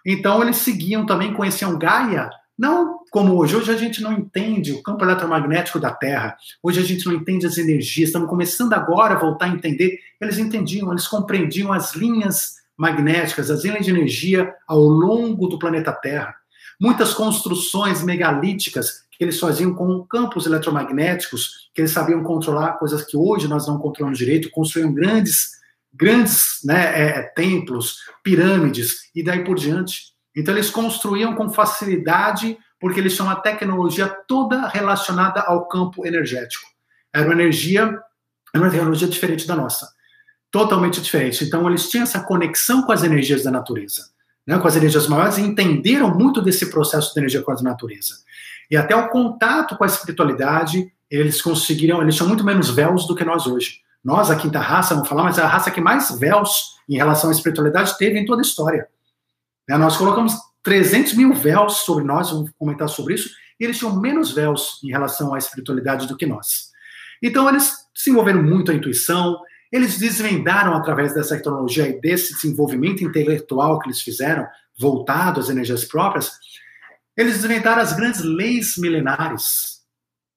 Então, 0.06 0.42
eles 0.42 0.58
seguiam 0.58 1.06
também, 1.06 1.34
conheciam 1.34 1.78
Gaia 1.78 2.30
não 2.58 3.00
como 3.10 3.36
hoje. 3.36 3.56
Hoje 3.56 3.72
a 3.72 3.78
gente 3.78 4.02
não 4.02 4.14
entende 4.14 4.72
o 4.72 4.84
campo 4.84 5.04
eletromagnético 5.04 5.80
da 5.80 5.92
Terra. 5.92 6.36
Hoje 6.62 6.80
a 6.80 6.84
gente 6.84 7.06
não 7.06 7.14
entende 7.14 7.46
as 7.46 7.58
energias. 7.58 8.10
Estamos 8.10 8.30
começando 8.30 8.74
agora 8.74 9.16
a 9.16 9.20
voltar 9.20 9.46
a 9.46 9.50
entender. 9.50 10.00
Eles 10.20 10.38
entendiam, 10.38 10.92
eles 10.92 11.08
compreendiam 11.08 11.74
as 11.74 11.96
linhas 11.96 12.56
magnéticas, 12.78 13.50
as 13.52 13.64
linhas 13.64 13.86
de 13.86 13.92
energia 13.92 14.54
ao 14.68 14.80
longo 14.80 15.48
do 15.48 15.60
planeta 15.60 15.92
Terra. 15.92 16.36
Muitas 16.80 17.14
construções 17.14 18.04
megalíticas 18.04 19.06
que 19.12 19.24
eles 19.24 19.40
faziam 19.40 19.72
com 19.74 20.04
campos 20.06 20.48
eletromagnéticos, 20.48 21.70
que 21.76 21.82
eles 21.82 21.92
sabiam 21.92 22.24
controlar, 22.24 22.80
coisas 22.80 23.06
que 23.06 23.16
hoje 23.16 23.48
nós 23.48 23.68
não 23.68 23.78
controlamos 23.78 24.18
direito, 24.18 24.50
construíam 24.50 24.92
grandes, 24.92 25.52
grandes 25.94 26.60
né, 26.64 27.00
é, 27.00 27.22
templos, 27.36 27.98
pirâmides 28.24 29.12
e 29.14 29.24
daí 29.24 29.44
por 29.44 29.58
diante. 29.58 30.12
Então 30.36 30.54
eles 30.54 30.70
construíam 30.70 31.36
com 31.36 31.50
facilidade, 31.50 32.58
porque 32.80 33.00
eles 33.00 33.14
tinham 33.14 33.28
uma 33.28 33.36
tecnologia 33.36 34.08
toda 34.28 34.68
relacionada 34.68 35.42
ao 35.42 35.68
campo 35.68 36.06
energético. 36.06 36.66
Era 37.14 37.26
uma 37.26 37.34
energia, 37.34 38.00
era 38.54 38.64
uma 38.64 38.70
tecnologia 38.70 39.08
diferente 39.08 39.46
da 39.46 39.56
nossa. 39.56 39.90
Totalmente 40.50 41.02
diferente. 41.02 41.44
Então 41.44 41.68
eles 41.68 41.90
tinham 41.90 42.04
essa 42.04 42.22
conexão 42.22 42.82
com 42.84 42.92
as 42.92 43.04
energias 43.04 43.44
da 43.44 43.52
natureza, 43.52 44.10
né, 44.46 44.58
com 44.58 44.68
as 44.68 44.76
energias 44.76 45.08
maiores, 45.08 45.38
e 45.38 45.42
entenderam 45.42 46.14
muito 46.14 46.42
desse 46.42 46.70
processo 46.70 47.14
de 47.14 47.20
energia 47.20 47.42
com 47.42 47.52
a 47.52 47.62
natureza. 47.62 48.16
E 48.70 48.78
até 48.78 48.96
o 48.96 49.10
contato 49.10 49.76
com 49.78 49.84
a 49.84 49.88
espiritualidade, 49.88 50.92
eles 51.10 51.42
conseguiram, 51.42 52.02
eles 52.02 52.16
tinham 52.16 52.28
muito 52.28 52.44
menos 52.44 52.70
véus 52.70 53.06
do 53.06 53.16
que 53.16 53.26
nós 53.26 53.46
hoje. 53.46 53.82
Nós, 54.04 54.32
a 54.32 54.36
quinta 54.36 54.60
raça, 54.60 54.96
vamos 54.96 55.10
falar, 55.10 55.24
mas 55.24 55.38
é 55.38 55.42
a 55.42 55.48
raça 55.48 55.70
que 55.70 55.82
mais 55.82 56.18
véus 56.18 56.78
em 56.90 56.96
relação 56.96 57.30
à 57.30 57.34
espiritualidade 57.34 57.98
teve 57.98 58.18
em 58.18 58.26
toda 58.26 58.42
a 58.42 58.46
história. 58.46 58.88
Né? 59.72 59.78
Nós 59.78 59.96
colocamos 59.96 60.34
300 60.64 61.14
mil 61.14 61.34
véus 61.34 61.78
sobre 61.78 62.04
nós, 62.04 62.30
vamos 62.30 62.52
comentar 62.60 62.90
sobre 62.90 63.14
isso, 63.14 63.30
e 63.58 63.64
eles 63.64 63.78
tinham 63.78 64.00
menos 64.00 64.34
véus 64.34 64.82
em 64.84 64.90
relação 64.90 65.34
à 65.34 65.38
espiritualidade 65.38 66.08
do 66.08 66.18
que 66.18 66.26
nós. 66.26 66.72
Então, 67.24 67.48
eles 67.48 67.74
se 67.96 68.10
envolveram 68.10 68.44
muito 68.44 68.70
a 68.70 68.74
intuição, 68.74 69.40
eles 69.72 69.98
desvendaram 69.98 70.74
através 70.74 71.14
dessa 71.14 71.38
tecnologia 71.38 71.88
e 71.88 72.02
desse 72.02 72.34
desenvolvimento 72.34 73.02
intelectual 73.02 73.80
que 73.80 73.88
eles 73.88 74.02
fizeram, 74.02 74.46
voltado 74.78 75.40
às 75.40 75.50
energias 75.50 75.86
próprias, 75.86 76.32
eles 77.16 77.36
desvendaram 77.36 77.82
as 77.82 77.94
grandes 77.94 78.22
leis 78.22 78.76
milenares. 78.78 79.82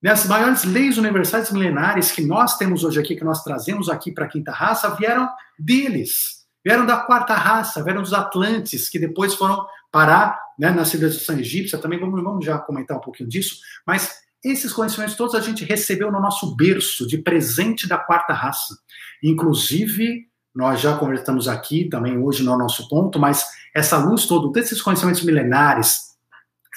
Né? 0.01 0.11
As 0.11 0.27
maiores 0.27 0.65
leis 0.65 0.99
universais 0.99 1.51
milenares 1.51 2.13
que 2.13 2.23
nós 2.23 2.57
temos 2.57 2.85
hoje 2.85 3.01
aqui, 3.01 3.17
que 3.17 3.25
nós 3.25 3.43
trazemos 3.43 3.89
aqui 3.89 4.13
para 4.13 4.27
a 4.27 4.29
quinta 4.29 4.53
raça, 4.53 4.95
vieram 4.95 5.29
deles. 5.59 6.44
Vieram 6.65 6.87
da 6.87 6.97
quarta 6.97 7.35
raça, 7.35 7.83
vieram 7.83 8.03
dos 8.03 8.13
Atlantes, 8.13 8.89
que 8.89 8.99
depois 8.99 9.35
foram 9.35 9.67
parar 9.93 10.41
né, 10.59 10.71
na 10.71 10.85
civilização 10.85 11.39
egípcia. 11.39 11.79
Também 11.79 12.01
vamos, 12.01 12.23
vamos 12.23 12.45
já 12.45 12.59
comentar 12.59 12.97
um 12.97 13.01
pouquinho 13.01 13.29
disso. 13.29 13.57
Mas 13.87 14.25
esses 14.43 14.73
conhecimentos 14.73 15.15
todos 15.15 15.35
a 15.35 15.41
gente 15.41 15.65
recebeu 15.65 16.11
no 16.11 16.21
nosso 16.21 16.55
berço 16.57 17.07
de 17.07 17.19
presente 17.19 17.89
da 17.89 17.99
quarta 17.99 18.33
raça. 18.33 18.77
Inclusive, 19.23 20.27
nós 20.55 20.81
já 20.81 20.97
conversamos 20.97 21.49
aqui 21.49 21.89
também 21.89 22.19
hoje 22.19 22.43
no 22.43 22.57
nosso 22.57 22.89
ponto, 22.89 23.19
mas 23.19 23.45
essa 23.75 23.97
luz 23.97 24.27
toda, 24.27 24.53
desses 24.53 24.81
conhecimentos 24.81 25.23
milenares, 25.23 26.15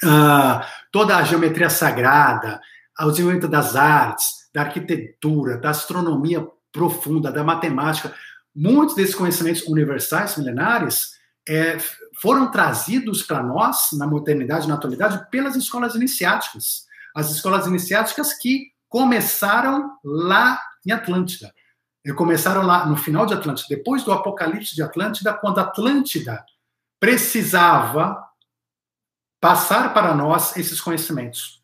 uh, 0.02 0.64
toda 0.90 1.16
a 1.16 1.22
geometria 1.22 1.70
sagrada, 1.70 2.60
o 3.00 3.10
desenvolvimento 3.10 3.48
das 3.48 3.76
artes, 3.76 4.48
da 4.52 4.62
arquitetura, 4.62 5.58
da 5.58 5.70
astronomia 5.70 6.44
profunda, 6.72 7.30
da 7.30 7.44
matemática, 7.44 8.12
muitos 8.58 8.96
desses 8.96 9.14
conhecimentos 9.14 9.62
universais, 9.62 10.36
milenares, 10.36 11.12
é, 11.48 11.78
foram 12.20 12.50
trazidos 12.50 13.22
para 13.22 13.40
nós, 13.40 13.90
na 13.92 14.06
modernidade, 14.06 14.66
na 14.66 14.74
atualidade, 14.74 15.30
pelas 15.30 15.54
escolas 15.54 15.94
iniciáticas. 15.94 16.84
As 17.14 17.30
escolas 17.30 17.66
iniciáticas 17.66 18.34
que 18.34 18.72
começaram 18.88 19.96
lá 20.04 20.60
em 20.84 20.90
Atlântida. 20.90 21.54
E 22.04 22.12
começaram 22.12 22.62
lá 22.62 22.84
no 22.86 22.96
final 22.96 23.26
de 23.26 23.34
Atlântida, 23.34 23.76
depois 23.76 24.02
do 24.02 24.12
apocalipse 24.12 24.74
de 24.74 24.82
Atlântida, 24.82 25.32
quando 25.34 25.60
Atlântida 25.60 26.44
precisava 26.98 28.24
passar 29.40 29.94
para 29.94 30.14
nós 30.14 30.56
esses 30.56 30.80
conhecimentos. 30.80 31.62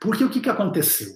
Porque 0.00 0.24
o 0.24 0.30
que, 0.30 0.40
que 0.40 0.50
aconteceu? 0.50 1.08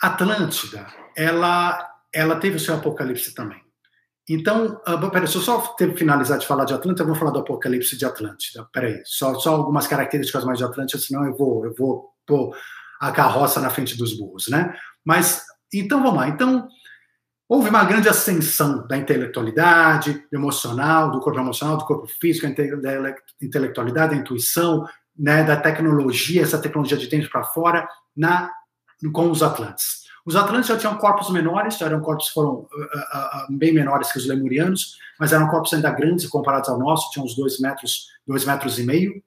Atlântida, 0.00 0.86
ela, 1.16 1.96
ela 2.12 2.36
teve 2.36 2.56
o 2.56 2.60
seu 2.60 2.74
apocalipse 2.74 3.34
também. 3.34 3.67
Então, 4.28 4.80
uh, 4.86 5.10
peraí, 5.10 5.26
se 5.26 5.36
eu 5.36 5.40
só 5.40 5.74
finalizar 5.96 6.38
de 6.38 6.46
falar 6.46 6.64
de 6.64 6.74
Atlântida, 6.74 7.02
eu 7.02 7.06
vou 7.06 7.16
falar 7.16 7.30
do 7.30 7.38
Apocalipse 7.38 7.96
de 7.96 8.04
Atlântida. 8.04 8.68
Peraí, 8.72 9.00
só, 9.04 9.34
só 9.38 9.54
algumas 9.54 9.86
características 9.86 10.44
mais 10.44 10.58
de 10.58 10.64
Atlântida, 10.64 11.02
senão 11.02 11.24
eu 11.24 11.34
vou, 11.34 11.64
eu 11.64 11.74
vou 11.74 12.10
pôr 12.26 12.54
a 13.00 13.10
carroça 13.10 13.60
na 13.60 13.70
frente 13.70 13.96
dos 13.96 14.18
burros, 14.18 14.48
né? 14.48 14.74
Mas, 15.04 15.42
então 15.72 16.02
vamos 16.02 16.18
lá. 16.18 16.28
Então, 16.28 16.68
houve 17.48 17.70
uma 17.70 17.84
grande 17.84 18.08
ascensão 18.08 18.86
da 18.86 18.98
intelectualidade, 18.98 20.22
emocional, 20.30 21.10
do 21.10 21.20
corpo 21.20 21.38
emocional, 21.38 21.78
do 21.78 21.86
corpo 21.86 22.06
físico, 22.06 22.46
da 22.46 23.14
intelectualidade, 23.40 24.14
da 24.14 24.20
intuição, 24.20 24.86
né, 25.16 25.42
da 25.42 25.56
tecnologia, 25.56 26.42
essa 26.42 26.60
tecnologia 26.60 26.96
de 26.96 27.08
dentro 27.08 27.30
para 27.30 27.42
fora, 27.42 27.88
na, 28.16 28.52
com 29.12 29.30
os 29.30 29.42
Atlantes. 29.42 30.07
Os 30.28 30.36
Atlantes 30.36 30.68
já 30.68 30.76
tinham 30.76 30.94
corpos 30.98 31.30
menores, 31.30 31.78
já 31.78 31.86
eram 31.86 32.02
corpos 32.02 32.28
foram 32.28 32.50
uh, 32.50 32.60
uh, 32.60 33.50
uh, 33.50 33.56
bem 33.56 33.72
menores 33.72 34.12
que 34.12 34.18
os 34.18 34.26
lemurianos, 34.26 34.98
mas 35.18 35.32
eram 35.32 35.48
corpos 35.48 35.72
ainda 35.72 35.90
grandes 35.90 36.26
comparados 36.26 36.68
ao 36.68 36.78
nosso, 36.78 37.10
tinham 37.10 37.24
uns 37.24 37.34
dois 37.34 37.58
metros, 37.58 38.08
dois 38.26 38.44
metros 38.44 38.78
e 38.78 38.82
meio. 38.82 39.22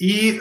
E, 0.00 0.40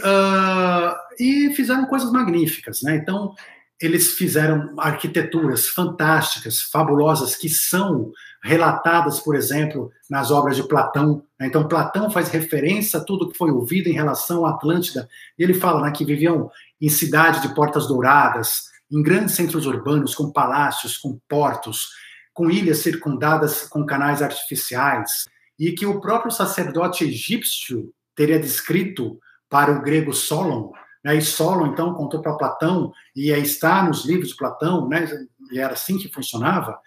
e 1.19 1.53
fizeram 1.53 1.85
coisas 1.85 2.09
magníficas, 2.13 2.81
né? 2.81 2.95
Então, 2.95 3.35
eles 3.79 4.13
fizeram 4.13 4.73
arquiteturas 4.79 5.67
fantásticas, 5.67 6.61
fabulosas, 6.61 7.35
que 7.35 7.49
são 7.49 8.09
relatadas, 8.41 9.19
por 9.19 9.35
exemplo, 9.35 9.91
nas 10.09 10.31
obras 10.31 10.55
de 10.55 10.63
Platão. 10.63 11.23
Né? 11.37 11.47
Então, 11.47 11.67
Platão 11.67 12.09
faz 12.09 12.29
referência 12.29 12.99
a 12.99 13.03
tudo 13.03 13.29
que 13.29 13.37
foi 13.37 13.51
ouvido 13.51 13.89
em 13.89 13.93
relação 13.93 14.45
à 14.45 14.51
Atlântida. 14.51 15.09
E 15.37 15.43
ele 15.43 15.53
fala 15.53 15.81
né, 15.81 15.91
que 15.91 16.05
viviam 16.05 16.49
em 16.79 16.89
cidade 16.89 17.41
de 17.41 17.53
portas 17.53 17.85
douradas, 17.85 18.70
em 18.91 19.01
grandes 19.01 19.35
centros 19.35 19.65
urbanos, 19.65 20.13
com 20.13 20.31
palácios, 20.31 20.97
com 20.97 21.19
portos, 21.29 21.87
com 22.33 22.49
ilhas 22.49 22.79
circundadas 22.79 23.67
com 23.67 23.85
canais 23.85 24.21
artificiais, 24.21 25.25
e 25.59 25.71
que 25.71 25.85
o 25.85 26.01
próprio 26.01 26.31
sacerdote 26.31 27.03
egípcio 27.03 27.93
teria 28.15 28.39
descrito 28.39 29.19
para 29.49 29.71
o 29.71 29.81
grego 29.81 30.13
Solon 30.13 30.71
né? 31.03 31.15
E 31.15 31.21
Solon, 31.21 31.67
então, 31.67 31.93
contou 31.93 32.21
para 32.21 32.37
Platão, 32.37 32.93
e 33.15 33.33
aí 33.33 33.41
está 33.41 33.83
nos 33.83 34.05
livros 34.05 34.29
de 34.29 34.35
Platão, 34.35 34.87
né? 34.87 35.07
e 35.51 35.59
era 35.59 35.73
assim 35.73 35.97
que 35.97 36.11
funcionava, 36.11 36.77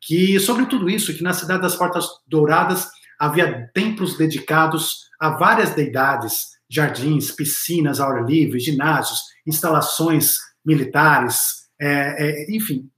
que 0.00 0.38
sobre 0.40 0.66
tudo 0.66 0.90
isso, 0.90 1.14
que 1.14 1.22
na 1.22 1.32
cidade 1.32 1.62
das 1.62 1.76
Portas 1.76 2.06
Douradas 2.26 2.88
havia 3.18 3.70
templos 3.74 4.16
dedicados 4.16 5.08
a 5.18 5.30
várias 5.30 5.74
deidades, 5.74 6.58
jardins, 6.68 7.30
piscinas 7.30 8.00
ao 8.00 8.10
ar 8.10 8.24
livre, 8.24 8.58
ginásios, 8.58 9.22
instalações 9.46 10.36
militares, 10.64 11.68
é, 11.80 12.44
é, 12.44 12.50
enfim, 12.54 12.90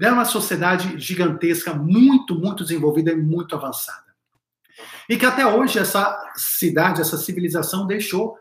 era 0.00 0.14
uma 0.14 0.24
sociedade 0.24 0.98
gigantesca, 0.98 1.74
muito, 1.74 2.34
muito 2.34 2.62
desenvolvida 2.62 3.10
e 3.10 3.16
muito 3.16 3.56
avançada. 3.56 4.10
E 5.08 5.16
que 5.16 5.26
até 5.26 5.44
hoje 5.46 5.78
essa 5.78 6.16
cidade, 6.36 7.00
essa 7.00 7.18
civilização 7.18 7.86
deixou 7.86 8.38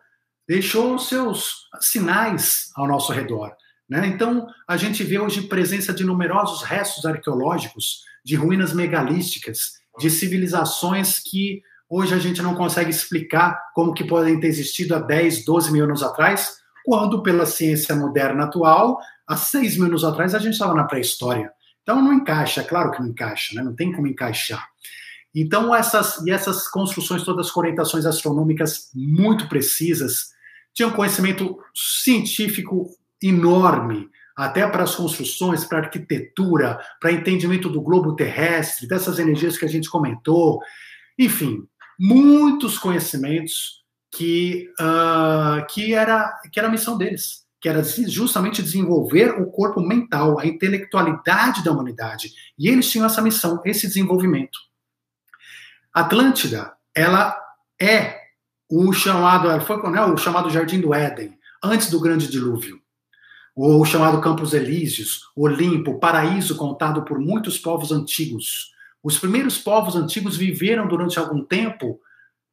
deixou 0.50 0.98
seus 0.98 1.68
sinais 1.80 2.72
ao 2.76 2.88
nosso 2.88 3.14
redor. 3.14 3.56
Né? 3.88 4.08
Então, 4.08 4.48
a 4.68 4.78
gente 4.78 5.04
vê 5.04 5.20
hoje 5.20 5.44
presença 5.44 5.94
de 5.94 6.04
numerosos 6.04 6.64
restos 6.64 7.06
arqueológicos, 7.06 8.04
de 8.26 8.36
ruínas 8.36 8.74
megalísticas, 8.74 9.74
de 10.00 10.10
civilizações 10.10 11.20
que 11.20 11.62
hoje 11.88 12.16
a 12.16 12.18
gente 12.18 12.42
não 12.42 12.56
consegue 12.56 12.90
explicar 12.90 13.62
como 13.76 13.94
que 13.94 14.04
podem 14.04 14.40
ter 14.40 14.48
existido 14.48 14.96
há 14.96 15.00
10, 15.00 15.46
12 15.46 15.72
mil 15.72 15.84
anos 15.84 16.02
atrás, 16.02 16.58
quando, 16.86 17.22
pela 17.24 17.46
ciência 17.46 17.96
moderna 17.96 18.46
atual, 18.46 19.00
há 19.28 19.36
6 19.36 19.78
mil 19.78 19.88
anos 19.88 20.04
atrás, 20.04 20.34
a 20.34 20.40
gente 20.40 20.54
estava 20.54 20.74
na 20.74 20.84
pré-história. 20.84 21.52
Então, 21.84 22.02
não 22.02 22.14
encaixa, 22.14 22.64
claro 22.64 22.92
que 22.92 23.02
não 23.02 23.10
encaixa, 23.10 23.56
né? 23.56 23.64
não 23.64 23.76
tem 23.76 23.92
como 23.92 24.08
encaixar. 24.08 24.68
Então, 25.34 25.74
essas, 25.74 26.18
e 26.26 26.32
essas 26.32 26.68
construções 26.68 27.24
todas 27.24 27.52
com 27.52 27.60
orientações 27.60 28.06
astronômicas 28.06 28.90
muito 28.94 29.48
precisas, 29.48 30.30
tinha 30.74 30.88
um 30.88 30.94
conhecimento 30.94 31.60
científico 31.74 32.90
enorme, 33.22 34.10
até 34.36 34.66
para 34.68 34.84
as 34.84 34.96
construções, 34.96 35.66
para 35.66 35.80
arquitetura, 35.80 36.80
para 37.00 37.12
entendimento 37.12 37.70
do 37.70 37.82
globo 37.82 38.16
terrestre, 38.16 38.88
dessas 38.88 39.20
energias 39.20 39.58
que 39.58 39.66
a 39.66 39.70
gente 39.70 39.90
comentou. 39.90 40.62
Enfim, 41.18 41.68
muitos 42.00 42.78
conhecimentos 42.78 43.84
que, 44.12 44.72
uh, 44.80 45.66
que, 45.68 45.94
era, 45.94 46.40
que 46.52 46.60
era 46.60 46.68
a 46.68 46.72
missão 46.72 46.98
deles, 46.98 47.46
que 47.62 47.70
era 47.70 47.84
justamente 47.84 48.64
desenvolver 48.64 49.40
o 49.42 49.48
corpo 49.52 49.82
mental, 49.82 50.40
a 50.40 50.46
intelectualidade 50.46 51.64
da 51.64 51.72
humanidade. 51.72 52.32
E 52.58 52.68
eles 52.68 52.90
tinham 52.90 53.06
essa 53.06 53.22
missão, 53.22 53.62
esse 53.66 53.88
desenvolvimento. 53.88 54.58
Atlântida, 55.94 56.74
ela 56.96 57.38
é 57.80 58.20
o 58.70 58.94
chamado, 58.94 59.60
foi 59.62 59.90
né, 59.90 60.02
o 60.04 60.18
chamado 60.18 60.50
Jardim 60.50 60.80
do 60.80 60.94
Éden, 60.94 61.38
antes 61.64 61.90
do 61.90 62.00
grande 62.00 62.28
dilúvio. 62.28 62.80
O 63.56 63.84
chamado 63.84 64.22
Campos 64.22 64.54
Elíseos, 64.54 65.24
Olimpo, 65.36 66.00
paraíso 66.00 66.56
contado 66.56 67.04
por 67.04 67.20
muitos 67.20 67.58
povos 67.58 67.92
antigos. 67.92 68.72
Os 69.04 69.18
primeiros 69.18 69.58
povos 69.58 69.96
antigos 69.96 70.38
viveram 70.38 70.88
durante 70.88 71.20
algum 71.20 71.44
tempo 71.44 72.00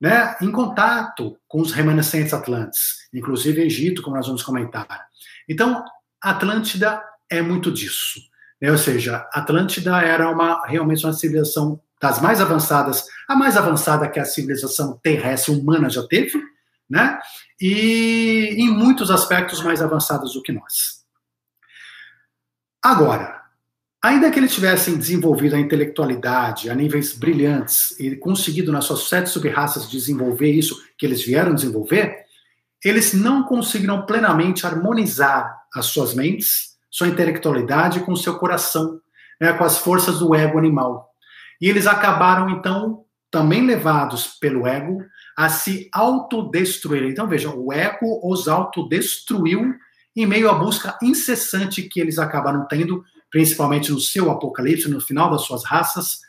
né, 0.00 0.36
em 0.40 0.50
contato 0.50 1.38
com 1.48 1.60
os 1.60 1.72
remanescentes 1.72 2.34
atlantes, 2.34 3.08
inclusive 3.12 3.62
Egito, 3.62 4.02
como 4.02 4.16
nós 4.16 4.26
vamos 4.26 4.42
comentar. 4.42 5.06
Então, 5.48 5.84
Atlântida 6.20 7.02
é 7.30 7.40
muito 7.40 7.70
disso. 7.72 8.20
Né? 8.60 8.70
Ou 8.70 8.78
seja, 8.78 9.28
Atlântida 9.32 10.00
era 10.00 10.30
uma 10.30 10.66
realmente 10.66 11.04
uma 11.04 11.12
civilização 11.12 11.80
das 12.00 12.20
mais 12.20 12.40
avançadas, 12.40 13.06
a 13.26 13.34
mais 13.34 13.56
avançada 13.56 14.08
que 14.08 14.20
a 14.20 14.24
civilização 14.24 14.98
terrestre 15.02 15.54
humana 15.54 15.88
já 15.88 16.06
teve, 16.06 16.42
né? 16.88 17.18
E 17.60 18.54
em 18.58 18.70
muitos 18.70 19.10
aspectos 19.10 19.62
mais 19.62 19.80
avançadas 19.80 20.34
do 20.34 20.42
que 20.42 20.52
nós. 20.52 21.04
Agora, 22.82 23.42
ainda 24.06 24.30
que 24.30 24.38
eles 24.38 24.54
tivessem 24.54 24.96
desenvolvido 24.96 25.56
a 25.56 25.58
intelectualidade 25.58 26.70
a 26.70 26.74
níveis 26.74 27.12
brilhantes 27.12 27.98
e 27.98 28.14
conseguido 28.14 28.70
nas 28.70 28.84
suas 28.84 29.08
sete 29.08 29.28
subraças 29.28 29.90
desenvolver 29.90 30.52
isso 30.52 30.80
que 30.96 31.04
eles 31.04 31.24
vieram 31.24 31.52
desenvolver, 31.52 32.24
eles 32.84 33.12
não 33.12 33.42
conseguiram 33.42 34.06
plenamente 34.06 34.64
harmonizar 34.64 35.60
as 35.74 35.86
suas 35.86 36.14
mentes, 36.14 36.76
sua 36.88 37.08
intelectualidade 37.08 38.00
com 38.00 38.14
seu 38.14 38.38
coração, 38.38 39.00
né, 39.40 39.52
com 39.54 39.64
as 39.64 39.78
forças 39.78 40.20
do 40.20 40.36
ego 40.36 40.56
animal. 40.56 41.10
E 41.60 41.68
eles 41.68 41.88
acabaram, 41.88 42.48
então, 42.48 43.04
também 43.28 43.66
levados 43.66 44.38
pelo 44.38 44.68
ego 44.68 45.04
a 45.36 45.48
se 45.48 45.90
autodestruir. 45.92 47.02
Então, 47.02 47.26
vejam, 47.26 47.58
o 47.58 47.72
ego 47.72 48.20
os 48.22 48.46
autodestruiu 48.46 49.74
em 50.14 50.26
meio 50.26 50.48
à 50.48 50.54
busca 50.54 50.96
incessante 51.02 51.82
que 51.82 52.00
eles 52.00 52.20
acabaram 52.20 52.66
tendo, 52.68 53.04
principalmente 53.30 53.90
no 53.90 54.00
seu 54.00 54.30
apocalipse, 54.30 54.88
no 54.88 55.00
final 55.00 55.30
das 55.30 55.42
suas 55.42 55.64
raças, 55.64 56.20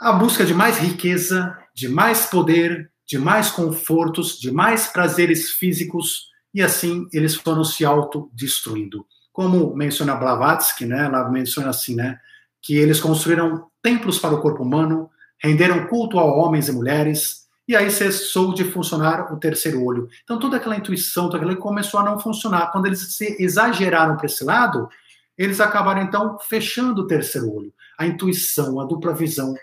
a 0.00 0.12
busca 0.12 0.44
de 0.44 0.52
mais 0.52 0.78
riqueza, 0.78 1.56
de 1.74 1.88
mais 1.88 2.26
poder, 2.26 2.90
de 3.06 3.18
mais 3.18 3.50
confortos, 3.50 4.38
de 4.38 4.50
mais 4.50 4.86
prazeres 4.86 5.50
físicos, 5.52 6.28
e 6.52 6.62
assim 6.62 7.06
eles 7.12 7.34
foram 7.34 7.64
se 7.64 7.84
autodestruindo. 7.84 9.06
Como 9.32 9.74
menciona 9.74 10.14
Blavatsky, 10.14 10.86
né, 10.86 11.06
ela 11.06 11.28
menciona 11.28 11.70
assim, 11.70 11.94
né, 11.94 12.18
que 12.62 12.76
eles 12.76 13.00
construíram 13.00 13.66
templos 13.82 14.18
para 14.18 14.34
o 14.34 14.40
corpo 14.40 14.62
humano, 14.62 15.10
renderam 15.38 15.86
culto 15.86 16.18
a 16.18 16.24
homens 16.24 16.68
e 16.68 16.72
mulheres, 16.72 17.44
e 17.66 17.74
aí 17.74 17.90
cessou 17.90 18.54
de 18.54 18.64
funcionar 18.64 19.32
o 19.32 19.38
terceiro 19.38 19.82
olho. 19.82 20.08
Então 20.22 20.38
toda 20.38 20.56
aquela 20.56 20.76
intuição, 20.76 21.30
toda 21.30 21.38
aquela 21.38 21.56
começou 21.56 22.00
a 22.00 22.04
não 22.04 22.18
funcionar. 22.18 22.70
Quando 22.70 22.86
eles 22.86 23.14
se 23.14 23.36
exageraram 23.42 24.16
para 24.16 24.26
esse 24.26 24.44
lado, 24.44 24.88
eles 25.36 25.60
acabaram 25.60 26.02
então 26.02 26.38
fechando 26.38 27.02
o 27.02 27.06
terceiro 27.06 27.52
olho, 27.52 27.72
a 27.98 28.06
intuição, 28.06 28.80
a 28.80 28.84
dupla 28.84 29.14
visão. 29.14 29.54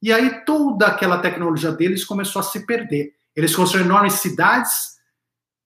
E 0.00 0.12
aí 0.12 0.44
toda 0.44 0.86
aquela 0.86 1.18
tecnologia 1.18 1.72
deles 1.72 2.04
começou 2.04 2.40
a 2.40 2.42
se 2.44 2.66
perder. 2.66 3.12
Eles 3.36 3.54
construíram 3.54 3.90
enormes 3.90 4.14
cidades, 4.14 4.92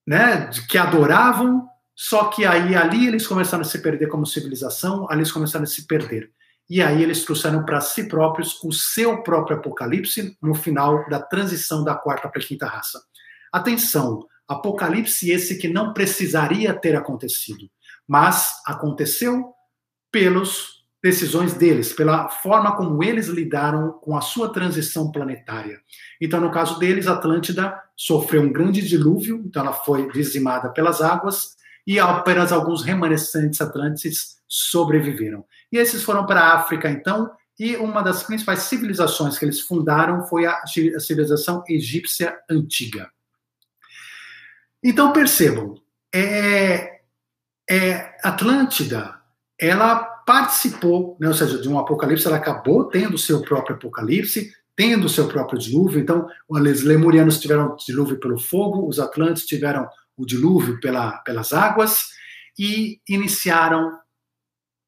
né, 0.07 0.51
que 0.69 0.79
adoravam, 0.79 1.67
só 1.95 2.25
que 2.25 2.45
aí 2.45 2.77
ali 2.77 3.07
eles 3.07 3.27
começaram 3.27 3.63
a 3.63 3.65
se 3.65 3.79
perder 3.81 4.09
como 4.09 4.27
civilização, 4.27 5.07
ali 5.09 5.21
eles 5.21 5.33
começaram 5.33 5.65
a 5.65 5.67
se 5.67 5.87
perder. 5.87 6.31
E 6.69 6.83
aí 6.83 7.03
eles 7.03 7.25
trouxeram 7.25 7.65
para 7.65 7.81
si 7.81 8.09
próprios 8.09 8.63
o 8.63 8.73
seu 8.73 9.23
próprio 9.23 9.57
apocalipse 9.57 10.37
no 10.43 10.55
final 10.55 11.09
da 11.09 11.21
transição 11.21 11.85
da 11.85 11.95
quarta 11.95 12.29
para 12.29 12.41
a 12.41 12.45
quinta 12.45 12.67
raça. 12.67 13.01
Atenção, 13.53 14.27
apocalipse 14.49 15.31
esse 15.31 15.57
que 15.59 15.69
não 15.69 15.93
precisaria 15.93 16.75
ter 16.75 16.97
acontecido, 16.97 17.71
mas 18.07 18.63
aconteceu 18.67 19.53
pelas 20.11 20.77
decisões 21.03 21.55
deles, 21.55 21.93
pela 21.93 22.29
forma 22.29 22.77
como 22.77 23.03
eles 23.03 23.29
lidaram 23.29 23.93
com 23.93 24.17
a 24.17 24.21
sua 24.21 24.53
transição 24.53 25.13
planetária. 25.13 25.81
Então, 26.21 26.41
no 26.41 26.51
caso 26.51 26.79
deles, 26.79 27.07
Atlântida 27.07 27.81
sofreu 27.97 28.43
um 28.43 28.53
grande 28.53 28.83
dilúvio, 28.83 29.43
então 29.45 29.63
ela 29.63 29.73
foi 29.73 30.11
dizimada 30.11 30.71
pelas 30.71 31.01
águas, 31.01 31.57
e 31.87 32.01
apenas 32.01 32.51
alguns 32.51 32.83
remanescentes 32.83 33.61
atlantes 33.61 34.39
sobreviveram. 34.49 35.45
E 35.71 35.79
esses 35.79 36.03
foram 36.03 36.27
para 36.27 36.41
a 36.41 36.55
África, 36.55 36.91
então, 36.91 37.31
e 37.59 37.77
uma 37.77 38.03
das 38.03 38.23
principais 38.23 38.61
civilizações 38.61 39.39
que 39.39 39.45
eles 39.45 39.61
fundaram 39.61 40.27
foi 40.27 40.45
a 40.45 40.63
civilização 40.67 41.63
egípcia 41.69 42.37
antiga. 42.51 43.11
Então 44.83 45.13
percebam, 45.13 45.81
é, 46.15 46.96
é, 47.69 48.17
Atlântida, 48.23 49.21
ela 49.59 49.97
participou, 50.27 51.17
né, 51.21 51.29
ou 51.29 51.35
seja, 51.35 51.61
de 51.61 51.69
um 51.69 51.79
apocalipse, 51.79 52.27
ela 52.27 52.37
acabou 52.37 52.85
tendo 52.85 53.17
seu 53.17 53.43
próprio 53.43 53.77
apocalipse, 53.77 54.53
tendo 54.75 55.09
seu 55.09 55.27
próprio 55.29 55.59
dilúvio. 55.59 56.01
Então, 56.01 56.29
os 56.49 56.83
lemurianos 56.83 57.41
tiveram 57.41 57.77
dilúvio 57.77 58.21
pelo 58.21 58.39
fogo, 58.39 58.87
os 58.87 58.99
atlantes 58.99 59.47
tiveram 59.47 59.89
o 60.17 60.27
dilúvio 60.27 60.81
pela, 60.81 61.19
pelas 61.19 61.53
águas 61.53 62.09
e 62.59 63.01
iniciaram 63.09 63.99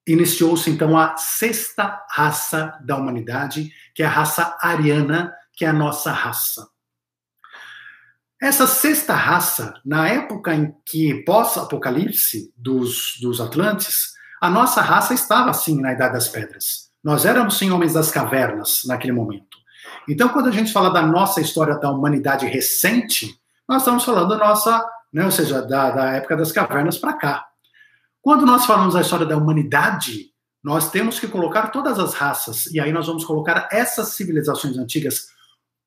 iniciou-se 0.07 0.71
então 0.71 0.97
a 0.97 1.19
sexta 1.19 2.03
raça 2.11 2.79
da 2.83 2.97
humanidade, 2.97 3.71
que 3.95 4.03
é 4.03 4.07
a 4.07 4.11
raça 4.11 4.57
ariana, 4.59 5.35
que 5.53 5.67
é 5.67 5.69
a 5.69 5.73
nossa 5.73 6.11
raça. 6.11 6.67
Essa 8.41 8.69
sexta 8.69 9.15
raça, 9.15 9.75
na 9.85 10.09
época 10.09 10.55
em 10.55 10.73
que 10.85 11.25
pós-apocalipse 11.25 12.53
dos, 12.57 13.19
dos 13.21 13.41
Atlantes, 13.41 14.13
a 14.41 14.49
nossa 14.49 14.81
raça 14.81 15.13
estava 15.13 15.51
assim 15.51 15.81
na 15.81 15.93
Idade 15.93 16.13
das 16.13 16.29
Pedras. 16.29 16.89
Nós 17.03 17.25
éramos 17.25 17.59
sim 17.59 17.71
homens 17.73 17.95
das 17.95 18.13
cavernas 18.13 18.83
naquele 18.87 19.13
momento. 19.13 19.59
Então, 20.09 20.29
quando 20.29 20.49
a 20.49 20.53
gente 20.53 20.73
fala 20.73 20.91
da 20.91 21.03
nossa 21.03 21.41
história 21.41 21.77
da 21.79 21.91
humanidade 21.91 22.47
recente, 22.47 23.35
nós 23.69 23.83
estamos 23.83 24.05
falando 24.05 24.29
da 24.29 24.37
nossa, 24.37 24.85
né, 25.13 25.25
ou 25.25 25.31
seja, 25.33 25.61
da, 25.61 25.91
da 25.91 26.13
época 26.13 26.37
das 26.37 26.53
cavernas 26.53 26.97
para 26.97 27.15
cá. 27.15 27.47
Quando 28.23 28.47
nós 28.47 28.65
falamos 28.67 28.95
da 28.95 29.01
história 29.01 29.27
da 29.27 29.37
humanidade, 29.37 30.31
nós 30.63 30.91
temos 30.91 31.19
que 31.19 31.27
colocar 31.27 31.69
todas 31.69 31.99
as 31.99 32.15
raças, 32.15 32.67
e 32.67 32.79
aí 32.79 32.93
nós 32.93 33.07
vamos 33.07 33.25
colocar 33.25 33.69
essas 33.73 34.09
civilizações 34.11 34.77
antigas, 34.79 35.29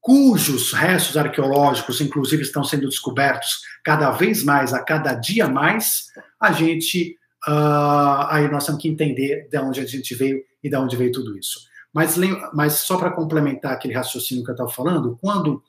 cujos 0.01 0.73
restos 0.73 1.15
arqueológicos, 1.15 2.01
inclusive, 2.01 2.41
estão 2.41 2.63
sendo 2.63 2.89
descobertos 2.89 3.61
cada 3.83 4.09
vez 4.11 4.43
mais, 4.43 4.73
a 4.73 4.83
cada 4.83 5.13
dia 5.13 5.47
mais, 5.47 6.07
a 6.39 6.51
gente. 6.51 7.15
Uh, 7.47 8.27
aí 8.29 8.51
nós 8.51 8.65
temos 8.65 8.81
que 8.81 8.87
entender 8.87 9.47
de 9.49 9.57
onde 9.57 9.79
a 9.79 9.85
gente 9.85 10.13
veio 10.13 10.43
e 10.63 10.69
de 10.69 10.75
onde 10.75 10.95
veio 10.95 11.11
tudo 11.11 11.37
isso. 11.37 11.59
Mas, 11.93 12.15
mas 12.53 12.73
só 12.73 12.97
para 12.97 13.11
complementar 13.11 13.73
aquele 13.73 13.93
raciocínio 13.93 14.43
que 14.43 14.51
eu 14.51 14.53
estava 14.53 14.69
falando, 14.69 15.17
quando, 15.19 15.63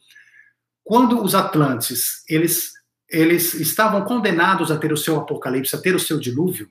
quando 0.85 1.22
os 1.22 1.35
Atlantes 1.35 2.22
eles, 2.28 2.72
eles 3.09 3.55
estavam 3.55 4.05
condenados 4.05 4.70
a 4.70 4.78
ter 4.78 4.93
o 4.93 4.97
seu 4.97 5.16
apocalipse, 5.16 5.74
a 5.74 5.80
ter 5.80 5.95
o 5.95 6.01
seu 6.01 6.18
dilúvio, 6.20 6.68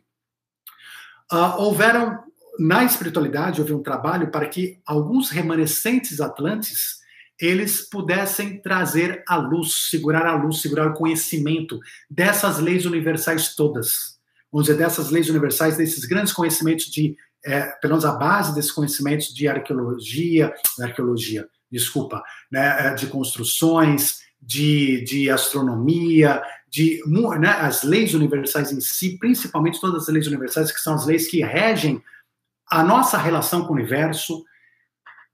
uh, 1.31 1.59
houveram, 1.61 2.23
na 2.59 2.83
espiritualidade, 2.83 3.59
houve 3.59 3.73
um 3.73 3.83
trabalho 3.83 4.29
para 4.29 4.47
que 4.47 4.79
alguns 4.85 5.29
remanescentes 5.29 6.21
atlantes 6.21 7.00
eles 7.41 7.81
pudessem 7.81 8.61
trazer 8.61 9.23
a 9.27 9.35
luz, 9.35 9.89
segurar 9.89 10.27
a 10.27 10.35
luz, 10.35 10.61
segurar 10.61 10.87
o 10.87 10.93
conhecimento 10.93 11.79
dessas 12.07 12.59
leis 12.59 12.85
universais 12.85 13.55
todas. 13.55 14.19
Vamos 14.51 14.67
dizer, 14.67 14.77
dessas 14.77 15.09
leis 15.09 15.27
universais, 15.27 15.75
desses 15.75 16.05
grandes 16.05 16.33
conhecimentos 16.33 16.85
de, 16.85 17.17
é, 17.43 17.63
pelo 17.81 17.93
menos 17.93 18.05
a 18.05 18.11
base 18.11 18.53
desses 18.53 18.71
conhecimentos 18.71 19.33
de 19.33 19.47
arqueologia, 19.47 20.53
arqueologia, 20.79 21.47
desculpa, 21.71 22.21
né, 22.51 22.87
é, 22.87 22.93
de 22.93 23.07
construções, 23.07 24.19
de, 24.39 25.03
de 25.03 25.29
astronomia, 25.29 26.43
de 26.69 27.01
né, 27.39 27.49
as 27.49 27.83
leis 27.83 28.13
universais 28.13 28.71
em 28.71 28.79
si, 28.79 29.17
principalmente 29.17 29.81
todas 29.81 30.03
as 30.03 30.13
leis 30.13 30.27
universais, 30.27 30.71
que 30.71 30.79
são 30.79 30.93
as 30.93 31.07
leis 31.07 31.27
que 31.27 31.41
regem 31.41 32.03
a 32.69 32.83
nossa 32.83 33.17
relação 33.17 33.65
com 33.65 33.73
o 33.73 33.75
universo. 33.75 34.43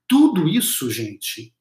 Tudo 0.06 0.48
isso, 0.48 0.90
gente, 0.90 1.52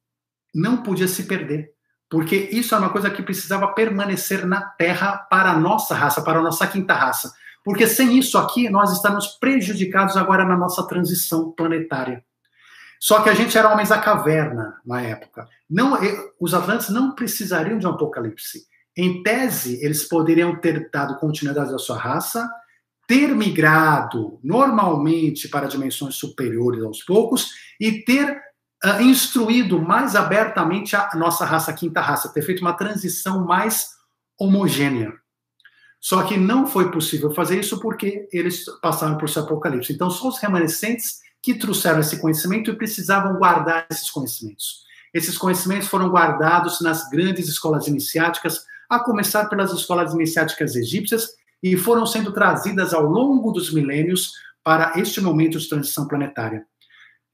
não 0.53 0.83
podia 0.83 1.07
se 1.07 1.23
perder, 1.23 1.71
porque 2.09 2.35
isso 2.51 2.73
é 2.73 2.77
uma 2.77 2.89
coisa 2.89 3.09
que 3.09 3.21
precisava 3.21 3.67
permanecer 3.69 4.45
na 4.45 4.61
Terra 4.61 5.17
para 5.29 5.51
a 5.51 5.59
nossa 5.59 5.93
raça, 5.93 6.21
para 6.21 6.39
a 6.39 6.43
nossa 6.43 6.65
quinta 6.67 6.93
raça. 6.93 7.33
Porque 7.63 7.85
sem 7.85 8.17
isso 8.17 8.37
aqui, 8.37 8.69
nós 8.69 8.93
estamos 8.93 9.27
prejudicados 9.27 10.15
agora 10.15 10.45
na 10.45 10.55
nossa 10.55 10.87
transição 10.87 11.51
planetária. 11.51 12.23
Só 12.99 13.21
que 13.21 13.29
a 13.29 13.33
gente 13.33 13.57
era 13.57 13.71
homens 13.71 13.89
da 13.89 13.99
caverna 13.99 14.75
na 14.85 15.01
época. 15.01 15.47
Não, 15.69 15.97
os 16.39 16.53
Atlantes 16.53 16.89
não 16.89 17.13
precisariam 17.13 17.77
de 17.77 17.85
um 17.85 17.91
apocalipse. 17.91 18.65
Em 18.95 19.21
tese, 19.21 19.83
eles 19.83 20.07
poderiam 20.07 20.55
ter 20.55 20.89
dado 20.89 21.19
continuidade 21.19 21.73
à 21.73 21.77
sua 21.77 21.97
raça, 21.97 22.49
ter 23.05 23.27
migrado 23.35 24.39
normalmente 24.43 25.47
para 25.47 25.67
dimensões 25.67 26.15
superiores 26.15 26.83
aos 26.83 27.03
poucos 27.03 27.51
e 27.79 28.03
ter 28.03 28.41
uh, 28.85 29.01
instruído 29.01 29.81
mais 29.81 30.15
abertamente 30.15 30.95
a 30.95 31.09
nossa 31.15 31.45
raça, 31.45 31.71
a 31.71 31.73
quinta 31.73 32.01
raça, 32.01 32.31
ter 32.33 32.41
feito 32.41 32.61
uma 32.61 32.73
transição 32.73 33.45
mais 33.45 33.89
homogênea. 34.39 35.13
Só 35.99 36.23
que 36.23 36.37
não 36.37 36.67
foi 36.67 36.91
possível 36.91 37.33
fazer 37.33 37.59
isso 37.59 37.79
porque 37.79 38.27
eles 38.31 38.65
passaram 38.81 39.17
por 39.17 39.27
seu 39.29 39.43
apocalipse. 39.43 39.91
Então, 39.91 40.09
só 40.09 40.27
os 40.27 40.39
remanescentes 40.39 41.19
que 41.41 41.55
trouxeram 41.55 41.99
esse 41.99 42.19
conhecimento 42.19 42.69
e 42.69 42.75
precisavam 42.75 43.37
guardar 43.37 43.87
esses 43.89 44.09
conhecimentos. 44.09 44.85
Esses 45.13 45.37
conhecimentos 45.37 45.87
foram 45.87 46.09
guardados 46.09 46.81
nas 46.81 47.09
grandes 47.09 47.47
escolas 47.47 47.87
iniciáticas, 47.87 48.65
a 48.89 48.99
começar 48.99 49.45
pelas 49.49 49.71
escolas 49.71 50.13
iniciáticas 50.13 50.75
egípcias, 50.75 51.29
e 51.61 51.75
foram 51.75 52.05
sendo 52.05 52.31
trazidas 52.31 52.93
ao 52.93 53.03
longo 53.03 53.51
dos 53.51 53.73
milênios 53.73 54.33
para 54.63 54.99
este 54.99 55.19
momento 55.19 55.57
de 55.57 55.67
transição 55.67 56.07
planetária. 56.07 56.65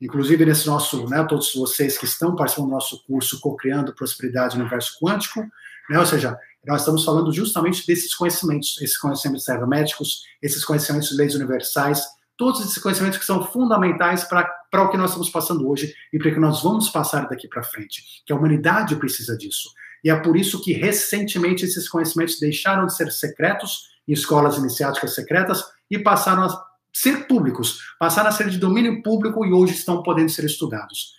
Inclusive, 0.02 0.46
nesse 0.46 0.68
nosso, 0.68 1.08
né, 1.08 1.26
todos 1.28 1.54
vocês 1.54 1.98
que 1.98 2.06
estão 2.06 2.36
participando 2.36 2.68
do 2.68 2.74
nosso 2.74 3.04
curso 3.06 3.40
Co-Criando 3.40 3.96
Prosperidade 3.96 4.56
no 4.56 4.62
Universo 4.62 4.98
Quântico, 5.02 5.42
né, 5.90 6.00
ou 6.00 6.06
seja, 6.06 6.38
nós 6.66 6.82
estamos 6.82 7.04
falando 7.04 7.32
justamente 7.32 7.86
desses 7.86 8.14
conhecimentos, 8.14 8.82
esses 8.82 8.98
conhecimentos 8.98 9.48
herméticos, 9.48 10.24
esses 10.42 10.64
conhecimentos 10.64 11.10
de 11.10 11.16
leis 11.16 11.36
universais, 11.36 12.06
todos 12.38 12.62
esses 12.62 12.78
conhecimentos 12.78 13.20
que 13.20 13.26
são 13.26 13.46
fundamentais 13.46 14.24
para 14.24 14.84
o 14.84 14.90
que 14.90 14.98
nós 14.98 15.12
estamos 15.12 15.30
passando 15.30 15.70
hoje 15.70 15.94
e 16.12 16.18
para 16.18 16.30
o 16.30 16.34
que 16.34 16.40
nós 16.40 16.64
vamos 16.64 16.90
passar 16.90 17.28
daqui 17.28 17.48
para 17.48 17.64
frente, 17.64 18.04
que 18.26 18.34
a 18.34 18.36
humanidade 18.36 18.96
precisa 18.96 19.38
disso. 19.38 19.70
E 20.04 20.10
é 20.10 20.16
por 20.16 20.36
isso 20.36 20.62
que 20.62 20.74
recentemente 20.74 21.64
esses 21.64 21.88
conhecimentos 21.88 22.40
deixaram 22.40 22.86
de 22.86 22.96
ser 22.96 23.12
secretos 23.12 23.94
em 24.08 24.14
escolas 24.14 24.58
iniciáticas 24.58 25.16
secretas 25.16 25.64
e 25.90 25.98
passaram 25.98 26.44
a 26.44 26.66
ser 26.94 27.28
públicos, 27.28 27.80
passaram 28.00 28.30
a 28.30 28.32
ser 28.32 28.50
de 28.50 28.58
domínio 28.58 29.02
público 29.02 29.46
e 29.46 29.52
hoje 29.52 29.74
estão 29.74 30.04
podendo 30.04 30.30
ser 30.30 30.46
estudados. 30.46 31.14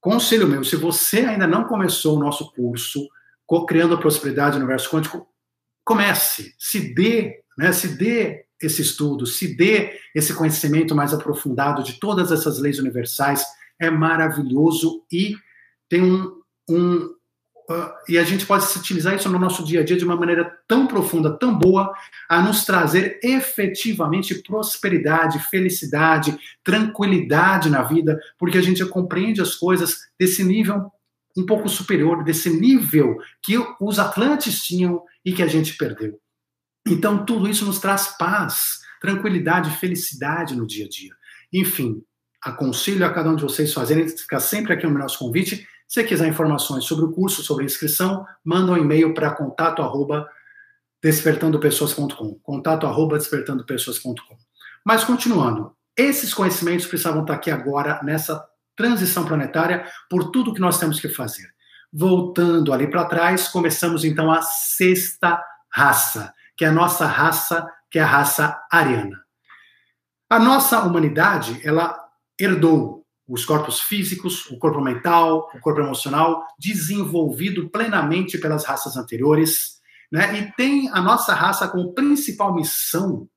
Conselho 0.00 0.48
meu, 0.48 0.64
se 0.64 0.76
você 0.76 1.20
ainda 1.20 1.46
não 1.46 1.64
começou 1.64 2.16
o 2.16 2.20
nosso 2.20 2.50
curso 2.52 3.06
Co-criando 3.46 3.94
a 3.94 3.98
Prosperidade 3.98 4.52
no 4.52 4.64
Universo 4.64 4.88
Quântico, 4.88 5.26
comece, 5.84 6.54
se 6.56 6.94
dê, 6.94 7.42
né, 7.58 7.72
se 7.72 7.96
dê 7.96 8.44
esse 8.62 8.80
estudo, 8.80 9.26
se 9.26 9.56
dê 9.56 9.98
esse 10.14 10.32
conhecimento 10.32 10.94
mais 10.94 11.12
aprofundado 11.12 11.82
de 11.82 11.98
todas 11.98 12.30
essas 12.30 12.60
leis 12.60 12.78
universais, 12.78 13.44
é 13.76 13.90
maravilhoso 13.90 15.04
e 15.10 15.34
tem 15.88 16.00
um, 16.00 16.40
um 16.68 17.12
e 18.08 18.18
a 18.18 18.24
gente 18.24 18.46
pode 18.46 18.64
utilizar 18.76 19.14
isso 19.14 19.28
no 19.28 19.38
nosso 19.38 19.64
dia 19.64 19.80
a 19.80 19.84
dia 19.84 19.96
de 19.96 20.04
uma 20.04 20.16
maneira 20.16 20.58
tão 20.66 20.86
profunda, 20.86 21.36
tão 21.38 21.56
boa, 21.56 21.92
a 22.28 22.42
nos 22.42 22.64
trazer 22.64 23.20
efetivamente 23.22 24.34
prosperidade, 24.42 25.38
felicidade, 25.50 26.36
tranquilidade 26.64 27.70
na 27.70 27.82
vida, 27.82 28.18
porque 28.38 28.58
a 28.58 28.62
gente 28.62 28.84
compreende 28.86 29.40
as 29.40 29.54
coisas 29.54 29.98
desse 30.18 30.42
nível 30.42 30.90
um 31.36 31.46
pouco 31.46 31.68
superior, 31.68 32.24
desse 32.24 32.50
nível 32.50 33.16
que 33.42 33.56
os 33.80 33.98
Atlantes 33.98 34.62
tinham 34.62 35.02
e 35.24 35.32
que 35.32 35.42
a 35.42 35.46
gente 35.46 35.76
perdeu. 35.76 36.18
Então, 36.86 37.24
tudo 37.24 37.48
isso 37.48 37.64
nos 37.64 37.78
traz 37.78 38.16
paz, 38.18 38.80
tranquilidade, 39.00 39.70
felicidade 39.76 40.56
no 40.56 40.66
dia 40.66 40.86
a 40.86 40.88
dia. 40.88 41.14
Enfim, 41.52 42.02
aconselho 42.42 43.04
a 43.04 43.12
cada 43.12 43.30
um 43.30 43.36
de 43.36 43.42
vocês 43.42 43.72
fazerem, 43.72 44.08
ficar 44.08 44.40
sempre 44.40 44.72
aqui 44.72 44.86
no 44.86 44.98
nosso 44.98 45.18
convite. 45.18 45.66
Se 45.90 46.04
quiser 46.04 46.28
informações 46.28 46.84
sobre 46.84 47.04
o 47.04 47.10
curso, 47.10 47.42
sobre 47.42 47.64
a 47.64 47.66
inscrição, 47.66 48.24
manda 48.44 48.70
um 48.70 48.76
e-mail 48.76 49.12
para 49.12 49.34
contato 49.34 49.82
arroba 49.82 50.24
despertandopessoas.com, 51.02 52.38
contato 52.44 52.86
arroba 52.86 53.18
despertandopessoas.com. 53.18 54.36
Mas 54.84 55.02
continuando, 55.02 55.74
esses 55.96 56.32
conhecimentos 56.32 56.86
precisavam 56.86 57.22
estar 57.22 57.34
aqui 57.34 57.50
agora 57.50 58.00
nessa 58.04 58.40
transição 58.76 59.26
planetária 59.26 59.84
por 60.08 60.30
tudo 60.30 60.54
que 60.54 60.60
nós 60.60 60.78
temos 60.78 61.00
que 61.00 61.08
fazer. 61.08 61.52
Voltando 61.92 62.72
ali 62.72 62.88
para 62.88 63.06
trás, 63.06 63.48
começamos 63.48 64.04
então 64.04 64.30
a 64.30 64.42
sexta 64.42 65.42
raça, 65.68 66.32
que 66.56 66.64
é 66.64 66.68
a 66.68 66.72
nossa 66.72 67.04
raça, 67.04 67.68
que 67.90 67.98
é 67.98 68.02
a 68.02 68.06
raça 68.06 68.56
ariana. 68.70 69.20
A 70.30 70.38
nossa 70.38 70.80
humanidade, 70.82 71.60
ela 71.64 71.98
herdou 72.38 72.99
os 73.30 73.44
corpos 73.44 73.80
físicos, 73.80 74.46
o 74.50 74.58
corpo 74.58 74.80
mental, 74.80 75.48
o 75.54 75.60
corpo 75.60 75.80
emocional, 75.80 76.44
desenvolvido 76.58 77.70
plenamente 77.70 78.36
pelas 78.36 78.64
raças 78.64 78.96
anteriores, 78.96 79.78
né? 80.10 80.36
E 80.36 80.52
tem 80.56 80.90
a 80.90 81.00
nossa 81.00 81.32
raça 81.32 81.68
como 81.68 81.94
principal 81.94 82.52
missão. 82.52 83.28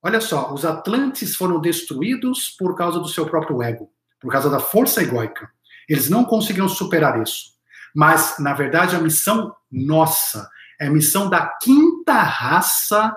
Olha 0.00 0.20
só, 0.20 0.54
os 0.54 0.64
Atlantes 0.64 1.34
foram 1.34 1.60
destruídos 1.60 2.54
por 2.56 2.76
causa 2.76 3.00
do 3.00 3.08
seu 3.08 3.26
próprio 3.26 3.60
ego, 3.60 3.90
por 4.20 4.30
causa 4.30 4.48
da 4.48 4.60
força 4.60 5.02
egóica. 5.02 5.50
Eles 5.88 6.08
não 6.08 6.24
conseguiram 6.24 6.68
superar 6.68 7.20
isso. 7.20 7.56
Mas, 7.92 8.36
na 8.38 8.54
verdade, 8.54 8.94
a 8.94 9.00
missão 9.00 9.52
nossa, 9.68 10.48
é 10.80 10.86
a 10.86 10.90
missão 10.90 11.28
da 11.28 11.44
quinta 11.60 12.22
raça 12.22 13.16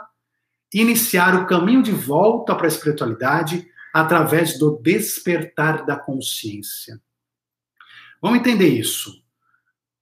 iniciar 0.73 1.35
o 1.35 1.45
caminho 1.45 1.83
de 1.83 1.91
volta 1.91 2.55
para 2.55 2.65
a 2.65 2.69
espiritualidade 2.69 3.67
através 3.93 4.57
do 4.57 4.79
despertar 4.81 5.85
da 5.85 5.95
consciência. 5.95 7.01
Vamos 8.21 8.39
entender 8.39 8.67
isso. 8.67 9.21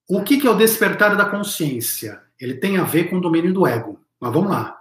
O 0.08 0.24
que 0.24 0.46
é 0.46 0.50
o 0.50 0.58
despertar 0.58 1.16
da 1.16 1.26
consciência? 1.26 2.22
Ele 2.40 2.56
tem 2.56 2.78
a 2.78 2.84
ver 2.84 3.10
com 3.10 3.18
o 3.18 3.22
domínio 3.22 3.54
do 3.54 3.68
ego. 3.68 4.00
Mas 4.20 4.34
vamos 4.34 4.50
lá. 4.50 4.78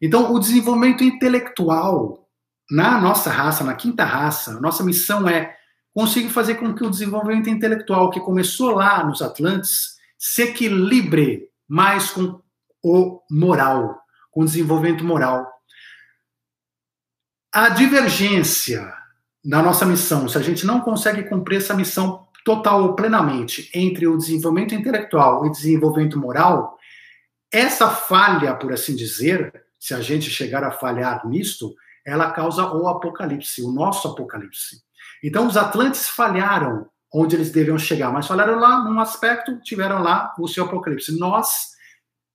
Então, 0.00 0.32
o 0.32 0.38
desenvolvimento 0.38 1.04
intelectual 1.04 2.28
na 2.70 3.00
nossa 3.00 3.30
raça, 3.30 3.62
na 3.62 3.74
quinta 3.74 4.04
raça, 4.04 4.60
nossa 4.60 4.82
missão 4.82 5.28
é 5.28 5.56
conseguir 5.92 6.30
fazer 6.30 6.54
com 6.54 6.74
que 6.74 6.84
o 6.84 6.90
desenvolvimento 6.90 7.50
intelectual 7.50 8.10
que 8.10 8.20
começou 8.20 8.70
lá 8.70 9.04
nos 9.04 9.20
Atlantes 9.20 9.98
se 10.18 10.42
equilibre 10.42 11.48
mais 11.68 12.10
com 12.10 12.40
o 12.82 13.20
moral, 13.30 14.00
com 14.30 14.42
o 14.42 14.44
desenvolvimento 14.44 15.04
moral. 15.04 15.46
A 17.52 17.68
divergência 17.70 18.92
na 19.44 19.60
nossa 19.60 19.84
missão, 19.84 20.28
se 20.28 20.38
a 20.38 20.42
gente 20.42 20.64
não 20.64 20.80
consegue 20.80 21.24
cumprir 21.24 21.56
essa 21.56 21.74
missão 21.74 22.28
total 22.44 22.82
ou 22.82 22.94
plenamente 22.94 23.68
entre 23.74 24.06
o 24.06 24.16
desenvolvimento 24.16 24.74
intelectual 24.74 25.44
e 25.44 25.50
desenvolvimento 25.50 26.16
moral, 26.16 26.78
essa 27.50 27.88
falha, 27.90 28.54
por 28.54 28.72
assim 28.72 28.94
dizer, 28.94 29.64
se 29.78 29.92
a 29.94 30.00
gente 30.00 30.30
chegar 30.30 30.62
a 30.62 30.70
falhar 30.70 31.26
nisto, 31.26 31.74
ela 32.06 32.30
causa 32.30 32.72
o 32.72 32.86
apocalipse, 32.86 33.62
o 33.62 33.72
nosso 33.72 34.06
apocalipse. 34.06 34.82
Então, 35.22 35.48
os 35.48 35.56
Atlantes 35.56 36.08
falharam 36.08 36.86
onde 37.12 37.34
eles 37.34 37.50
deviam 37.50 37.76
chegar, 37.76 38.12
mas 38.12 38.28
falharam 38.28 38.60
lá 38.60 38.84
num 38.84 39.00
aspecto, 39.00 39.60
tiveram 39.60 40.00
lá 40.00 40.32
o 40.38 40.46
seu 40.46 40.66
apocalipse. 40.66 41.18
Nós, 41.18 41.70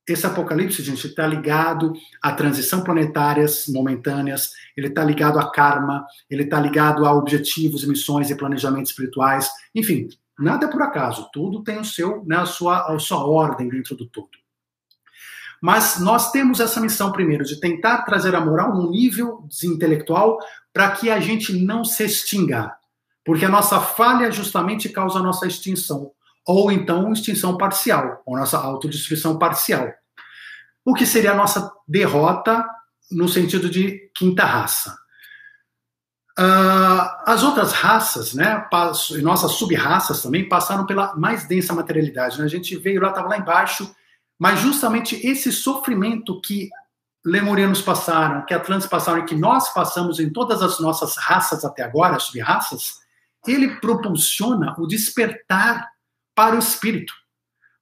esse 0.07 0.25
apocalipse, 0.25 0.83
gente, 0.83 1.07
está 1.07 1.25
ligado 1.25 1.93
à 2.21 2.31
transição 2.31 2.83
planetárias 2.83 3.65
momentâneas, 3.67 4.51
ele 4.77 4.87
está 4.87 5.03
ligado 5.03 5.39
a 5.39 5.51
karma, 5.51 6.05
ele 6.29 6.43
está 6.43 6.59
ligado 6.59 7.05
a 7.05 7.13
objetivos, 7.13 7.85
missões 7.85 8.29
e 8.29 8.35
planejamentos 8.35 8.91
espirituais. 8.91 9.49
Enfim, 9.73 10.07
nada 10.37 10.67
é 10.67 10.69
por 10.69 10.81
acaso, 10.81 11.29
tudo 11.33 11.63
tem 11.63 11.79
o 11.79 11.85
seu, 11.85 12.23
né, 12.25 12.37
a, 12.37 12.45
sua, 12.45 12.93
a 12.93 12.99
sua 12.99 13.25
ordem 13.25 13.67
dentro 13.67 13.95
do 13.95 14.05
todo. 14.05 14.29
Mas 15.61 15.99
nós 15.99 16.31
temos 16.31 16.59
essa 16.59 16.79
missão 16.79 17.11
primeiro 17.11 17.43
de 17.43 17.59
tentar 17.59 18.03
trazer 18.03 18.35
a 18.35 18.41
moral 18.41 18.75
num 18.75 18.91
nível 18.91 19.47
intelectual 19.63 20.37
para 20.71 20.91
que 20.91 21.09
a 21.09 21.19
gente 21.19 21.53
não 21.53 21.83
se 21.83 22.03
extinga. 22.03 22.75
Porque 23.25 23.45
a 23.45 23.49
nossa 23.49 23.79
falha 23.79 24.31
justamente 24.31 24.89
causa 24.89 25.17
a 25.17 25.23
nossa 25.23 25.47
extinção. 25.47 26.11
Ou 26.47 26.71
então 26.71 27.11
extinção 27.11 27.57
parcial, 27.57 28.21
ou 28.25 28.37
nossa 28.37 28.57
autodestruição 28.57 29.37
parcial. 29.37 29.91
O 30.83 30.93
que 30.93 31.05
seria 31.05 31.31
a 31.31 31.35
nossa 31.35 31.71
derrota 31.87 32.65
no 33.11 33.27
sentido 33.27 33.69
de 33.69 34.09
quinta 34.15 34.45
raça. 34.45 34.95
Uh, 36.37 37.07
as 37.25 37.43
outras 37.43 37.71
raças, 37.71 38.33
né, 38.33 38.67
e 39.17 39.21
nossas 39.21 39.53
sub-raças 39.53 40.21
também, 40.21 40.49
passaram 40.49 40.85
pela 40.85 41.15
mais 41.15 41.47
densa 41.47 41.73
materialidade. 41.73 42.37
Né? 42.37 42.45
A 42.45 42.49
gente 42.49 42.75
veio 42.77 43.01
lá, 43.01 43.09
estava 43.09 43.29
lá 43.29 43.37
embaixo, 43.37 43.95
mas 44.37 44.59
justamente 44.59 45.15
esse 45.25 45.51
sofrimento 45.51 46.41
que 46.41 46.69
lemurianos 47.25 47.81
passaram, 47.81 48.45
que 48.45 48.53
atlantes 48.53 48.85
passaram 48.85 49.19
e 49.19 49.25
que 49.25 49.35
nós 49.35 49.73
passamos 49.73 50.19
em 50.19 50.29
todas 50.29 50.61
as 50.61 50.79
nossas 50.79 51.15
raças 51.17 51.63
até 51.63 51.83
agora, 51.83 52.19
sub-raças, 52.19 52.95
ele 53.47 53.79
propulsiona 53.79 54.75
o 54.77 54.85
despertar 54.85 55.89
para 56.35 56.55
o 56.55 56.59
espírito. 56.59 57.13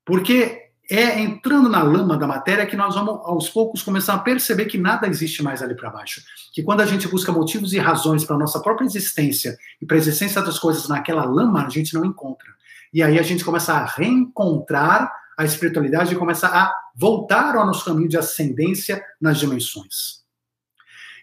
Porque 0.05 0.63
é 0.89 1.19
entrando 1.19 1.69
na 1.69 1.81
lama 1.81 2.17
da 2.17 2.27
matéria 2.27 2.65
que 2.65 2.75
nós 2.75 2.93
vamos, 2.93 3.21
aos 3.23 3.49
poucos, 3.49 3.81
começar 3.81 4.13
a 4.13 4.19
perceber 4.19 4.65
que 4.65 4.77
nada 4.77 5.07
existe 5.07 5.41
mais 5.41 5.63
ali 5.63 5.75
para 5.75 5.89
baixo. 5.89 6.21
Que 6.53 6.61
quando 6.61 6.81
a 6.81 6.85
gente 6.85 7.07
busca 7.07 7.31
motivos 7.31 7.73
e 7.73 7.79
razões 7.79 8.23
para 8.23 8.35
a 8.35 8.39
nossa 8.39 8.59
própria 8.59 8.85
existência 8.85 9.57
e 9.81 9.85
para 9.85 9.97
a 9.97 9.99
existência 9.99 10.41
das 10.41 10.59
coisas 10.59 10.87
naquela 10.87 11.25
lama, 11.25 11.65
a 11.65 11.69
gente 11.69 11.93
não 11.93 12.05
encontra. 12.05 12.47
E 12.93 13.01
aí 13.01 13.17
a 13.17 13.23
gente 13.23 13.43
começa 13.43 13.73
a 13.73 13.85
reencontrar 13.85 15.11
a 15.37 15.43
espiritualidade 15.43 16.13
e 16.13 16.17
começa 16.17 16.47
a 16.47 16.71
voltar 16.95 17.55
ao 17.55 17.65
nosso 17.65 17.83
caminho 17.85 18.07
de 18.07 18.17
ascendência 18.17 19.03
nas 19.19 19.39
dimensões. 19.39 20.21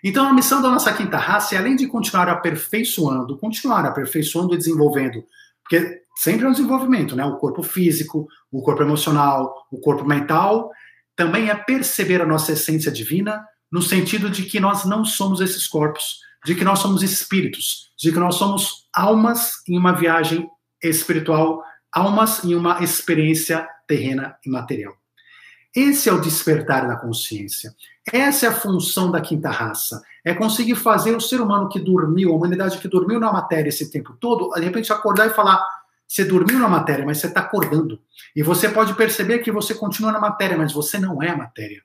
Então, 0.03 0.27
a 0.27 0.33
missão 0.33 0.63
da 0.63 0.71
nossa 0.71 0.93
quinta 0.93 1.19
raça 1.19 1.55
é, 1.55 1.59
além 1.59 1.77
de 1.77 1.87
continuar 1.87 2.29
aperfeiçoando, 2.29 3.37
continuar 3.37 3.85
aperfeiçoando 3.85 4.55
e 4.55 4.59
desenvolvendo, 4.59 5.23
porque 5.71 6.03
sempre 6.17 6.45
é 6.45 6.49
um 6.49 6.53
desenvolvimento, 6.53 7.15
né? 7.15 7.25
O 7.25 7.37
corpo 7.37 7.63
físico, 7.63 8.27
o 8.51 8.61
corpo 8.61 8.83
emocional, 8.83 9.55
o 9.71 9.79
corpo 9.79 10.05
mental, 10.05 10.69
também 11.15 11.49
é 11.49 11.55
perceber 11.55 12.21
a 12.21 12.27
nossa 12.27 12.53
essência 12.53 12.91
divina, 12.91 13.41
no 13.71 13.81
sentido 13.81 14.29
de 14.29 14.43
que 14.43 14.59
nós 14.59 14.85
não 14.85 15.05
somos 15.05 15.41
esses 15.41 15.69
corpos, 15.69 16.19
de 16.45 16.57
que 16.57 16.65
nós 16.65 16.81
somos 16.81 17.05
espíritos, 17.05 17.93
de 17.97 18.11
que 18.11 18.19
nós 18.19 18.35
somos 18.35 18.89
almas 18.93 19.63
em 19.69 19.79
uma 19.79 19.93
viagem 19.93 20.51
espiritual, 20.83 21.63
almas 21.93 22.43
em 22.43 22.57
uma 22.57 22.83
experiência 22.83 23.69
terrena 23.87 24.37
e 24.45 24.51
material. 24.51 24.95
Esse 25.75 26.09
é 26.09 26.13
o 26.13 26.21
despertar 26.21 26.89
da 26.89 26.97
consciência. 26.97 27.73
Essa 28.13 28.47
é 28.47 28.49
a 28.49 28.55
função 28.55 29.09
da 29.09 29.21
quinta 29.21 29.51
raça. 29.51 30.03
É 30.25 30.35
conseguir 30.35 30.75
fazer 30.75 31.17
o 31.17 31.21
ser 31.21 31.41
humano 31.41 31.69
que 31.69 31.81
dormiu, 31.81 32.33
a 32.33 32.37
humanidade 32.37 32.79
que 32.79 32.89
dormiu 32.89 33.19
na 33.19 33.33
matéria 33.33 33.69
esse 33.69 33.91
tempo 33.91 34.15
todo, 34.21 34.51
de 34.55 34.65
repente 34.65 34.93
acordar 34.93 35.27
e 35.27 35.31
falar: 35.31 35.65
você 36.07 36.25
dormiu 36.25 36.59
na 36.59 36.69
matéria, 36.69 37.07
mas 37.07 37.19
você 37.19 37.29
está 37.29 37.41
acordando. 37.41 38.01
E 38.35 38.43
você 38.43 38.69
pode 38.69 38.95
perceber 38.95 39.39
que 39.39 39.53
você 39.53 39.75
continua 39.75 40.11
na 40.11 40.21
matéria, 40.21 40.59
mas 40.59 40.73
você 40.73 40.99
não 40.99 41.23
é 41.23 41.31
a 41.31 41.37
matéria. 41.37 41.83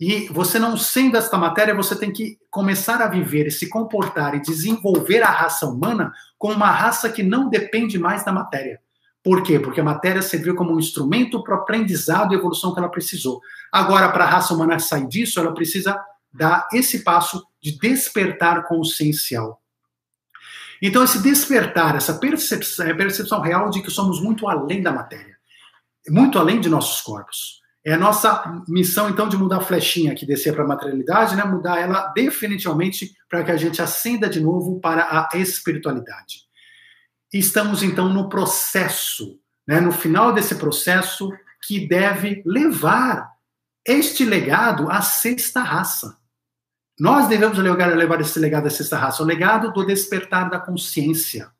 E 0.00 0.28
você 0.28 0.58
não 0.58 0.76
sendo 0.76 1.16
esta 1.16 1.36
matéria, 1.36 1.74
você 1.74 1.96
tem 1.96 2.12
que 2.12 2.38
começar 2.50 3.00
a 3.00 3.08
viver, 3.08 3.50
se 3.50 3.68
comportar 3.68 4.34
e 4.34 4.40
desenvolver 4.40 5.22
a 5.22 5.30
raça 5.30 5.66
humana 5.66 6.12
como 6.38 6.54
uma 6.54 6.70
raça 6.70 7.10
que 7.10 7.22
não 7.22 7.48
depende 7.48 7.98
mais 7.98 8.24
da 8.24 8.32
matéria. 8.32 8.80
Por 9.22 9.42
quê? 9.42 9.58
Porque 9.58 9.80
a 9.80 9.84
matéria 9.84 10.20
serviu 10.20 10.54
como 10.54 10.74
um 10.74 10.78
instrumento 10.78 11.42
para 11.42 11.56
o 11.56 11.60
aprendizado 11.60 12.32
e 12.32 12.36
evolução 12.36 12.72
que 12.72 12.78
ela 12.78 12.90
precisou. 12.90 13.40
Agora, 13.72 14.10
para 14.10 14.24
a 14.24 14.28
raça 14.28 14.52
humana 14.52 14.78
sair 14.78 15.08
disso, 15.08 15.40
ela 15.40 15.54
precisa 15.54 15.98
dar 16.34 16.68
esse 16.72 17.04
passo 17.04 17.44
de 17.62 17.78
despertar 17.78 18.64
consciencial. 18.64 19.62
Então, 20.82 21.02
esse 21.04 21.22
despertar, 21.22 21.96
essa 21.96 22.14
percepção, 22.14 22.90
a 22.90 22.94
percepção 22.94 23.40
real 23.40 23.70
de 23.70 23.80
que 23.80 23.90
somos 23.90 24.20
muito 24.20 24.48
além 24.48 24.82
da 24.82 24.92
matéria, 24.92 25.36
muito 26.08 26.38
além 26.38 26.60
de 26.60 26.68
nossos 26.68 27.00
corpos. 27.00 27.62
É 27.86 27.94
a 27.94 27.98
nossa 27.98 28.62
missão, 28.66 29.08
então, 29.08 29.28
de 29.28 29.36
mudar 29.36 29.58
a 29.58 29.60
flechinha 29.60 30.14
que 30.14 30.26
descer 30.26 30.54
para 30.54 30.64
a 30.64 30.66
materialidade, 30.66 31.36
né? 31.36 31.44
mudar 31.44 31.78
ela 31.78 32.12
definitivamente 32.14 33.14
para 33.28 33.44
que 33.44 33.50
a 33.50 33.56
gente 33.56 33.80
acenda 33.80 34.28
de 34.28 34.40
novo 34.40 34.80
para 34.80 35.28
a 35.32 35.38
espiritualidade 35.38 36.44
estamos 37.38 37.82
então 37.82 38.08
no 38.08 38.28
processo, 38.28 39.38
né, 39.66 39.80
no 39.80 39.92
final 39.92 40.32
desse 40.32 40.54
processo 40.54 41.30
que 41.66 41.86
deve 41.86 42.42
levar 42.46 43.28
este 43.86 44.24
legado 44.24 44.90
à 44.90 45.02
sexta 45.02 45.60
raça. 45.60 46.16
Nós 46.98 47.26
devemos 47.28 47.58
levar, 47.58 48.20
esse 48.20 48.38
legado 48.38 48.66
à 48.66 48.70
sexta 48.70 48.96
raça, 48.96 49.22
o 49.22 49.26
legado 49.26 49.72
do 49.72 49.84
despertar 49.84 50.48
da 50.48 50.60
consciência. 50.60 51.50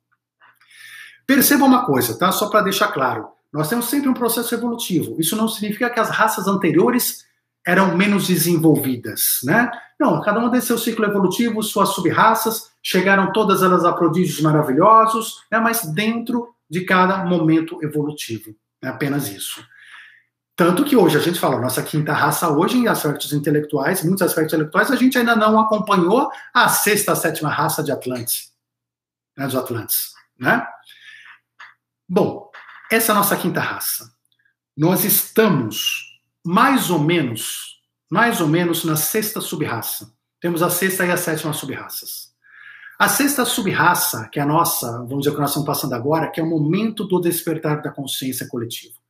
Perceba 1.27 1.65
uma 1.65 1.85
coisa, 1.85 2.17
tá? 2.19 2.31
Só 2.31 2.49
para 2.49 2.63
deixar 2.63 2.89
claro. 2.89 3.29
Nós 3.53 3.69
temos 3.69 3.87
sempre 3.87 4.09
um 4.09 4.15
processo 4.15 4.55
evolutivo. 4.55 5.17
Isso 5.19 5.37
não 5.37 5.49
significa 5.49 5.91
que 5.91 6.01
as 6.01 6.11
raças 6.11 6.47
anteriores 6.47 7.25
eram 7.67 7.97
menos 7.97 8.27
desenvolvidas, 8.27 9.39
né? 9.43 9.71
Não, 9.99 10.21
cada 10.21 10.39
uma 10.39 10.51
tem 10.51 10.61
seu 10.61 10.77
ciclo 10.77 11.05
evolutivo, 11.05 11.63
suas 11.63 11.91
sub-raças, 11.91 12.71
chegaram 12.83 13.33
todas 13.33 13.63
elas 13.63 13.85
a 13.85 13.93
prodígios 13.93 14.41
maravilhosos, 14.41 15.43
né? 15.51 15.59
mas 15.59 15.83
dentro 15.93 16.55
de 16.69 16.83
cada 16.83 17.25
momento 17.25 17.79
evolutivo. 17.83 18.55
É 18.83 18.89
apenas 18.89 19.29
isso. 19.29 19.65
Tanto 20.57 20.85
que 20.85 20.95
hoje 20.95 21.17
a 21.17 21.21
gente 21.21 21.41
fala, 21.41 21.61
nossa 21.61 21.83
quinta 21.83 22.13
raça 22.13 22.49
hoje, 22.49 22.79
em 22.79 22.87
aspectos 22.87 23.33
intelectuais, 23.33 24.05
muitos 24.05 24.23
aspectos 24.23 24.55
intelectuais, 24.55 24.91
a 24.91 24.97
gente 24.97 25.19
ainda 25.19 25.35
não 25.35 25.59
acompanhou 25.59 26.31
a 26.53 26.69
sexta, 26.69 27.13
a 27.13 27.17
sétima 27.17 27.49
raça 27.49 27.83
de 27.83 27.91
Atlantes, 27.91 28.53
né, 29.37 29.47
dos 29.47 29.57
Atlantes, 29.57 30.13
né? 30.39 30.65
Bom, 32.09 32.51
essa 32.91 33.11
é 33.11 33.13
a 33.13 33.19
nossa 33.19 33.37
quinta 33.37 33.61
raça. 33.61 34.13
Nós 34.77 35.05
estamos 35.05 36.21
mais 36.45 36.89
ou 36.89 37.01
menos, 37.01 37.81
mais 38.09 38.41
ou 38.41 38.47
menos 38.47 38.85
na 38.85 38.95
sexta 38.95 39.41
subraça. 39.41 40.13
Temos 40.41 40.63
a 40.63 40.71
sexta 40.71 41.05
e 41.05 41.11
a 41.11 41.17
sétima 41.17 41.53
subraças. 41.53 42.33
A 42.97 43.09
sexta 43.09 43.45
subraça, 43.45 44.29
que 44.31 44.39
é 44.39 44.43
a 44.43 44.47
nossa, 44.47 44.99
vamos 44.99 45.21
dizer 45.21 45.35
que 45.35 45.41
nós 45.41 45.51
estamos 45.51 45.67
passando 45.67 45.95
agora, 45.95 46.31
que 46.31 46.39
é 46.39 46.45
o 46.45 46.49
momento 46.49 47.05
do 47.05 47.21
despertar 47.21 47.83
da 47.83 47.91
consciência 47.91 48.47
coletiva. 48.49 49.04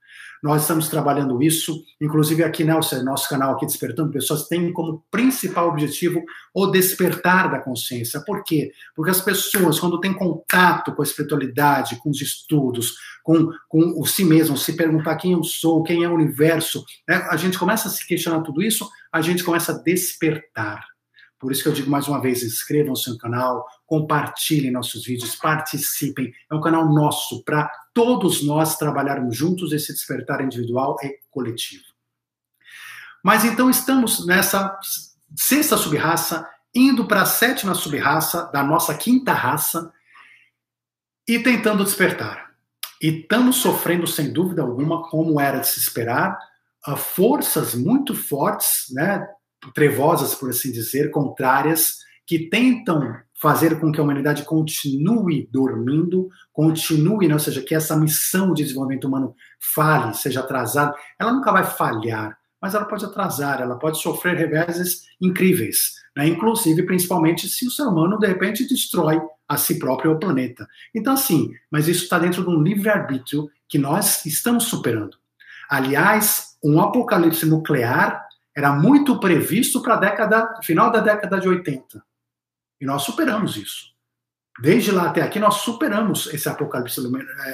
Nós 0.45 0.61
estamos 0.61 0.88
trabalhando 0.88 1.42
isso, 1.42 1.82
inclusive 1.99 2.45
aqui 2.45 2.64
no 2.64 2.78
nosso 3.03 3.28
canal 3.30 3.55
aqui 3.55 3.64
Despertando 3.64 4.12
Pessoas 4.12 4.47
tem 4.47 4.70
como 4.74 5.03
principal 5.11 5.70
objetivo 5.70 6.22
o 6.53 6.66
despertar 6.66 7.51
da 7.51 7.61
consciência. 7.61 8.20
Por 8.20 8.45
quê? 8.45 8.70
Porque 8.95 9.11
as 9.11 9.22
pessoas, 9.22 9.80
quando 9.80 9.99
têm 10.01 10.12
contato 10.12 10.92
com 10.92 11.01
a 11.01 11.05
espiritualidade, 11.05 11.97
com 11.97 12.11
os 12.11 12.20
estudos, 12.20 12.92
com, 13.22 13.49
com 13.66 13.99
o 13.99 14.05
si 14.05 14.22
mesmo, 14.22 14.55
se 14.59 14.76
perguntar 14.76 15.16
quem 15.16 15.32
eu 15.32 15.42
sou, 15.42 15.82
quem 15.82 16.05
é 16.05 16.09
o 16.11 16.14
universo, 16.14 16.84
né? 17.09 17.26
a 17.30 17.38
gente 17.38 17.59
começa 17.59 17.88
a 17.88 17.90
se 17.90 18.07
questionar 18.07 18.42
tudo 18.42 18.62
isso, 18.62 18.86
a 19.11 19.22
gente 19.22 19.42
começa 19.42 19.72
a 19.72 19.78
despertar. 19.78 20.84
Por 21.45 21.53
isso 21.53 21.62
que 21.62 21.68
eu 21.68 21.74
digo 21.74 21.90
mais 21.90 22.09
uma 22.09 22.22
vez, 22.22 22.42
inscrevam-se 22.42 23.11
no 23.11 23.18
canal, 23.18 23.66
compartilhem 23.84 24.70
nossos 24.70 25.05
vídeos, 25.05 25.36
participem. 25.36 26.32
É 26.51 26.55
um 26.55 26.61
canal 26.62 26.90
nosso 26.90 27.45
para 27.45 27.70
todos 27.92 28.42
nós 28.42 28.78
trabalharmos 28.78 29.36
juntos 29.36 29.70
esse 29.70 29.92
despertar 29.92 30.42
individual 30.42 30.97
e 31.03 31.18
coletivo. 31.30 31.84
Mas 33.22 33.45
então 33.45 33.68
estamos 33.68 34.24
nessa 34.24 34.74
sexta 35.36 35.76
subraça, 35.76 36.49
indo 36.74 37.07
para 37.07 37.20
a 37.20 37.26
sétima 37.26 37.74
subraça 37.74 38.51
da 38.51 38.62
nossa 38.62 38.95
quinta 38.95 39.34
raça 39.34 39.92
e 41.28 41.38
tentando 41.40 41.84
despertar. 41.84 42.55
E 43.03 43.20
estamos 43.20 43.57
sofrendo, 43.57 44.07
sem 44.07 44.32
dúvida 44.32 44.62
alguma, 44.62 45.07
como 45.11 45.38
era 45.38 45.59
de 45.59 45.68
se 45.68 45.78
esperar, 45.78 46.38
forças 46.97 47.74
muito 47.74 48.14
fortes, 48.14 48.86
né, 48.92 49.28
trevosas, 49.73 50.35
por 50.35 50.51
assim 50.51 50.71
dizer, 50.71 51.11
contrárias, 51.11 51.99
que 52.27 52.49
tentam 52.49 53.17
fazer 53.35 53.79
com 53.79 53.93
que 53.93 54.01
a 54.01 54.03
humanidade 54.03 54.45
continue 54.45 55.49
dormindo, 55.53 56.29
continue, 56.53 57.29
né, 57.29 57.35
ou 57.35 57.41
seja, 57.41 57.61
que 57.61 57.75
essa 57.75 57.97
missão 57.97 58.55
de 58.55 58.62
desenvolvimento 58.62 59.07
humano 59.07 59.35
fale, 59.61 60.15
seja 60.15 60.41
atrasada. 60.41 60.95
Ela 61.19 61.33
nunca 61.33 61.53
vai 61.53 61.65
falhar, 61.65 62.39
mas 62.61 62.75
ela 62.75 62.87
pode 62.87 63.05
atrasar, 63.05 63.61
ela 63.61 63.79
pode 63.79 64.01
sofrer 64.01 64.37
reveses 64.37 65.03
incríveis, 65.21 65.95
né, 66.17 66.27
inclusive, 66.27 66.85
principalmente, 66.85 67.49
se 67.49 67.67
o 67.67 67.71
ser 67.71 67.83
humano, 67.83 68.19
de 68.19 68.27
repente, 68.27 68.67
destrói 68.67 69.21
a 69.47 69.59
si 69.59 69.79
próprio 69.79 70.12
o 70.12 70.19
planeta. 70.19 70.67
Então, 70.95 71.12
assim, 71.12 71.51
mas 71.71 71.87
isso 71.87 72.05
está 72.05 72.19
dentro 72.19 72.43
de 72.43 72.49
um 72.49 72.62
livre-arbítrio 72.62 73.51
que 73.69 73.77
nós 73.77 74.25
estamos 74.25 74.65
superando. 74.65 75.19
Aliás, 75.69 76.57
um 76.65 76.81
apocalipse 76.81 77.45
nuclear 77.45 78.25
era 78.57 78.73
muito 78.73 79.19
previsto 79.19 79.83
para 79.83 79.95
a 79.95 79.99
década, 79.99 80.61
final 80.63 80.91
da 80.91 81.01
década 81.01 81.41
de 81.41 81.49
80. 81.49 82.03
E 82.81 82.87
nós 82.87 83.03
superamos 83.03 83.57
isso. 83.57 83.95
Desde 84.61 84.93
lá 84.93 85.09
até 85.09 85.23
aqui, 85.23 85.41
nós 85.41 85.57
superamos 85.57 86.33
esse 86.33 86.49
apocalipse 86.49 87.01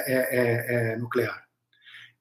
é, 0.05 0.13
é, 0.13 0.93
é, 0.93 0.97
nuclear. 0.97 1.43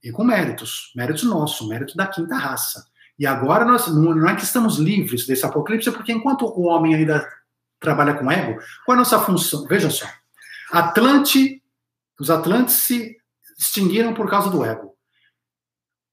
E 0.03 0.11
com 0.11 0.25
méritos, 0.25 0.93
méritos 0.97 1.25
nossos, 1.25 1.69
mérito 1.69 1.95
da 1.95 2.07
quinta 2.07 2.37
raça. 2.37 2.87
E 3.19 3.27
agora 3.27 3.67
nós 3.67 3.87
não 3.89 4.29
é 4.29 4.35
que 4.35 4.45
estamos 4.45 4.79
livres 4.79 5.27
desse 5.27 5.45
apocalipse, 5.45 5.93
porque 5.93 6.13
enquanto 6.13 6.47
o 6.47 6.63
homem 6.63 6.95
ainda 6.95 7.29
trabalha 7.79 8.15
com 8.15 8.31
ego, 8.31 8.59
qual 8.87 8.95
é 8.95 8.99
a 8.99 9.03
nossa 9.03 9.21
função? 9.21 9.67
Veja 9.67 9.91
só. 9.91 10.07
Atlante, 10.73 11.63
os 12.19 12.31
Atlantes 12.31 12.77
se 12.77 13.19
extinguiram 13.59 14.15
por 14.15 14.31
causa 14.31 14.49
do 14.49 14.65
ego. 14.65 14.97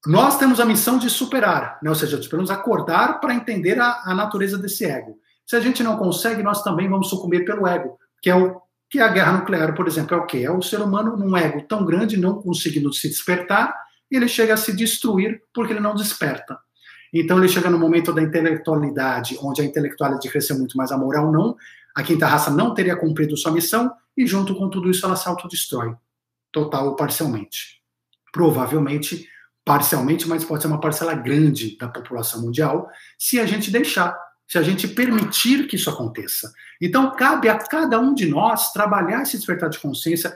Nós 0.05 0.37
temos 0.37 0.59
a 0.59 0.65
missão 0.65 0.97
de 0.97 1.09
superar, 1.09 1.79
né? 1.81 1.89
ou 1.89 1.95
seja, 1.95 2.17
esperamos 2.19 2.51
acordar 2.51 3.19
para 3.19 3.33
entender 3.33 3.79
a, 3.79 4.03
a 4.05 4.13
natureza 4.13 4.57
desse 4.57 4.85
ego. 4.85 5.19
Se 5.45 5.55
a 5.55 5.59
gente 5.59 5.83
não 5.83 5.97
consegue, 5.97 6.43
nós 6.43 6.61
também 6.61 6.89
vamos 6.89 7.09
sucumbir 7.09 7.45
pelo 7.45 7.67
ego, 7.67 7.97
que 8.21 8.29
é 8.29 8.35
o 8.35 8.61
que 8.89 8.99
é 8.99 9.03
a 9.03 9.09
guerra 9.09 9.33
nuclear, 9.33 9.75
por 9.75 9.85
exemplo, 9.85 10.15
é 10.15 10.17
o 10.17 10.25
quê? 10.25 10.37
É 10.39 10.51
o 10.51 10.61
ser 10.61 10.79
humano 10.79 11.17
num 11.17 11.35
ego 11.35 11.61
tão 11.63 11.85
grande, 11.85 12.15
não 12.15 12.41
conseguindo 12.41 12.93
se 12.93 13.09
despertar, 13.09 13.75
ele 14.09 14.29
chega 14.29 14.53
a 14.53 14.57
se 14.57 14.73
destruir 14.73 15.41
porque 15.53 15.73
ele 15.73 15.81
não 15.81 15.93
desperta. 15.93 16.57
Então 17.13 17.37
ele 17.37 17.49
chega 17.49 17.69
no 17.69 17.77
momento 17.77 18.13
da 18.13 18.21
intelectualidade, 18.21 19.37
onde 19.41 19.61
a 19.61 19.65
intelectualidade 19.65 20.29
cresceu 20.29 20.57
muito, 20.57 20.77
mas 20.77 20.91
a 20.91 20.97
moral 20.97 21.31
não. 21.31 21.55
A 21.93 22.03
quinta 22.03 22.27
raça 22.27 22.49
não 22.49 22.73
teria 22.73 22.95
cumprido 22.95 23.35
sua 23.35 23.51
missão, 23.51 23.91
e 24.15 24.25
junto 24.25 24.55
com 24.55 24.69
tudo 24.69 24.89
isso 24.89 25.05
ela 25.05 25.15
se 25.15 25.27
autodestrói, 25.27 25.93
total 26.51 26.87
ou 26.87 26.95
parcialmente. 26.95 27.81
Provavelmente 28.31 29.27
parcialmente, 29.67 30.27
mas 30.27 30.45
pode 30.45 30.61
ser 30.61 30.67
uma 30.69 30.79
parcela 30.79 31.13
grande 31.13 31.77
da 31.77 31.89
população 31.89 32.41
mundial, 32.41 32.89
se 33.19 33.39
a 33.39 33.45
gente 33.45 33.69
deixar 33.69 34.17
se 34.47 34.57
a 34.57 34.63
gente 34.63 34.87
permitir 34.87 35.67
que 35.67 35.75
isso 35.75 35.89
aconteça. 35.89 36.53
Então, 36.81 37.13
cabe 37.13 37.49
a 37.49 37.57
cada 37.57 37.99
um 37.99 38.13
de 38.13 38.25
nós 38.27 38.71
trabalhar 38.71 39.23
esse 39.23 39.35
despertar 39.35 39.69
de 39.69 39.77
consciência, 39.77 40.33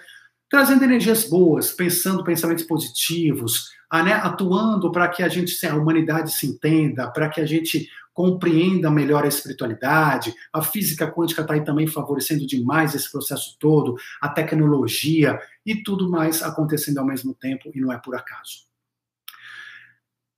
trazendo 0.50 0.84
energias 0.84 1.24
boas, 1.30 1.72
pensando 1.72 2.22
pensamentos 2.22 2.66
positivos, 2.66 3.70
a, 3.90 4.04
né, 4.04 4.14
atuando 4.16 4.92
para 4.92 5.08
que 5.08 5.24
a 5.24 5.30
gente, 5.30 5.66
a 5.66 5.76
humanidade 5.76 6.34
se 6.34 6.46
entenda, 6.46 7.10
para 7.10 7.30
que 7.30 7.40
a 7.40 7.46
gente 7.46 7.88
compreenda 8.14 8.92
melhor 8.92 9.24
a 9.24 9.30
espiritualidade. 9.30 10.34
A 10.52 10.62
física 10.62 11.10
quântica 11.10 11.42
está 11.42 11.54
aí 11.54 11.64
também 11.64 11.88
favorecendo 11.88 12.46
demais 12.46 12.94
esse 12.94 13.10
processo 13.10 13.56
todo, 13.58 13.96
a 14.22 14.28
tecnologia 14.28 15.40
e 15.66 15.82
tudo 15.82 16.10
mais 16.10 16.44
acontecendo 16.44 16.98
ao 16.98 17.06
mesmo 17.06 17.34
tempo, 17.34 17.72
e 17.74 17.80
não 17.80 17.94
é 17.94 17.98
por 17.98 18.14
acaso. 18.14 18.71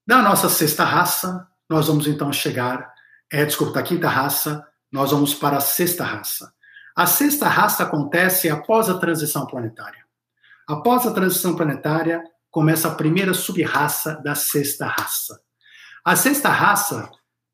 Da 0.06 0.22
nossa 0.22 0.50
sexta 0.50 0.84
raça, 0.84 1.48
nós 1.70 1.88
vamos 1.88 2.08
então 2.08 2.32
chegar 2.32 2.94
é, 3.34 3.44
desculpa, 3.46 3.74
da 3.74 3.82
quinta 3.82 4.08
raça, 4.08 4.64
nós 4.92 5.10
vamos 5.10 5.34
para 5.34 5.58
a 5.58 5.60
sexta 5.60 6.04
raça. 6.04 6.54
A 6.96 7.08
sexta 7.08 7.48
raça 7.48 7.82
acontece 7.82 8.48
após 8.48 8.90
a 8.90 9.00
transição 9.00 9.48
planetária. 9.48 10.06
Após 10.68 11.08
a 11.08 11.12
transição 11.12 11.56
planetária, 11.56 12.24
começa 12.52 12.88
a 12.88 12.94
primeira 12.94 13.34
sub-raça 13.34 14.22
da 14.24 14.36
sexta 14.36 14.86
raça. 14.86 15.42
A 16.06 16.16
sexta 16.16 16.50
raça 16.50 17.10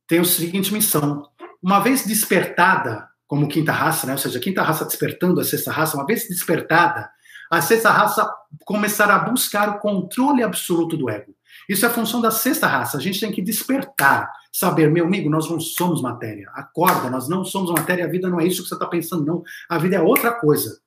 tem 0.06 0.20
a 0.20 0.26
seguinte 0.26 0.74
missão: 0.74 1.30
uma 1.64 1.80
vez 1.80 2.06
despertada 2.06 3.08
como 3.26 3.48
quinta 3.48 3.72
raça, 3.72 4.06
né? 4.06 4.14
ou 4.14 4.18
seja, 4.18 4.38
a 4.38 4.42
quinta 4.42 4.62
raça 4.62 4.84
despertando 4.84 5.40
a 5.40 5.46
sexta 5.46 5.72
raça, 5.72 5.96
uma 5.96 6.06
vez 6.06 6.28
despertada, 6.28 7.10
a 7.50 7.62
sexta 7.62 7.90
raça 7.90 8.30
começará 8.66 9.16
a 9.16 9.20
buscar 9.20 9.70
o 9.70 9.80
controle 9.80 10.44
absoluto 10.44 10.98
do 10.98 11.10
ego. 11.10 11.34
Isso 11.70 11.86
é 11.86 11.90
função 11.90 12.20
da 12.20 12.32
sexta 12.32 12.66
raça. 12.66 12.98
A 12.98 13.00
gente 13.00 13.20
tem 13.20 13.32
que 13.32 13.44
despertar, 13.44 14.32
saber, 14.52 14.90
meu 14.90 15.06
amigo, 15.06 15.30
nós 15.30 15.48
não 15.48 15.60
somos 15.60 16.02
matéria. 16.02 16.50
Acorda, 16.56 17.12
nós 17.12 17.30
não 17.30 17.46
somos 17.46 17.70
matéria. 17.70 18.06
A 18.06 18.10
vida 18.10 18.28
não 18.28 18.42
é 18.42 18.48
isso 18.48 18.64
que 18.64 18.70
você 18.70 18.74
está 18.74 18.88
pensando, 18.88 19.24
não. 19.24 19.44
A 19.70 19.78
vida 19.78 19.96
é 19.96 20.02
outra 20.02 20.34
coisa. 20.34 20.82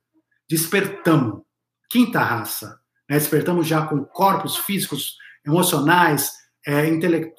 Despertamos. 0.51 1.43
Quinta 1.89 2.19
raça. 2.19 2.81
Né? 3.09 3.17
Despertamos 3.17 3.69
já 3.69 3.87
com 3.87 4.05
corpos 4.05 4.57
físicos, 4.57 5.17
emocionais, 5.47 6.33
é, 6.67 6.83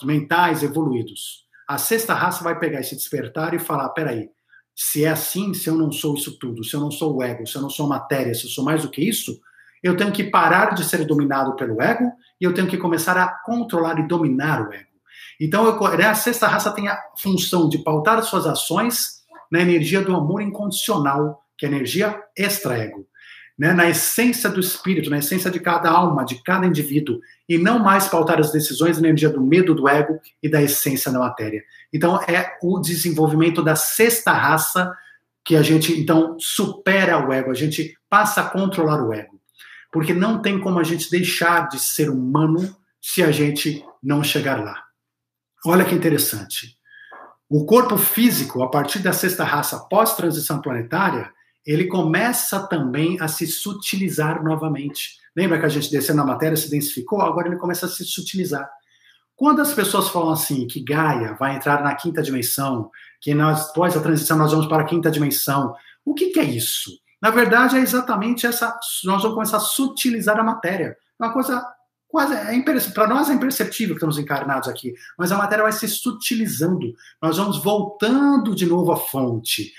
mentais 0.03 0.63
evoluídos. 0.63 1.43
A 1.67 1.77
sexta 1.77 2.13
raça 2.13 2.45
vai 2.45 2.57
pegar 2.57 2.79
esse 2.79 2.95
despertar 2.95 3.53
e 3.53 3.59
falar: 3.59 3.89
peraí, 3.89 4.29
se 4.73 5.03
é 5.03 5.09
assim, 5.09 5.53
se 5.53 5.69
eu 5.69 5.75
não 5.75 5.91
sou 5.91 6.15
isso 6.15 6.39
tudo, 6.39 6.63
se 6.63 6.75
eu 6.75 6.79
não 6.79 6.91
sou 6.91 7.17
o 7.17 7.21
ego, 7.23 7.45
se 7.45 7.57
eu 7.57 7.61
não 7.61 7.69
sou 7.69 7.87
matéria, 7.87 8.33
se 8.33 8.45
eu 8.45 8.49
sou 8.49 8.63
mais 8.63 8.83
do 8.83 8.89
que 8.89 9.01
isso, 9.01 9.37
eu 9.83 9.97
tenho 9.97 10.13
que 10.13 10.23
parar 10.23 10.73
de 10.73 10.85
ser 10.85 11.05
dominado 11.05 11.55
pelo 11.57 11.81
ego 11.81 12.09
e 12.43 12.45
eu 12.45 12.53
tenho 12.53 12.67
que 12.67 12.77
começar 12.77 13.15
a 13.15 13.25
controlar 13.25 13.97
e 13.99 14.05
dominar 14.05 14.67
o 14.67 14.73
ego. 14.73 14.89
Então, 15.39 15.65
eu, 15.65 15.97
né, 15.97 16.07
a 16.07 16.13
sexta 16.13 16.45
raça 16.45 16.73
tem 16.73 16.89
a 16.89 16.99
função 17.17 17.69
de 17.69 17.77
pautar 17.77 18.21
suas 18.21 18.45
ações 18.45 19.23
na 19.49 19.61
energia 19.61 20.01
do 20.01 20.13
amor 20.13 20.41
incondicional, 20.41 21.41
que 21.57 21.65
é 21.65 21.69
a 21.69 21.71
energia 21.71 22.21
extra-ego. 22.37 23.07
Né, 23.57 23.71
na 23.71 23.89
essência 23.89 24.49
do 24.49 24.59
espírito, 24.59 25.09
na 25.09 25.19
essência 25.19 25.49
de 25.49 25.57
cada 25.57 25.89
alma, 25.89 26.25
de 26.25 26.43
cada 26.43 26.67
indivíduo, 26.67 27.21
e 27.47 27.57
não 27.57 27.79
mais 27.79 28.09
pautar 28.09 28.41
as 28.41 28.51
decisões 28.51 28.99
na 28.99 29.07
energia 29.07 29.29
do 29.29 29.39
medo 29.39 29.73
do 29.73 29.87
ego 29.87 30.19
e 30.41 30.49
da 30.49 30.61
essência 30.61 31.09
da 31.13 31.19
matéria. 31.19 31.63
Então, 31.93 32.21
é 32.23 32.57
o 32.61 32.77
desenvolvimento 32.81 33.63
da 33.63 33.77
sexta 33.77 34.33
raça 34.33 34.93
que 35.45 35.55
a 35.55 35.61
gente, 35.61 35.97
então, 35.97 36.35
supera 36.37 37.25
o 37.25 37.31
ego, 37.31 37.51
a 37.51 37.55
gente 37.55 37.97
passa 38.09 38.41
a 38.41 38.49
controlar 38.49 39.01
o 39.01 39.13
ego 39.13 39.39
porque 39.93 40.11
não 40.11 40.41
tem 40.41 40.59
como 40.59 40.79
a 40.79 40.83
gente 40.83 41.11
deixar 41.11 41.69
de 41.69 41.79
ser 41.79 42.09
humano 42.09 42.75
se 42.99 43.21
a 43.21 43.31
gente 43.31 43.85
não 44.01 44.23
chegar 44.23 44.63
lá. 44.63 44.83
Olha 45.63 45.85
que 45.85 45.93
interessante. 45.93 46.75
O 47.47 47.63
corpo 47.65 47.95
físico, 47.95 48.63
a 48.63 48.69
partir 48.69 48.99
da 48.99 49.13
sexta 49.13 49.43
raça 49.43 49.77
pós-transição 49.87 50.59
planetária, 50.59 51.31
ele 51.63 51.85
começa 51.85 52.67
também 52.67 53.21
a 53.21 53.27
se 53.27 53.45
sutilizar 53.45 54.43
novamente. 54.43 55.19
Lembra 55.35 55.59
que 55.59 55.65
a 55.67 55.69
gente 55.69 55.91
desceu 55.91 56.15
na 56.15 56.25
matéria, 56.25 56.57
se 56.57 56.71
densificou? 56.71 57.21
Agora 57.21 57.47
ele 57.47 57.57
começa 57.57 57.85
a 57.85 57.89
se 57.89 58.03
sutilizar. 58.03 58.67
Quando 59.35 59.61
as 59.61 59.73
pessoas 59.73 60.09
falam 60.09 60.31
assim 60.31 60.65
que 60.65 60.83
Gaia 60.83 61.35
vai 61.39 61.55
entrar 61.55 61.83
na 61.83 61.93
quinta 61.93 62.23
dimensão, 62.23 62.89
que 63.21 63.33
nós, 63.35 63.69
após 63.69 63.95
a 63.95 64.01
transição 64.01 64.37
nós 64.37 64.51
vamos 64.51 64.65
para 64.65 64.81
a 64.81 64.87
quinta 64.87 65.11
dimensão, 65.11 65.75
o 66.03 66.15
que, 66.15 66.31
que 66.31 66.39
é 66.39 66.43
isso? 66.43 66.91
Na 67.23 67.29
verdade, 67.29 67.77
é 67.77 67.79
exatamente 67.79 68.45
essa. 68.45 68.77
Nós 69.05 69.21
vamos 69.21 69.35
começar 69.35 69.55
a 69.55 69.61
sutilizar 69.61 70.37
a 70.37 70.43
matéria. 70.43 70.97
Uma 71.17 71.31
coisa 71.31 71.65
quase. 72.05 72.33
É 72.33 72.89
para 72.93 73.07
nós 73.07 73.29
é 73.29 73.33
imperceptível 73.33 73.95
que 73.95 73.99
estamos 73.99 74.17
encarnados 74.17 74.67
aqui, 74.67 74.93
mas 75.17 75.31
a 75.31 75.37
matéria 75.37 75.63
vai 75.63 75.71
se 75.71 75.87
sutilizando. 75.87 76.93
Nós 77.21 77.37
vamos 77.37 77.63
voltando 77.63 78.53
de 78.53 78.65
novo 78.65 78.91
à 78.91 78.97
fonte. 78.97 79.71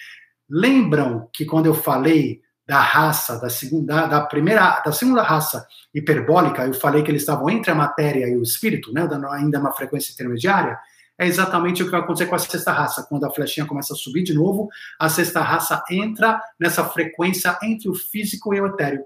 Lembram 0.48 1.28
que 1.34 1.44
quando 1.44 1.66
eu 1.66 1.74
falei 1.74 2.40
da 2.66 2.80
raça, 2.80 3.38
da 3.38 3.50
segunda, 3.50 4.06
da 4.06 4.22
primeira, 4.22 4.80
da 4.80 4.90
segunda 4.90 5.22
raça 5.22 5.66
hiperbólica, 5.92 6.64
eu 6.64 6.72
falei 6.72 7.02
que 7.02 7.10
eles 7.10 7.20
estavam 7.20 7.50
entre 7.50 7.70
a 7.70 7.74
matéria 7.74 8.26
e 8.26 8.38
o 8.38 8.42
espírito, 8.42 8.90
né, 8.90 9.06
dando 9.06 9.26
ainda 9.26 9.60
uma 9.60 9.72
frequência 9.72 10.12
intermediária 10.12 10.78
é 11.18 11.26
exatamente 11.26 11.82
o 11.82 11.86
que 11.86 11.92
vai 11.92 12.00
acontecer 12.00 12.26
com 12.26 12.34
a 12.34 12.38
sexta 12.38 12.72
raça. 12.72 13.06
Quando 13.08 13.24
a 13.24 13.30
flechinha 13.30 13.66
começa 13.66 13.94
a 13.94 13.96
subir 13.96 14.22
de 14.22 14.34
novo, 14.34 14.68
a 14.98 15.08
sexta 15.08 15.40
raça 15.40 15.82
entra 15.90 16.40
nessa 16.58 16.84
frequência 16.84 17.56
entre 17.62 17.88
o 17.88 17.94
físico 17.94 18.54
e 18.54 18.60
o 18.60 18.66
etéreo. 18.66 19.04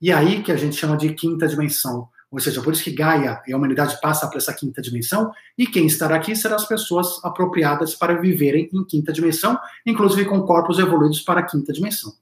E 0.00 0.12
aí 0.12 0.42
que 0.42 0.52
a 0.52 0.56
gente 0.56 0.76
chama 0.76 0.96
de 0.96 1.12
quinta 1.14 1.46
dimensão. 1.46 2.08
Ou 2.30 2.38
seja, 2.38 2.62
por 2.62 2.72
isso 2.72 2.84
que 2.84 2.92
Gaia 2.92 3.42
e 3.46 3.52
a 3.52 3.56
humanidade 3.56 4.00
passa 4.00 4.28
para 4.28 4.38
essa 4.38 4.54
quinta 4.54 4.80
dimensão, 4.80 5.32
e 5.58 5.66
quem 5.66 5.86
estará 5.86 6.14
aqui 6.14 6.36
serão 6.36 6.54
as 6.56 6.64
pessoas 6.64 7.22
apropriadas 7.24 7.96
para 7.96 8.14
viverem 8.20 8.70
em 8.72 8.84
quinta 8.84 9.12
dimensão, 9.12 9.58
inclusive 9.84 10.26
com 10.26 10.40
corpos 10.42 10.78
evoluídos 10.78 11.20
para 11.20 11.40
a 11.40 11.42
quinta 11.42 11.72
dimensão. 11.72 12.12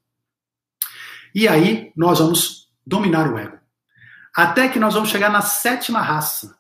E 1.34 1.46
aí 1.46 1.92
nós 1.94 2.20
vamos 2.20 2.70
dominar 2.86 3.30
o 3.30 3.38
ego. 3.38 3.58
Até 4.34 4.68
que 4.68 4.78
nós 4.78 4.94
vamos 4.94 5.10
chegar 5.10 5.30
na 5.30 5.42
sétima 5.42 6.00
raça, 6.00 6.56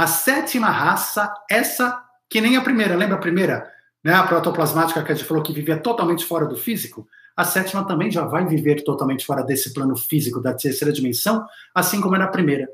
a 0.00 0.06
sétima 0.06 0.70
raça, 0.70 1.30
essa 1.50 2.02
que 2.26 2.40
nem 2.40 2.56
a 2.56 2.62
primeira, 2.62 2.96
lembra 2.96 3.16
a 3.16 3.20
primeira? 3.20 3.70
Né, 4.02 4.14
a 4.14 4.22
protoplasmática 4.22 5.02
que 5.02 5.12
a 5.12 5.14
gente 5.14 5.28
falou 5.28 5.42
que 5.42 5.52
vivia 5.52 5.76
totalmente 5.76 6.24
fora 6.24 6.46
do 6.46 6.56
físico. 6.56 7.06
a 7.36 7.44
sétima 7.44 7.86
também 7.86 8.10
já 8.10 8.24
vai 8.24 8.46
viver 8.46 8.82
totalmente 8.82 9.26
fora 9.26 9.42
desse 9.42 9.74
plano 9.74 9.94
físico 9.94 10.40
da 10.40 10.54
terceira 10.54 10.90
dimensão, 10.90 11.44
assim 11.74 12.00
como 12.00 12.14
era 12.14 12.24
a 12.24 12.28
primeira. 12.28 12.66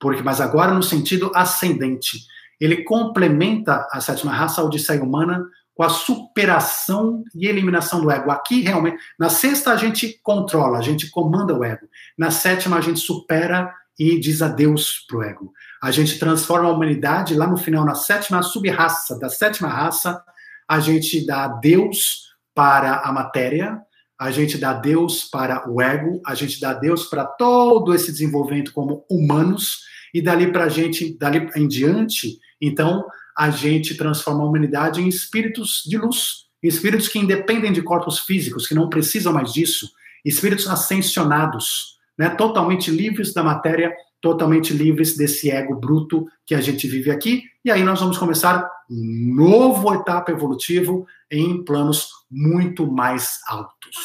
Porque, 0.00 0.22
mas 0.22 0.40
agora 0.40 0.74
no 0.74 0.82
sentido 0.82 1.30
ascendente. 1.36 2.18
Ele 2.60 2.82
complementa 2.82 3.86
a 3.92 4.00
sétima 4.00 4.32
raça, 4.32 4.60
a 4.60 4.64
Odisseia 4.64 5.04
humana, 5.04 5.44
com 5.74 5.84
a 5.84 5.88
superação 5.88 7.22
e 7.32 7.46
eliminação 7.46 8.00
do 8.00 8.10
ego. 8.10 8.30
Aqui, 8.32 8.60
realmente, 8.60 8.98
na 9.16 9.28
sexta 9.28 9.70
a 9.70 9.76
gente 9.76 10.18
controla, 10.20 10.78
a 10.78 10.82
gente 10.82 11.08
comanda 11.10 11.56
o 11.56 11.64
ego. 11.64 11.86
Na 12.18 12.32
sétima 12.32 12.76
a 12.76 12.80
gente 12.80 12.98
supera 12.98 13.72
e 14.02 14.18
diz 14.18 14.42
adeus 14.42 15.04
para 15.06 15.16
o 15.16 15.22
ego. 15.22 15.52
A 15.80 15.92
gente 15.92 16.18
transforma 16.18 16.68
a 16.68 16.72
humanidade, 16.72 17.36
lá 17.36 17.46
no 17.46 17.56
final, 17.56 17.84
na 17.84 17.94
sétima 17.94 18.42
sub-raça, 18.42 19.16
da 19.18 19.28
sétima 19.28 19.68
raça, 19.68 20.22
a 20.68 20.80
gente 20.80 21.24
dá 21.24 21.44
adeus 21.44 22.32
para 22.52 22.96
a 22.96 23.12
matéria, 23.12 23.80
a 24.18 24.30
gente 24.30 24.58
dá 24.58 24.72
Deus 24.72 25.24
para 25.24 25.68
o 25.70 25.80
ego, 25.80 26.20
a 26.26 26.34
gente 26.34 26.60
dá 26.60 26.72
Deus 26.72 27.04
para 27.04 27.24
todo 27.24 27.94
esse 27.94 28.10
desenvolvimento 28.10 28.72
como 28.72 29.04
humanos, 29.08 29.80
e 30.12 30.20
dali 30.20 30.50
para 30.52 30.64
a 30.64 30.68
gente, 30.68 31.16
dali 31.16 31.48
em 31.56 31.68
diante, 31.68 32.38
então, 32.60 33.04
a 33.36 33.50
gente 33.50 33.96
transforma 33.96 34.42
a 34.42 34.46
humanidade 34.46 35.00
em 35.00 35.08
espíritos 35.08 35.82
de 35.86 35.96
luz, 35.96 36.46
espíritos 36.62 37.08
que 37.08 37.18
independem 37.18 37.72
de 37.72 37.82
corpos 37.82 38.18
físicos, 38.18 38.66
que 38.66 38.74
não 38.74 38.88
precisam 38.88 39.32
mais 39.32 39.52
disso, 39.52 39.90
espíritos 40.24 40.68
ascensionados, 40.68 41.98
né, 42.18 42.30
totalmente 42.30 42.90
livres 42.90 43.32
da 43.32 43.42
matéria, 43.42 43.92
totalmente 44.20 44.72
livres 44.72 45.16
desse 45.16 45.50
ego 45.50 45.74
bruto 45.74 46.26
que 46.46 46.54
a 46.54 46.60
gente 46.60 46.86
vive 46.86 47.10
aqui. 47.10 47.42
E 47.64 47.70
aí 47.70 47.82
nós 47.82 48.00
vamos 48.00 48.18
começar 48.18 48.68
um 48.90 49.34
novo 49.34 49.94
etapa 49.94 50.30
evolutivo 50.30 51.06
em 51.30 51.64
planos 51.64 52.08
muito 52.30 52.86
mais 52.86 53.40
altos. 53.46 53.96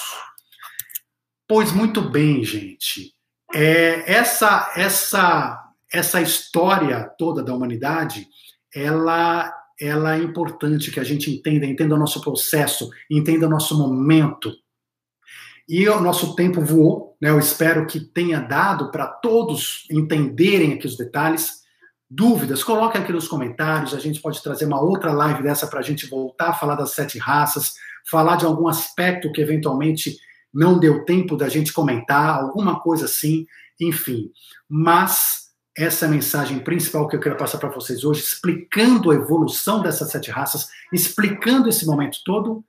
Pois 1.47 1.71
muito 1.71 2.01
bem, 2.01 2.43
gente. 2.43 3.13
É, 3.53 4.11
essa 4.11 4.71
essa 4.75 5.63
essa 5.91 6.21
história 6.21 7.09
toda 7.17 7.41
da 7.41 7.53
humanidade 7.53 8.27
ela, 8.73 9.51
ela 9.79 10.15
é 10.15 10.19
importante 10.19 10.91
que 10.91 10.99
a 10.99 11.03
gente 11.03 11.31
entenda, 11.31 11.65
entenda 11.65 11.95
o 11.95 11.99
nosso 11.99 12.21
processo, 12.21 12.89
entenda 13.09 13.47
o 13.47 13.49
nosso 13.49 13.77
momento. 13.77 14.51
E 15.67 15.87
o 15.89 15.99
nosso 15.99 16.35
tempo 16.35 16.61
voou, 16.61 17.17
né? 17.21 17.29
Eu 17.29 17.39
espero 17.39 17.85
que 17.85 17.99
tenha 17.99 18.39
dado 18.39 18.89
para 18.89 19.05
todos 19.05 19.85
entenderem 19.91 20.73
aqui 20.73 20.87
os 20.87 20.95
detalhes. 20.95 21.65
Dúvidas, 22.09 22.63
coloquem 22.63 23.01
aqui 23.01 23.11
nos 23.11 23.27
comentários. 23.27 23.93
A 23.93 23.99
gente 23.99 24.21
pode 24.21 24.41
trazer 24.41 24.65
uma 24.65 24.81
outra 24.81 25.11
live 25.11 25.43
dessa 25.43 25.67
para 25.67 25.79
a 25.79 25.83
gente 25.83 26.07
voltar 26.07 26.49
a 26.49 26.53
falar 26.53 26.75
das 26.75 26.91
sete 26.91 27.19
raças, 27.19 27.73
falar 28.09 28.37
de 28.37 28.45
algum 28.45 28.67
aspecto 28.67 29.31
que 29.31 29.41
eventualmente 29.41 30.15
não 30.53 30.79
deu 30.79 31.03
tempo 31.03 31.35
da 31.35 31.49
gente 31.49 31.73
comentar, 31.73 32.39
alguma 32.39 32.79
coisa 32.79 33.05
assim, 33.05 33.45
enfim. 33.79 34.31
Mas 34.69 35.47
essa 35.77 36.05
é 36.05 36.07
a 36.07 36.11
mensagem 36.11 36.59
principal 36.59 37.07
que 37.07 37.15
eu 37.15 37.19
quero 37.19 37.35
passar 37.35 37.57
para 37.57 37.69
vocês 37.69 38.05
hoje, 38.05 38.21
explicando 38.21 39.11
a 39.11 39.15
evolução 39.15 39.81
dessas 39.81 40.09
sete 40.09 40.31
raças, 40.31 40.69
explicando 40.93 41.67
esse 41.67 41.85
momento 41.85 42.19
todo. 42.25 42.63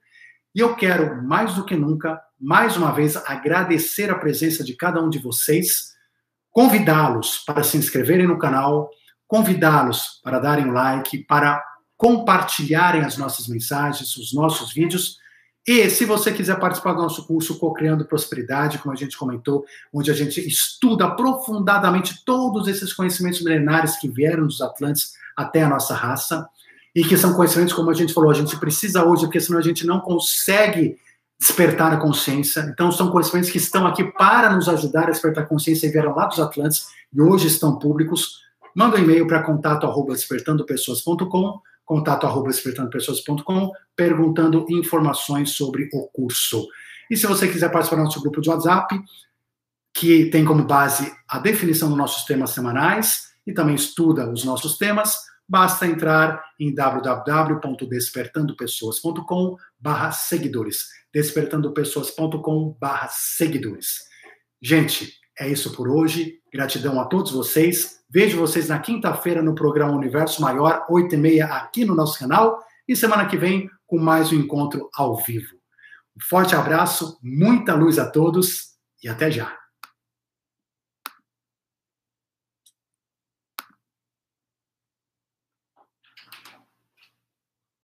E 0.53 0.59
eu 0.59 0.75
quero, 0.75 1.23
mais 1.23 1.55
do 1.55 1.63
que 1.63 1.75
nunca, 1.75 2.21
mais 2.39 2.77
uma 2.77 2.91
vez, 2.91 3.17
agradecer 3.17 4.09
a 4.09 4.17
presença 4.17 4.63
de 4.63 4.73
cada 4.73 5.01
um 5.01 5.09
de 5.09 5.19
vocês, 5.19 5.93
convidá-los 6.51 7.39
para 7.39 7.63
se 7.63 7.77
inscreverem 7.77 8.27
no 8.27 8.39
canal, 8.39 8.89
convidá-los 9.27 10.19
para 10.23 10.39
darem 10.39 10.71
like, 10.71 11.19
para 11.25 11.63
compartilharem 11.97 13.01
as 13.01 13.17
nossas 13.17 13.47
mensagens, 13.47 14.15
os 14.15 14.33
nossos 14.33 14.73
vídeos. 14.73 15.17
E 15.67 15.89
se 15.89 16.05
você 16.05 16.31
quiser 16.31 16.57
participar 16.57 16.93
do 16.93 17.01
nosso 17.01 17.27
curso 17.27 17.59
Co-Criando 17.59 18.05
Prosperidade, 18.05 18.79
como 18.79 18.93
a 18.93 18.95
gente 18.95 19.17
comentou, 19.17 19.65
onde 19.93 20.09
a 20.09 20.13
gente 20.13 20.39
estuda 20.39 21.05
aprofundadamente 21.05 22.23
todos 22.23 22.67
esses 22.67 22.93
conhecimentos 22.93 23.43
milenares 23.43 23.97
que 23.97 24.07
vieram 24.07 24.47
dos 24.47 24.61
Atlantes 24.61 25.13
até 25.35 25.63
a 25.63 25.69
nossa 25.69 25.93
raça, 25.93 26.47
e 26.95 27.03
que 27.03 27.17
são 27.17 27.33
conhecimentos, 27.33 27.73
como 27.73 27.91
a 27.91 27.93
gente 27.93 28.13
falou, 28.13 28.31
a 28.31 28.33
gente 28.33 28.57
precisa 28.57 29.05
hoje, 29.05 29.25
porque 29.25 29.39
senão 29.39 29.59
a 29.59 29.63
gente 29.63 29.85
não 29.85 29.99
consegue 29.99 30.97
despertar 31.39 31.93
a 31.93 31.97
consciência. 31.97 32.69
Então, 32.71 32.91
são 32.91 33.09
conhecimentos 33.09 33.49
que 33.49 33.57
estão 33.57 33.87
aqui 33.87 34.03
para 34.03 34.53
nos 34.53 34.67
ajudar 34.67 35.03
a 35.03 35.11
despertar 35.11 35.43
a 35.43 35.47
consciência 35.47 35.87
e 35.87 35.91
vieram 35.91 36.15
lá 36.15 36.25
dos 36.25 36.39
Atlantes 36.39 36.87
e 37.13 37.21
hoje 37.21 37.47
estão 37.47 37.79
públicos. 37.79 38.41
Manda 38.75 38.97
um 38.97 38.99
e-mail 38.99 39.25
para 39.25 39.41
contato 39.43 39.85
arroba 39.85 40.13
despertandopessoas.com 40.13 41.61
contato 41.89 42.27
arroba 42.27 42.49
despertandopessoas.com, 42.49 43.71
perguntando 43.95 44.63
informações 44.69 45.53
sobre 45.53 45.89
o 45.91 46.07
curso. 46.13 46.67
E 47.09 47.17
se 47.17 47.25
você 47.25 47.47
quiser 47.47 47.71
participar 47.71 47.95
do 47.95 48.03
nosso 48.03 48.21
grupo 48.21 48.39
de 48.39 48.47
WhatsApp, 48.47 49.01
que 49.91 50.25
tem 50.25 50.45
como 50.45 50.63
base 50.63 51.11
a 51.27 51.39
definição 51.39 51.89
dos 51.89 51.97
nossos 51.97 52.25
temas 52.25 52.51
semanais 52.51 53.31
e 53.45 53.51
também 53.51 53.73
estuda 53.73 54.31
os 54.31 54.43
nossos 54.45 54.77
temas, 54.77 55.17
basta 55.49 55.87
entrar 55.87 56.43
em 56.59 56.71
www.despertandopessoas.com 56.73 59.55
barra 59.79 60.11
seguidores. 60.11 60.87
despertandopessoas.com 61.11 62.77
barra 62.79 63.07
seguidores. 63.09 64.07
Gente, 64.61 65.15
é 65.39 65.49
isso 65.49 65.73
por 65.73 65.89
hoje. 65.89 66.35
Gratidão 66.53 67.01
a 67.01 67.05
todos 67.05 67.31
vocês. 67.31 68.01
Vejo 68.07 68.37
vocês 68.37 68.69
na 68.69 68.77
quinta-feira 68.77 69.41
no 69.41 69.55
programa 69.55 69.93
Universo 69.93 70.39
Maior, 70.41 70.85
8 70.89 71.15
e 71.15 71.17
meia, 71.17 71.47
aqui 71.47 71.83
no 71.85 71.95
nosso 71.95 72.19
canal. 72.19 72.59
E 72.87 72.95
semana 72.95 73.25
que 73.25 73.37
vem 73.37 73.67
com 73.87 73.97
mais 73.97 74.31
um 74.31 74.35
encontro 74.35 74.87
ao 74.93 75.17
vivo. 75.17 75.55
Um 76.15 76.21
forte 76.21 76.55
abraço, 76.55 77.17
muita 77.23 77.73
luz 77.73 77.97
a 77.97 78.07
todos 78.09 78.75
e 79.03 79.09
até 79.09 79.31
já. 79.31 79.57